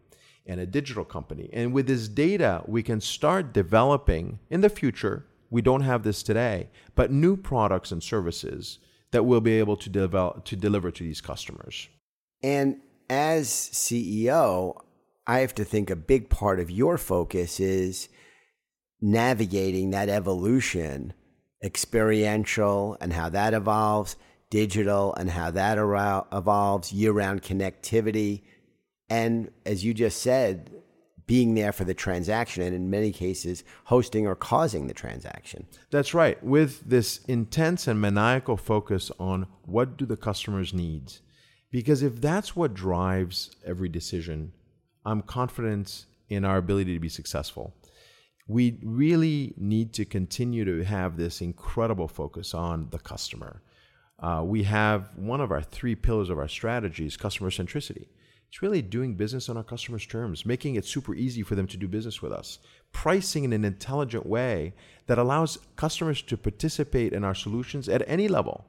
and 0.47 0.61
a 0.61 0.67
digital 0.67 1.05
company. 1.05 1.49
And 1.53 1.73
with 1.73 1.87
this 1.87 2.09
data, 2.09 2.63
we 2.67 2.83
can 2.83 3.01
start 3.01 3.53
developing 3.53 4.39
in 4.51 4.61
the 4.61 4.69
future. 4.69 5.27
We 5.53 5.61
don't 5.61 5.83
have 5.83 6.03
this 6.03 6.23
today, 6.23 6.71
but 6.95 7.13
new 7.13 7.37
products 7.37 7.93
and 7.93 8.03
services 8.03 8.79
that 9.11 9.25
we'll 9.25 9.43
be 9.43 9.59
able 9.59 9.77
to 9.77 9.91
develop 9.91 10.47
to 10.47 10.57
deliver 10.57 10.91
to 10.91 11.05
these 11.05 11.21
customers. 11.21 11.91
And 12.43 12.79
as 13.11 13.49
CEO, 13.49 14.81
I 15.27 15.41
have 15.41 15.55
to 15.57 15.65
think 15.65 15.91
a 15.91 15.97
big 15.97 16.31
part 16.31 16.59
of 16.59 16.71
your 16.71 16.97
focus 16.97 17.61
is 17.61 18.09
navigating 19.03 19.91
that 19.91 20.09
evolution, 20.09 21.13
experiential 21.63 22.97
and 22.99 23.13
how 23.13 23.29
that 23.29 23.53
evolves, 23.53 24.17
digital 24.49 25.13
and 25.15 25.31
how 25.31 25.51
that 25.51 25.77
evolves, 25.77 26.93
year 26.93 27.13
round 27.13 27.43
connectivity. 27.43 28.41
And 29.11 29.51
as 29.67 29.85
you 29.85 29.93
just 29.93 30.23
said, 30.23 30.82
being 31.27 31.55
there 31.55 31.73
for 31.73 31.85
the 31.85 31.95
transaction 31.95 32.63
and 32.63 32.75
in 32.75 32.91
many 32.91 33.13
cases 33.13 33.65
hosting 33.85 34.27
or 34.27 34.35
causing 34.35 34.87
the 34.87 34.95
transaction. 34.95 35.67
That's 35.91 36.15
right. 36.15 36.43
With 36.43 36.89
this 36.89 37.19
intense 37.27 37.87
and 37.87 38.01
maniacal 38.01 38.57
focus 38.57 39.11
on 39.19 39.47
what 39.65 39.97
do 39.97 40.05
the 40.05 40.17
customers 40.17 40.75
need? 40.75 41.13
Because 41.71 42.03
if 42.03 42.21
that's 42.21 42.55
what 42.55 42.75
drives 42.75 43.57
every 43.65 43.89
decision, 43.89 44.53
I'm 45.05 45.23
confident 45.23 46.07
in 46.29 46.45
our 46.45 46.59
ability 46.59 46.95
to 46.95 47.01
be 47.01 47.09
successful. 47.09 47.75
We 48.47 48.79
really 48.83 49.55
need 49.57 49.93
to 49.95 50.05
continue 50.05 50.65
to 50.65 50.85
have 50.85 51.17
this 51.17 51.41
incredible 51.41 52.09
focus 52.09 52.53
on 52.53 52.89
the 52.91 52.99
customer. 52.99 53.63
Uh, 54.19 54.43
we 54.45 54.65
have 54.65 55.11
one 55.17 55.41
of 55.41 55.51
our 55.51 55.63
three 55.63 55.95
pillars 55.95 56.31
of 56.31 56.39
our 56.39 56.49
strategy 56.49 57.07
is 57.07 57.17
customer 57.17 57.51
centricity. 57.51 58.07
It's 58.53 58.61
really 58.61 58.83
doing 58.83 59.15
business 59.15 59.49
on 59.49 59.57
our 59.57 59.63
customers' 59.63 60.05
terms, 60.05 60.45
making 60.45 60.75
it 60.75 60.85
super 60.85 61.15
easy 61.15 61.43
for 61.43 61.55
them 61.55 61.67
to 61.69 61.79
do 61.79 61.89
business 61.89 62.21
with 62.21 62.33
us, 62.33 62.59
pricing 62.93 63.45
in 63.45 63.55
an 63.55 63.65
intelligent 63.65 64.27
way 64.27 64.75
that 65.07 65.17
allows 65.17 65.57
customers 65.77 66.21
to 66.21 66.37
participate 66.37 67.15
in 67.15 67.25
our 67.25 67.35
solutions 67.35 67.89
at 67.89 68.07
any 68.07 68.29
level. 68.29 68.67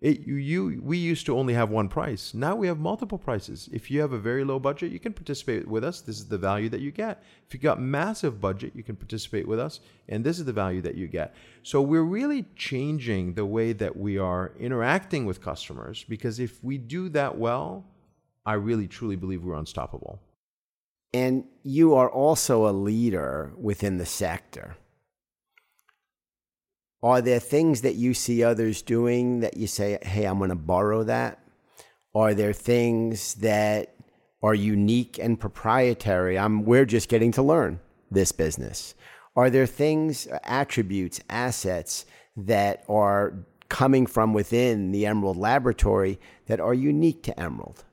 It, 0.00 0.20
you, 0.20 0.36
you, 0.36 0.80
we 0.80 0.98
used 0.98 1.26
to 1.26 1.36
only 1.36 1.54
have 1.54 1.70
one 1.70 1.88
price. 1.88 2.34
Now 2.34 2.54
we 2.54 2.68
have 2.68 2.78
multiple 2.78 3.18
prices. 3.18 3.68
If 3.72 3.90
you 3.90 4.00
have 4.00 4.12
a 4.12 4.18
very 4.18 4.44
low 4.44 4.60
budget, 4.60 4.92
you 4.92 5.00
can 5.00 5.12
participate 5.12 5.66
with 5.66 5.82
us. 5.82 6.02
This 6.02 6.18
is 6.18 6.28
the 6.28 6.38
value 6.38 6.68
that 6.68 6.80
you 6.80 6.92
get. 6.92 7.24
If 7.48 7.52
you 7.52 7.58
got 7.58 7.80
massive 7.80 8.40
budget, 8.40 8.76
you 8.76 8.84
can 8.84 8.94
participate 8.94 9.48
with 9.48 9.58
us, 9.58 9.80
and 10.08 10.22
this 10.22 10.38
is 10.38 10.44
the 10.44 10.52
value 10.52 10.82
that 10.82 10.94
you 10.94 11.08
get. 11.08 11.34
So 11.64 11.82
we're 11.82 12.02
really 12.02 12.44
changing 12.54 13.34
the 13.34 13.46
way 13.46 13.72
that 13.72 13.96
we 13.96 14.18
are 14.18 14.52
interacting 14.60 15.26
with 15.26 15.42
customers 15.42 16.04
because 16.08 16.38
if 16.38 16.62
we 16.62 16.78
do 16.78 17.08
that 17.08 17.36
well, 17.36 17.86
I 18.46 18.54
really 18.54 18.86
truly 18.86 19.16
believe 19.16 19.42
we're 19.42 19.54
unstoppable. 19.54 20.20
And 21.12 21.44
you 21.64 21.94
are 21.94 22.08
also 22.08 22.68
a 22.68 22.70
leader 22.70 23.52
within 23.58 23.98
the 23.98 24.06
sector. 24.06 24.76
Are 27.02 27.20
there 27.20 27.40
things 27.40 27.82
that 27.82 27.96
you 27.96 28.14
see 28.14 28.44
others 28.44 28.82
doing 28.82 29.40
that 29.40 29.56
you 29.56 29.66
say, 29.66 29.98
hey, 30.02 30.24
I'm 30.24 30.38
going 30.38 30.50
to 30.50 30.56
borrow 30.56 31.02
that? 31.04 31.40
Are 32.14 32.34
there 32.34 32.52
things 32.52 33.34
that 33.34 33.94
are 34.42 34.54
unique 34.54 35.18
and 35.18 35.38
proprietary? 35.38 36.38
I'm, 36.38 36.64
we're 36.64 36.86
just 36.86 37.08
getting 37.08 37.32
to 37.32 37.42
learn 37.42 37.80
this 38.10 38.32
business. 38.32 38.94
Are 39.34 39.50
there 39.50 39.66
things, 39.66 40.28
attributes, 40.44 41.20
assets 41.28 42.06
that 42.36 42.84
are 42.88 43.34
coming 43.68 44.06
from 44.06 44.32
within 44.32 44.92
the 44.92 45.04
Emerald 45.04 45.36
Laboratory 45.36 46.18
that 46.46 46.60
are 46.60 46.74
unique 46.74 47.22
to 47.24 47.38
Emerald? 47.38 47.84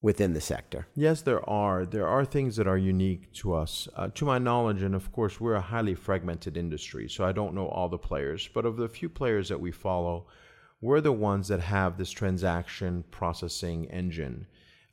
Within 0.00 0.32
the 0.32 0.40
sector? 0.40 0.86
Yes, 0.94 1.22
there 1.22 1.48
are. 1.48 1.84
There 1.84 2.06
are 2.06 2.24
things 2.24 2.56
that 2.56 2.68
are 2.68 2.78
unique 2.78 3.32
to 3.34 3.54
us. 3.54 3.88
Uh, 3.96 4.08
to 4.14 4.24
my 4.24 4.38
knowledge, 4.38 4.82
and 4.82 4.94
of 4.94 5.10
course, 5.12 5.40
we're 5.40 5.54
a 5.54 5.60
highly 5.60 5.94
fragmented 5.94 6.56
industry, 6.56 7.08
so 7.08 7.24
I 7.24 7.32
don't 7.32 7.54
know 7.54 7.68
all 7.68 7.88
the 7.88 7.98
players, 7.98 8.48
but 8.52 8.64
of 8.64 8.76
the 8.76 8.88
few 8.88 9.08
players 9.08 9.48
that 9.48 9.60
we 9.60 9.72
follow, 9.72 10.26
we're 10.80 11.00
the 11.00 11.12
ones 11.12 11.48
that 11.48 11.60
have 11.60 11.98
this 11.98 12.10
transaction 12.10 13.04
processing 13.10 13.86
engine. 13.86 14.46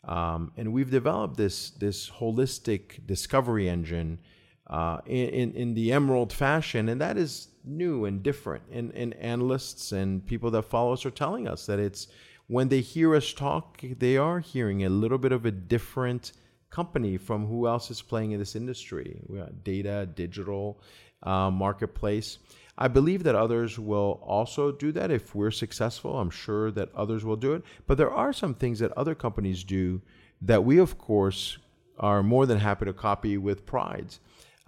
Um, 0.03 0.51
and 0.57 0.73
we've 0.73 0.91
developed 0.91 1.37
this, 1.37 1.71
this 1.71 2.09
holistic 2.09 3.05
discovery 3.05 3.69
engine 3.69 4.19
uh, 4.67 4.97
in, 5.05 5.29
in, 5.29 5.51
in 5.53 5.73
the 5.75 5.91
Emerald 5.91 6.33
fashion, 6.33 6.89
and 6.89 6.99
that 7.01 7.17
is 7.17 7.49
new 7.63 8.05
and 8.05 8.23
different. 8.23 8.63
And, 8.71 8.91
and 8.93 9.13
analysts 9.15 9.91
and 9.91 10.25
people 10.25 10.49
that 10.51 10.63
follow 10.63 10.93
us 10.93 11.05
are 11.05 11.11
telling 11.11 11.47
us 11.47 11.65
that 11.67 11.79
it's 11.79 12.07
when 12.47 12.69
they 12.69 12.81
hear 12.81 13.15
us 13.15 13.33
talk, 13.33 13.81
they 13.81 14.17
are 14.17 14.39
hearing 14.39 14.83
a 14.83 14.89
little 14.89 15.17
bit 15.17 15.31
of 15.31 15.45
a 15.45 15.51
different 15.51 16.31
company 16.69 17.17
from 17.17 17.47
who 17.47 17.67
else 17.67 17.89
is 17.89 18.01
playing 18.01 18.31
in 18.31 18.39
this 18.39 18.55
industry. 18.55 19.21
Data, 19.63 20.07
digital, 20.13 20.79
uh, 21.23 21.49
marketplace. 21.49 22.37
I 22.77 22.89
believe 22.89 23.23
that 23.23 23.35
others 23.35 23.79
will 23.79 24.19
also 24.21 24.71
do 24.71 24.91
that 24.91 25.09
if 25.09 25.33
we're 25.33 25.51
successful. 25.51 26.19
I'm 26.19 26.29
sure 26.29 26.71
that 26.71 26.93
others 26.93 27.23
will 27.23 27.37
do 27.37 27.53
it. 27.53 27.63
But 27.87 27.97
there 27.97 28.11
are 28.11 28.33
some 28.33 28.53
things 28.53 28.79
that 28.79 28.91
other 28.97 29.15
companies 29.15 29.63
do 29.63 30.01
that 30.41 30.65
we, 30.65 30.77
of 30.77 30.97
course, 30.97 31.57
are 31.97 32.21
more 32.21 32.45
than 32.45 32.59
happy 32.59 32.85
to 32.85 32.93
copy 32.93 33.37
with 33.37 33.65
pride. 33.65 34.15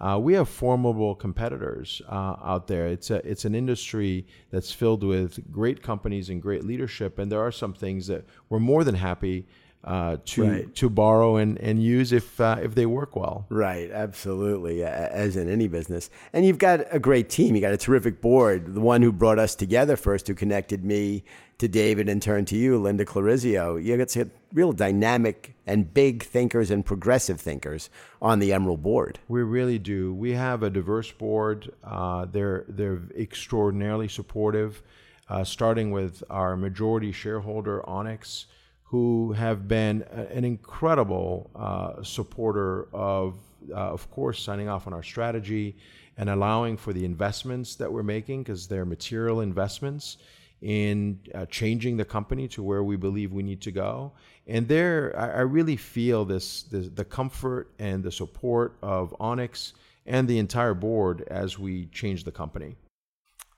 Uh, 0.00 0.18
we 0.20 0.34
have 0.34 0.48
formidable 0.48 1.14
competitors 1.14 2.00
uh, 2.08 2.36
out 2.42 2.68
there. 2.68 2.86
It's 2.86 3.10
a 3.10 3.16
it's 3.28 3.44
an 3.44 3.54
industry 3.54 4.26
that's 4.50 4.70
filled 4.70 5.02
with 5.02 5.50
great 5.50 5.82
companies 5.82 6.30
and 6.30 6.40
great 6.40 6.64
leadership, 6.64 7.18
and 7.18 7.32
there 7.32 7.40
are 7.40 7.50
some 7.50 7.74
things 7.74 8.06
that 8.06 8.24
we're 8.48 8.60
more 8.60 8.84
than 8.84 8.94
happy 8.94 9.46
uh, 9.84 10.16
to 10.24 10.44
right. 10.44 10.74
to 10.74 10.90
borrow 10.90 11.36
and, 11.36 11.58
and 11.58 11.82
use 11.82 12.12
if 12.12 12.40
uh, 12.40 12.56
if 12.62 12.74
they 12.74 12.86
work 12.86 13.16
well. 13.16 13.46
Right, 13.48 13.90
absolutely, 13.90 14.82
as 14.84 15.36
in 15.36 15.48
any 15.48 15.68
business. 15.68 16.10
And 16.32 16.44
you've 16.44 16.58
got 16.58 16.80
a 16.90 16.98
great 16.98 17.28
team. 17.28 17.54
You 17.54 17.60
got 17.60 17.72
a 17.72 17.78
terrific 17.78 18.20
board. 18.20 18.74
The 18.74 18.80
one 18.80 19.02
who 19.02 19.12
brought 19.12 19.38
us 19.38 19.54
together 19.54 19.96
first, 19.96 20.26
who 20.26 20.34
connected 20.34 20.84
me 20.84 21.24
to 21.58 21.68
David 21.68 22.08
and 22.08 22.22
turned 22.22 22.46
to 22.48 22.56
you, 22.56 22.78
Linda 22.78 23.04
Clarizio. 23.04 23.82
You 23.82 23.96
got 23.96 24.10
some 24.10 24.30
real 24.52 24.72
dynamic 24.72 25.54
and 25.66 25.92
big 25.92 26.22
thinkers 26.22 26.70
and 26.70 26.84
progressive 26.84 27.40
thinkers 27.40 27.90
on 28.22 28.38
the 28.38 28.52
Emerald 28.52 28.82
board. 28.82 29.18
We 29.28 29.42
really 29.42 29.78
do. 29.78 30.14
We 30.14 30.32
have 30.32 30.62
a 30.62 30.70
diverse 30.70 31.10
board. 31.12 31.72
Uh, 31.84 32.26
they're 32.26 32.64
they're 32.68 33.02
extraordinarily 33.16 34.08
supportive. 34.08 34.82
Uh, 35.28 35.44
starting 35.44 35.90
with 35.90 36.24
our 36.30 36.56
majority 36.56 37.12
shareholder 37.12 37.82
Onex, 37.86 38.46
who 38.90 39.32
have 39.32 39.68
been 39.68 40.02
an 40.32 40.44
incredible 40.44 41.50
uh, 41.54 42.02
supporter 42.02 42.88
of, 42.94 43.38
uh, 43.70 43.74
of 43.74 44.10
course, 44.10 44.42
signing 44.42 44.68
off 44.68 44.86
on 44.86 44.94
our 44.94 45.02
strategy 45.02 45.76
and 46.16 46.30
allowing 46.30 46.76
for 46.76 46.94
the 46.94 47.04
investments 47.04 47.76
that 47.76 47.92
we're 47.92 48.02
making 48.02 48.42
because 48.42 48.66
they're 48.66 48.86
material 48.86 49.42
investments 49.42 50.16
in 50.62 51.20
uh, 51.34 51.44
changing 51.46 51.98
the 51.98 52.04
company 52.04 52.48
to 52.48 52.62
where 52.62 52.82
we 52.82 52.96
believe 52.96 53.30
we 53.30 53.42
need 53.42 53.60
to 53.60 53.70
go. 53.70 54.10
And 54.46 54.66
there, 54.66 55.14
I, 55.16 55.26
I 55.28 55.40
really 55.40 55.76
feel 55.76 56.24
this, 56.24 56.62
this, 56.62 56.88
the 56.88 57.04
comfort 57.04 57.70
and 57.78 58.02
the 58.02 58.10
support 58.10 58.78
of 58.82 59.14
Onex 59.20 59.74
and 60.06 60.26
the 60.26 60.38
entire 60.38 60.74
board 60.74 61.24
as 61.28 61.58
we 61.58 61.86
change 61.86 62.24
the 62.24 62.32
company. 62.32 62.76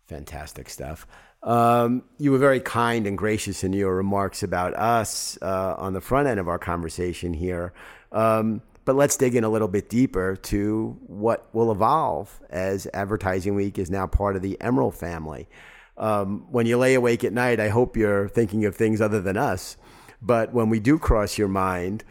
Fantastic 0.08 0.68
stuff. 0.68 1.06
Um, 1.43 2.03
you 2.18 2.32
were 2.32 2.38
very 2.38 2.61
kind 2.61 3.07
and 3.07 3.16
gracious 3.16 3.64
in 3.64 3.72
your 3.72 3.95
remarks 3.97 4.43
about 4.43 4.74
us 4.74 5.38
uh, 5.41 5.74
on 5.78 5.95
the 5.95 6.01
front 6.01 6.28
end 6.28 6.38
of 6.38 6.49
our 6.49 6.59
conversation 6.59 7.32
here. 7.32 7.72
Um, 8.12 8.62
but 8.84 8.97
let's 8.97 9.16
dig 9.16 9.34
in 9.34 9.45
a 9.45 9.49
little 9.49 9.68
bit 9.68 9.88
deeper 9.88 10.36
to 10.36 10.99
what 11.07 11.49
will 11.55 11.70
evolve 11.70 12.41
as 12.51 12.86
Advertising 12.93 13.55
Week 13.55 13.78
is 13.78 13.91
now 13.91 14.07
part 14.07 14.36
of 14.36 14.43
the 14.43 14.61
Emerald 14.61 14.95
family. 14.95 15.49
Um, 15.97 16.47
when 16.51 16.66
you 16.66 16.78
lay 16.78 16.95
awake 16.95 17.24
at 17.24 17.32
night, 17.32 17.61
I 17.61 17.68
hope 17.68 17.97
you're 17.97 18.28
thinking 18.28 18.64
of 18.64 18.74
things 18.74 19.01
other 19.01 19.20
than 19.20 19.36
us. 19.36 19.76
But 20.22 20.53
when 20.53 20.68
we 20.68 20.80
do 20.80 20.99
cross 20.99 21.38
your 21.38 21.49
mind, 21.49 22.05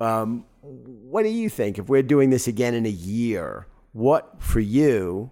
um, 0.00 0.44
what 0.62 1.22
do 1.24 1.28
you 1.28 1.48
think 1.48 1.78
if 1.78 1.88
we're 1.88 2.02
doing 2.02 2.30
this 2.30 2.48
again 2.48 2.74
in 2.74 2.86
a 2.86 2.90
year? 2.90 3.66
What 3.92 4.40
for 4.40 4.60
you 4.60 5.30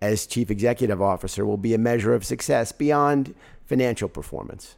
as 0.00 0.26
chief 0.26 0.50
executive 0.50 1.00
officer 1.00 1.46
will 1.46 1.56
be 1.56 1.74
a 1.74 1.78
measure 1.78 2.14
of 2.14 2.24
success 2.24 2.72
beyond 2.72 3.34
financial 3.64 4.08
performance? 4.08 4.76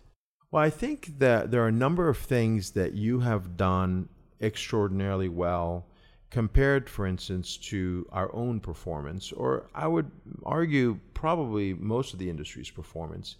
Well, 0.50 0.62
I 0.62 0.70
think 0.70 1.18
that 1.18 1.50
there 1.50 1.62
are 1.62 1.68
a 1.68 1.72
number 1.72 2.08
of 2.08 2.16
things 2.16 2.70
that 2.70 2.94
you 2.94 3.20
have 3.20 3.56
done 3.56 4.08
extraordinarily 4.40 5.28
well 5.28 5.86
compared, 6.30 6.88
for 6.88 7.06
instance, 7.06 7.56
to 7.56 8.06
our 8.12 8.34
own 8.34 8.60
performance, 8.60 9.32
or 9.32 9.68
I 9.74 9.86
would 9.88 10.10
argue 10.44 11.00
probably 11.14 11.74
most 11.74 12.12
of 12.12 12.18
the 12.18 12.30
industry's 12.30 12.70
performance. 12.70 13.36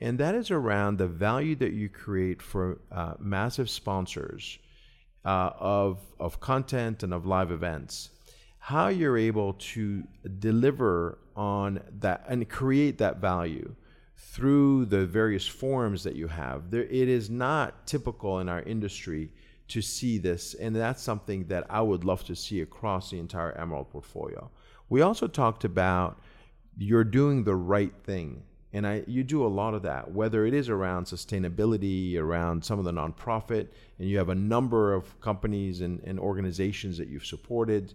And 0.00 0.18
that 0.18 0.34
is 0.34 0.50
around 0.50 0.98
the 0.98 1.06
value 1.06 1.54
that 1.56 1.72
you 1.72 1.88
create 1.88 2.42
for 2.42 2.80
uh, 2.90 3.14
massive 3.18 3.70
sponsors 3.70 4.58
uh, 5.24 5.50
of, 5.58 6.00
of 6.18 6.40
content 6.40 7.04
and 7.04 7.14
of 7.14 7.24
live 7.26 7.52
events 7.52 8.10
how 8.64 8.86
you're 8.86 9.18
able 9.18 9.54
to 9.54 10.04
deliver 10.38 11.18
on 11.34 11.80
that 11.98 12.24
and 12.28 12.48
create 12.48 12.96
that 12.98 13.16
value 13.16 13.74
through 14.16 14.84
the 14.84 15.04
various 15.04 15.44
forms 15.44 16.04
that 16.04 16.14
you 16.14 16.28
have. 16.28 16.70
There, 16.70 16.84
it 16.84 17.08
is 17.08 17.28
not 17.28 17.88
typical 17.88 18.38
in 18.38 18.48
our 18.48 18.62
industry 18.62 19.32
to 19.66 19.82
see 19.82 20.16
this, 20.16 20.54
and 20.54 20.76
that's 20.76 21.02
something 21.02 21.46
that 21.48 21.66
I 21.68 21.80
would 21.80 22.04
love 22.04 22.22
to 22.26 22.36
see 22.36 22.60
across 22.60 23.10
the 23.10 23.18
entire 23.18 23.50
Emerald 23.58 23.90
portfolio. 23.90 24.48
We 24.88 25.00
also 25.00 25.26
talked 25.26 25.64
about 25.64 26.20
you're 26.78 27.02
doing 27.02 27.42
the 27.42 27.56
right 27.56 27.92
thing. 28.04 28.44
And 28.72 28.86
I, 28.86 29.02
you 29.08 29.24
do 29.24 29.44
a 29.44 29.48
lot 29.48 29.74
of 29.74 29.82
that, 29.82 30.12
whether 30.12 30.46
it 30.46 30.54
is 30.54 30.68
around 30.68 31.06
sustainability, 31.06 32.16
around 32.16 32.64
some 32.64 32.78
of 32.78 32.84
the 32.84 32.92
nonprofit, 32.92 33.66
and 33.98 34.08
you 34.08 34.18
have 34.18 34.28
a 34.28 34.36
number 34.36 34.94
of 34.94 35.20
companies 35.20 35.80
and, 35.80 36.00
and 36.04 36.20
organizations 36.20 36.96
that 36.98 37.08
you've 37.08 37.26
supported 37.26 37.92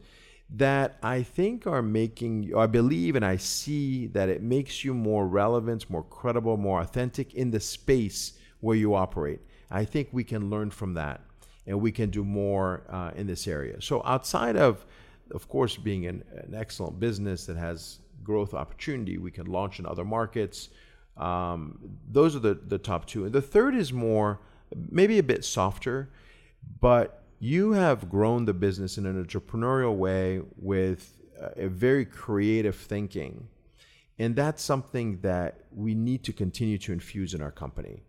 that 0.49 0.97
I 1.03 1.23
think 1.23 1.67
are 1.67 1.81
making, 1.81 2.53
I 2.55 2.67
believe 2.67 3.15
and 3.15 3.25
I 3.25 3.37
see 3.37 4.07
that 4.07 4.29
it 4.29 4.41
makes 4.41 4.83
you 4.83 4.93
more 4.93 5.27
relevant, 5.27 5.89
more 5.89 6.03
credible, 6.03 6.55
more 6.55 6.81
authentic 6.81 7.33
in 7.33 7.51
the 7.51 7.59
space 7.59 8.33
where 8.61 8.75
you 8.75 8.95
operate. 8.95 9.41
I 9.69 9.83
think 9.83 10.09
we 10.11 10.23
can 10.23 10.49
learn 10.49 10.71
from 10.71 10.93
that 10.93 11.21
and 11.65 11.81
we 11.81 11.91
can 11.91 12.09
do 12.09 12.23
more 12.23 12.83
uh, 12.89 13.11
in 13.15 13.27
this 13.27 13.45
area. 13.45 13.81
So, 13.81 14.01
outside 14.05 14.55
of, 14.55 14.85
of 15.31 15.49
course, 15.49 15.75
being 15.75 16.05
an, 16.05 16.23
an, 16.31 16.55
excellent 16.55 16.97
business 16.97 17.45
that 17.47 17.57
has 17.57 17.99
growth 18.23 18.53
opportunity, 18.53 19.17
we 19.17 19.31
can 19.31 19.47
launch 19.47 19.79
in 19.79 19.85
other 19.85 20.05
markets. 20.05 20.69
Um, 21.17 21.77
those 22.09 22.37
are 22.37 22.39
the, 22.39 22.53
the 22.53 22.77
top 22.77 23.05
two. 23.05 23.25
And 23.25 23.33
the 23.33 23.41
third 23.41 23.75
is 23.75 23.91
more, 23.91 24.39
maybe 24.89 25.19
a 25.19 25.23
bit 25.23 25.43
softer, 25.43 26.09
but 26.79 27.23
you 27.39 27.71
have 27.73 28.09
grown 28.09 28.45
the 28.45 28.53
business 28.53 28.97
in 28.97 29.05
an 29.05 29.23
entrepreneurial 29.23 29.95
way 29.95 30.41
with 30.57 31.13
uh, 31.41 31.49
a 31.55 31.67
very 31.67 32.05
creative 32.05 32.75
thinking. 32.75 33.47
And 34.19 34.35
that's 34.35 34.63
something 34.63 35.19
that 35.21 35.65
we 35.71 35.93
need 35.93 36.23
to 36.23 36.33
continue 36.33 36.79
to 36.79 36.93
infuse 36.93 37.33
in 37.33 37.41
our 37.41 37.51
company. 37.51 38.01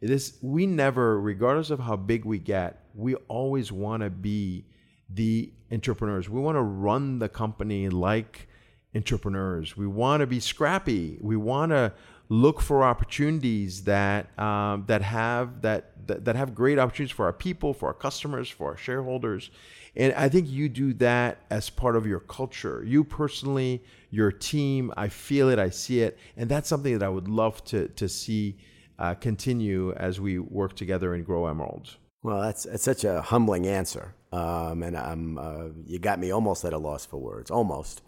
It 0.00 0.10
is 0.10 0.38
we 0.42 0.66
never, 0.66 1.18
regardless 1.18 1.70
of 1.70 1.80
how 1.80 1.96
big 1.96 2.26
we 2.26 2.38
get, 2.38 2.84
we 2.94 3.14
always 3.28 3.72
want 3.72 4.02
to 4.02 4.10
be 4.10 4.66
the 5.08 5.50
entrepreneurs. 5.72 6.28
We 6.28 6.40
want 6.40 6.56
to 6.56 6.62
run 6.62 7.18
the 7.18 7.28
company 7.30 7.88
like 7.88 8.48
entrepreneurs. 8.94 9.76
We 9.76 9.86
want 9.86 10.20
to 10.20 10.26
be 10.26 10.40
scrappy. 10.40 11.18
We 11.20 11.36
want 11.36 11.72
to 11.72 11.92
look 12.28 12.60
for 12.60 12.82
opportunities 12.82 13.84
that 13.84 14.36
um, 14.38 14.84
that 14.86 15.02
have 15.02 15.62
that, 15.62 16.06
that 16.06 16.24
that 16.24 16.36
have 16.36 16.54
great 16.54 16.78
opportunities 16.78 17.14
for 17.14 17.26
our 17.26 17.32
people, 17.32 17.72
for 17.72 17.86
our 17.86 17.94
customers, 17.94 18.48
for 18.48 18.70
our 18.70 18.76
shareholders. 18.76 19.50
And 19.94 20.12
I 20.12 20.28
think 20.28 20.50
you 20.50 20.68
do 20.68 20.92
that 20.94 21.38
as 21.48 21.70
part 21.70 21.96
of 21.96 22.06
your 22.06 22.20
culture. 22.20 22.84
You 22.84 23.02
personally, 23.02 23.82
your 24.10 24.30
team, 24.30 24.92
I 24.96 25.08
feel 25.08 25.48
it, 25.48 25.58
I 25.58 25.70
see 25.70 26.00
it, 26.00 26.18
and 26.36 26.50
that's 26.50 26.68
something 26.68 26.98
that 26.98 27.04
I 27.04 27.08
would 27.08 27.28
love 27.28 27.64
to 27.66 27.88
to 27.88 28.08
see 28.08 28.56
uh, 28.98 29.14
continue 29.14 29.92
as 29.92 30.20
we 30.20 30.38
work 30.38 30.74
together 30.76 31.14
and 31.14 31.24
grow 31.24 31.46
Emeralds. 31.46 31.96
Well, 32.22 32.40
that's, 32.40 32.64
that's 32.64 32.82
such 32.82 33.04
a 33.04 33.22
humbling 33.22 33.68
answer, 33.68 34.14
um, 34.32 34.82
and 34.82 34.96
I'm 34.96 35.38
uh, 35.38 35.68
you 35.86 35.98
got 36.00 36.18
me 36.18 36.32
almost 36.32 36.64
at 36.64 36.72
a 36.72 36.78
loss 36.78 37.06
for 37.06 37.18
words, 37.18 37.50
almost. 37.50 38.02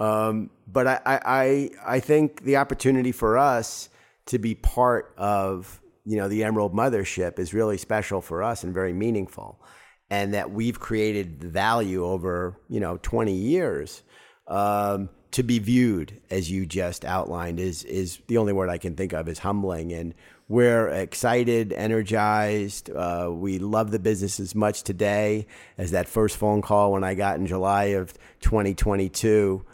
Um, 0.00 0.50
but 0.66 0.86
I, 0.86 1.00
I, 1.04 1.70
I 1.86 2.00
think 2.00 2.42
the 2.42 2.56
opportunity 2.56 3.12
for 3.12 3.36
us 3.36 3.90
to 4.26 4.38
be 4.38 4.54
part 4.54 5.12
of 5.16 5.80
you 6.06 6.16
know 6.16 6.28
the 6.28 6.42
Emerald 6.42 6.74
Mothership 6.74 7.38
is 7.38 7.52
really 7.52 7.76
special 7.76 8.22
for 8.22 8.42
us 8.42 8.64
and 8.64 8.72
very 8.72 8.94
meaningful, 8.94 9.60
and 10.08 10.32
that 10.34 10.50
we've 10.50 10.80
created 10.80 11.44
value 11.44 12.04
over 12.04 12.58
you 12.68 12.80
know 12.80 12.98
20 13.02 13.32
years. 13.32 14.02
Um, 14.48 15.10
to 15.32 15.44
be 15.44 15.60
viewed 15.60 16.20
as 16.28 16.50
you 16.50 16.66
just 16.66 17.04
outlined 17.04 17.60
is 17.60 17.84
is 17.84 18.18
the 18.26 18.36
only 18.36 18.52
word 18.52 18.68
I 18.68 18.78
can 18.78 18.96
think 18.96 19.12
of 19.12 19.28
is 19.28 19.38
humbling 19.38 19.92
and 19.92 20.12
we're 20.48 20.88
excited, 20.88 21.72
energized. 21.72 22.90
Uh, 22.90 23.30
we 23.32 23.60
love 23.60 23.92
the 23.92 24.00
business 24.00 24.40
as 24.40 24.52
much 24.52 24.82
today 24.82 25.46
as 25.78 25.92
that 25.92 26.08
first 26.08 26.36
phone 26.36 26.60
call 26.60 26.90
when 26.90 27.04
I 27.04 27.14
got 27.14 27.38
in 27.38 27.46
July 27.46 27.84
of 27.84 28.12
2022 28.40 29.64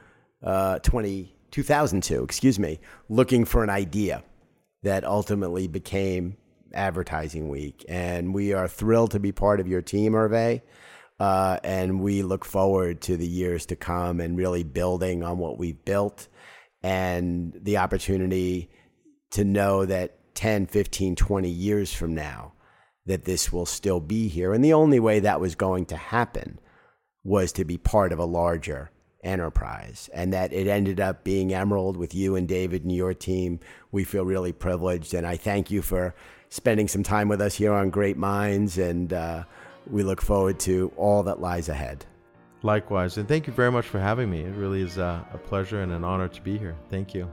uh, 0.47 0.78
20, 0.78 1.34
2002, 1.51 2.22
excuse 2.22 2.59
me, 2.59 2.78
looking 3.09 3.44
for 3.44 3.62
an 3.64 3.70
idea 3.70 4.22
that 4.82 5.05
ultimately 5.05 5.66
became 5.66 6.36
Advertising 6.72 7.49
Week. 7.49 7.84
And 7.88 8.32
we 8.32 8.53
are 8.53 8.68
thrilled 8.68 9.11
to 9.11 9.20
be 9.20 9.32
part 9.32 9.61
of 9.61 9.66
your 9.66 9.82
team, 9.82 10.12
Hervé. 10.12 10.62
Uh, 11.18 11.59
and 11.64 12.01
we 12.01 12.22
look 12.22 12.44
forward 12.44 13.01
to 13.01 13.16
the 13.16 13.26
years 13.26 13.66
to 13.66 13.76
come 13.76 14.20
and 14.20 14.36
really 14.36 14.62
building 14.62 15.24
on 15.24 15.38
what 15.38 15.59
we've 15.59 15.82
built 15.84 16.28
and 16.82 17.59
the 17.62 17.78
opportunity 17.78 18.70
to 19.30 19.42
know 19.44 19.86
that 19.86 20.34
10, 20.34 20.66
15, 20.66 21.16
20 21.16 21.49
years 21.49 21.92
from 21.92 22.14
now, 22.14 22.53
that 23.07 23.24
this 23.24 23.53
will 23.53 23.66
still 23.66 23.99
be 23.99 24.28
here. 24.28 24.53
And 24.53 24.62
the 24.62 24.74
only 24.74 25.01
way 25.01 25.20
that 25.20 25.40
was 25.40 25.55
going 25.55 25.86
to 25.86 25.97
happen 25.97 26.61
was 27.24 27.53
to 27.53 27.64
be 27.64 27.78
part 27.78 28.12
of 28.12 28.18
a 28.18 28.24
larger 28.24 28.90
enterprise 29.27 30.09
and 30.14 30.33
that 30.33 30.53
it 30.53 30.66
ended 30.66 31.01
up 31.01 31.24
being 31.24 31.53
Emerald 31.53 31.97
with 31.97 32.14
you 32.14 32.37
and 32.37 32.49
David 32.49 32.83
and 32.83 32.93
your 32.93 33.12
team. 33.12 33.61
We 33.93 34.05
feel 34.05 34.24
really 34.24 34.53
privileged. 34.53 35.12
And 35.14 35.27
I 35.27 35.37
thank 35.37 35.70
you 35.70 35.83
for 35.83 36.14
spending 36.49 36.89
some 36.89 37.03
time 37.03 37.29
with 37.29 37.41
us 37.41 37.55
here 37.55 37.72
on 37.72 37.91
Great 37.91 38.16
Minds. 38.16 38.79
And 38.79 39.12
uh, 39.12 39.45
we 39.91 40.03
look 40.03 40.22
forward 40.22 40.59
to 40.61 40.93
all 40.97 41.22
that 41.24 41.41
lies 41.41 41.68
ahead. 41.68 42.07
Likewise. 42.62 43.18
And 43.18 43.29
thank 43.29 43.47
you 43.47 43.53
very 43.53 43.70
much 43.70 43.87
for 43.87 44.01
having 44.01 44.31
me. 44.31 44.41
It 44.41 44.55
really 44.55 44.83
is 44.83 44.97
a, 44.99 45.27
a 45.33 45.39
pleasure 45.39 45.83
and 45.83 45.93
an 45.93 46.05
honor 46.05 46.29
to 46.29 46.41
be 46.41 46.57
here. 46.57 46.77
Thank 46.89 47.14
you. 47.14 47.31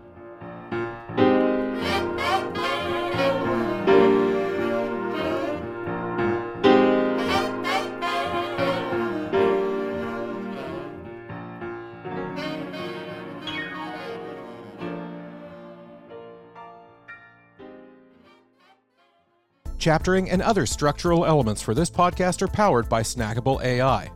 Chaptering 19.84 20.29
and 20.29 20.41
other 20.41 20.65
structural 20.65 21.25
elements 21.25 21.61
for 21.61 21.73
this 21.73 21.89
podcast 21.89 22.41
are 22.41 22.47
powered 22.47 22.88
by 22.88 23.01
Snackable 23.01 23.61
AI. 23.61 24.09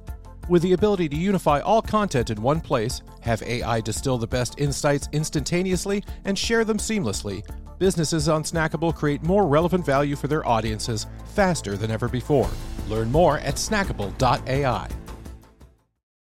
With 0.48 0.62
the 0.62 0.72
ability 0.72 1.10
to 1.10 1.18
unify 1.18 1.60
all 1.60 1.82
content 1.82 2.30
in 2.30 2.42
one 2.42 2.62
place, 2.62 3.02
have 3.20 3.44
AI 3.44 3.82
distill 3.82 4.18
the 4.18 4.28
best 4.28 4.62
insights 4.62 5.10
instantaneously, 5.12 6.06
and 6.24 6.40
share 6.40 6.64
them 6.64 6.78
seamlessly, 6.78 7.46
businesses 7.80 8.30
on 8.30 8.44
Snackable 8.44 8.96
create 8.96 9.24
more 9.24 9.46
relevant 9.46 9.86
value 9.86 10.16
for 10.16 10.30
their 10.30 10.48
audiences 10.48 11.06
faster 11.36 11.76
than 11.76 11.92
ever 11.92 12.08
before. 12.08 12.50
Learn 12.88 13.12
more 13.12 13.40
at 13.40 13.56
snackable.ai. 13.56 14.88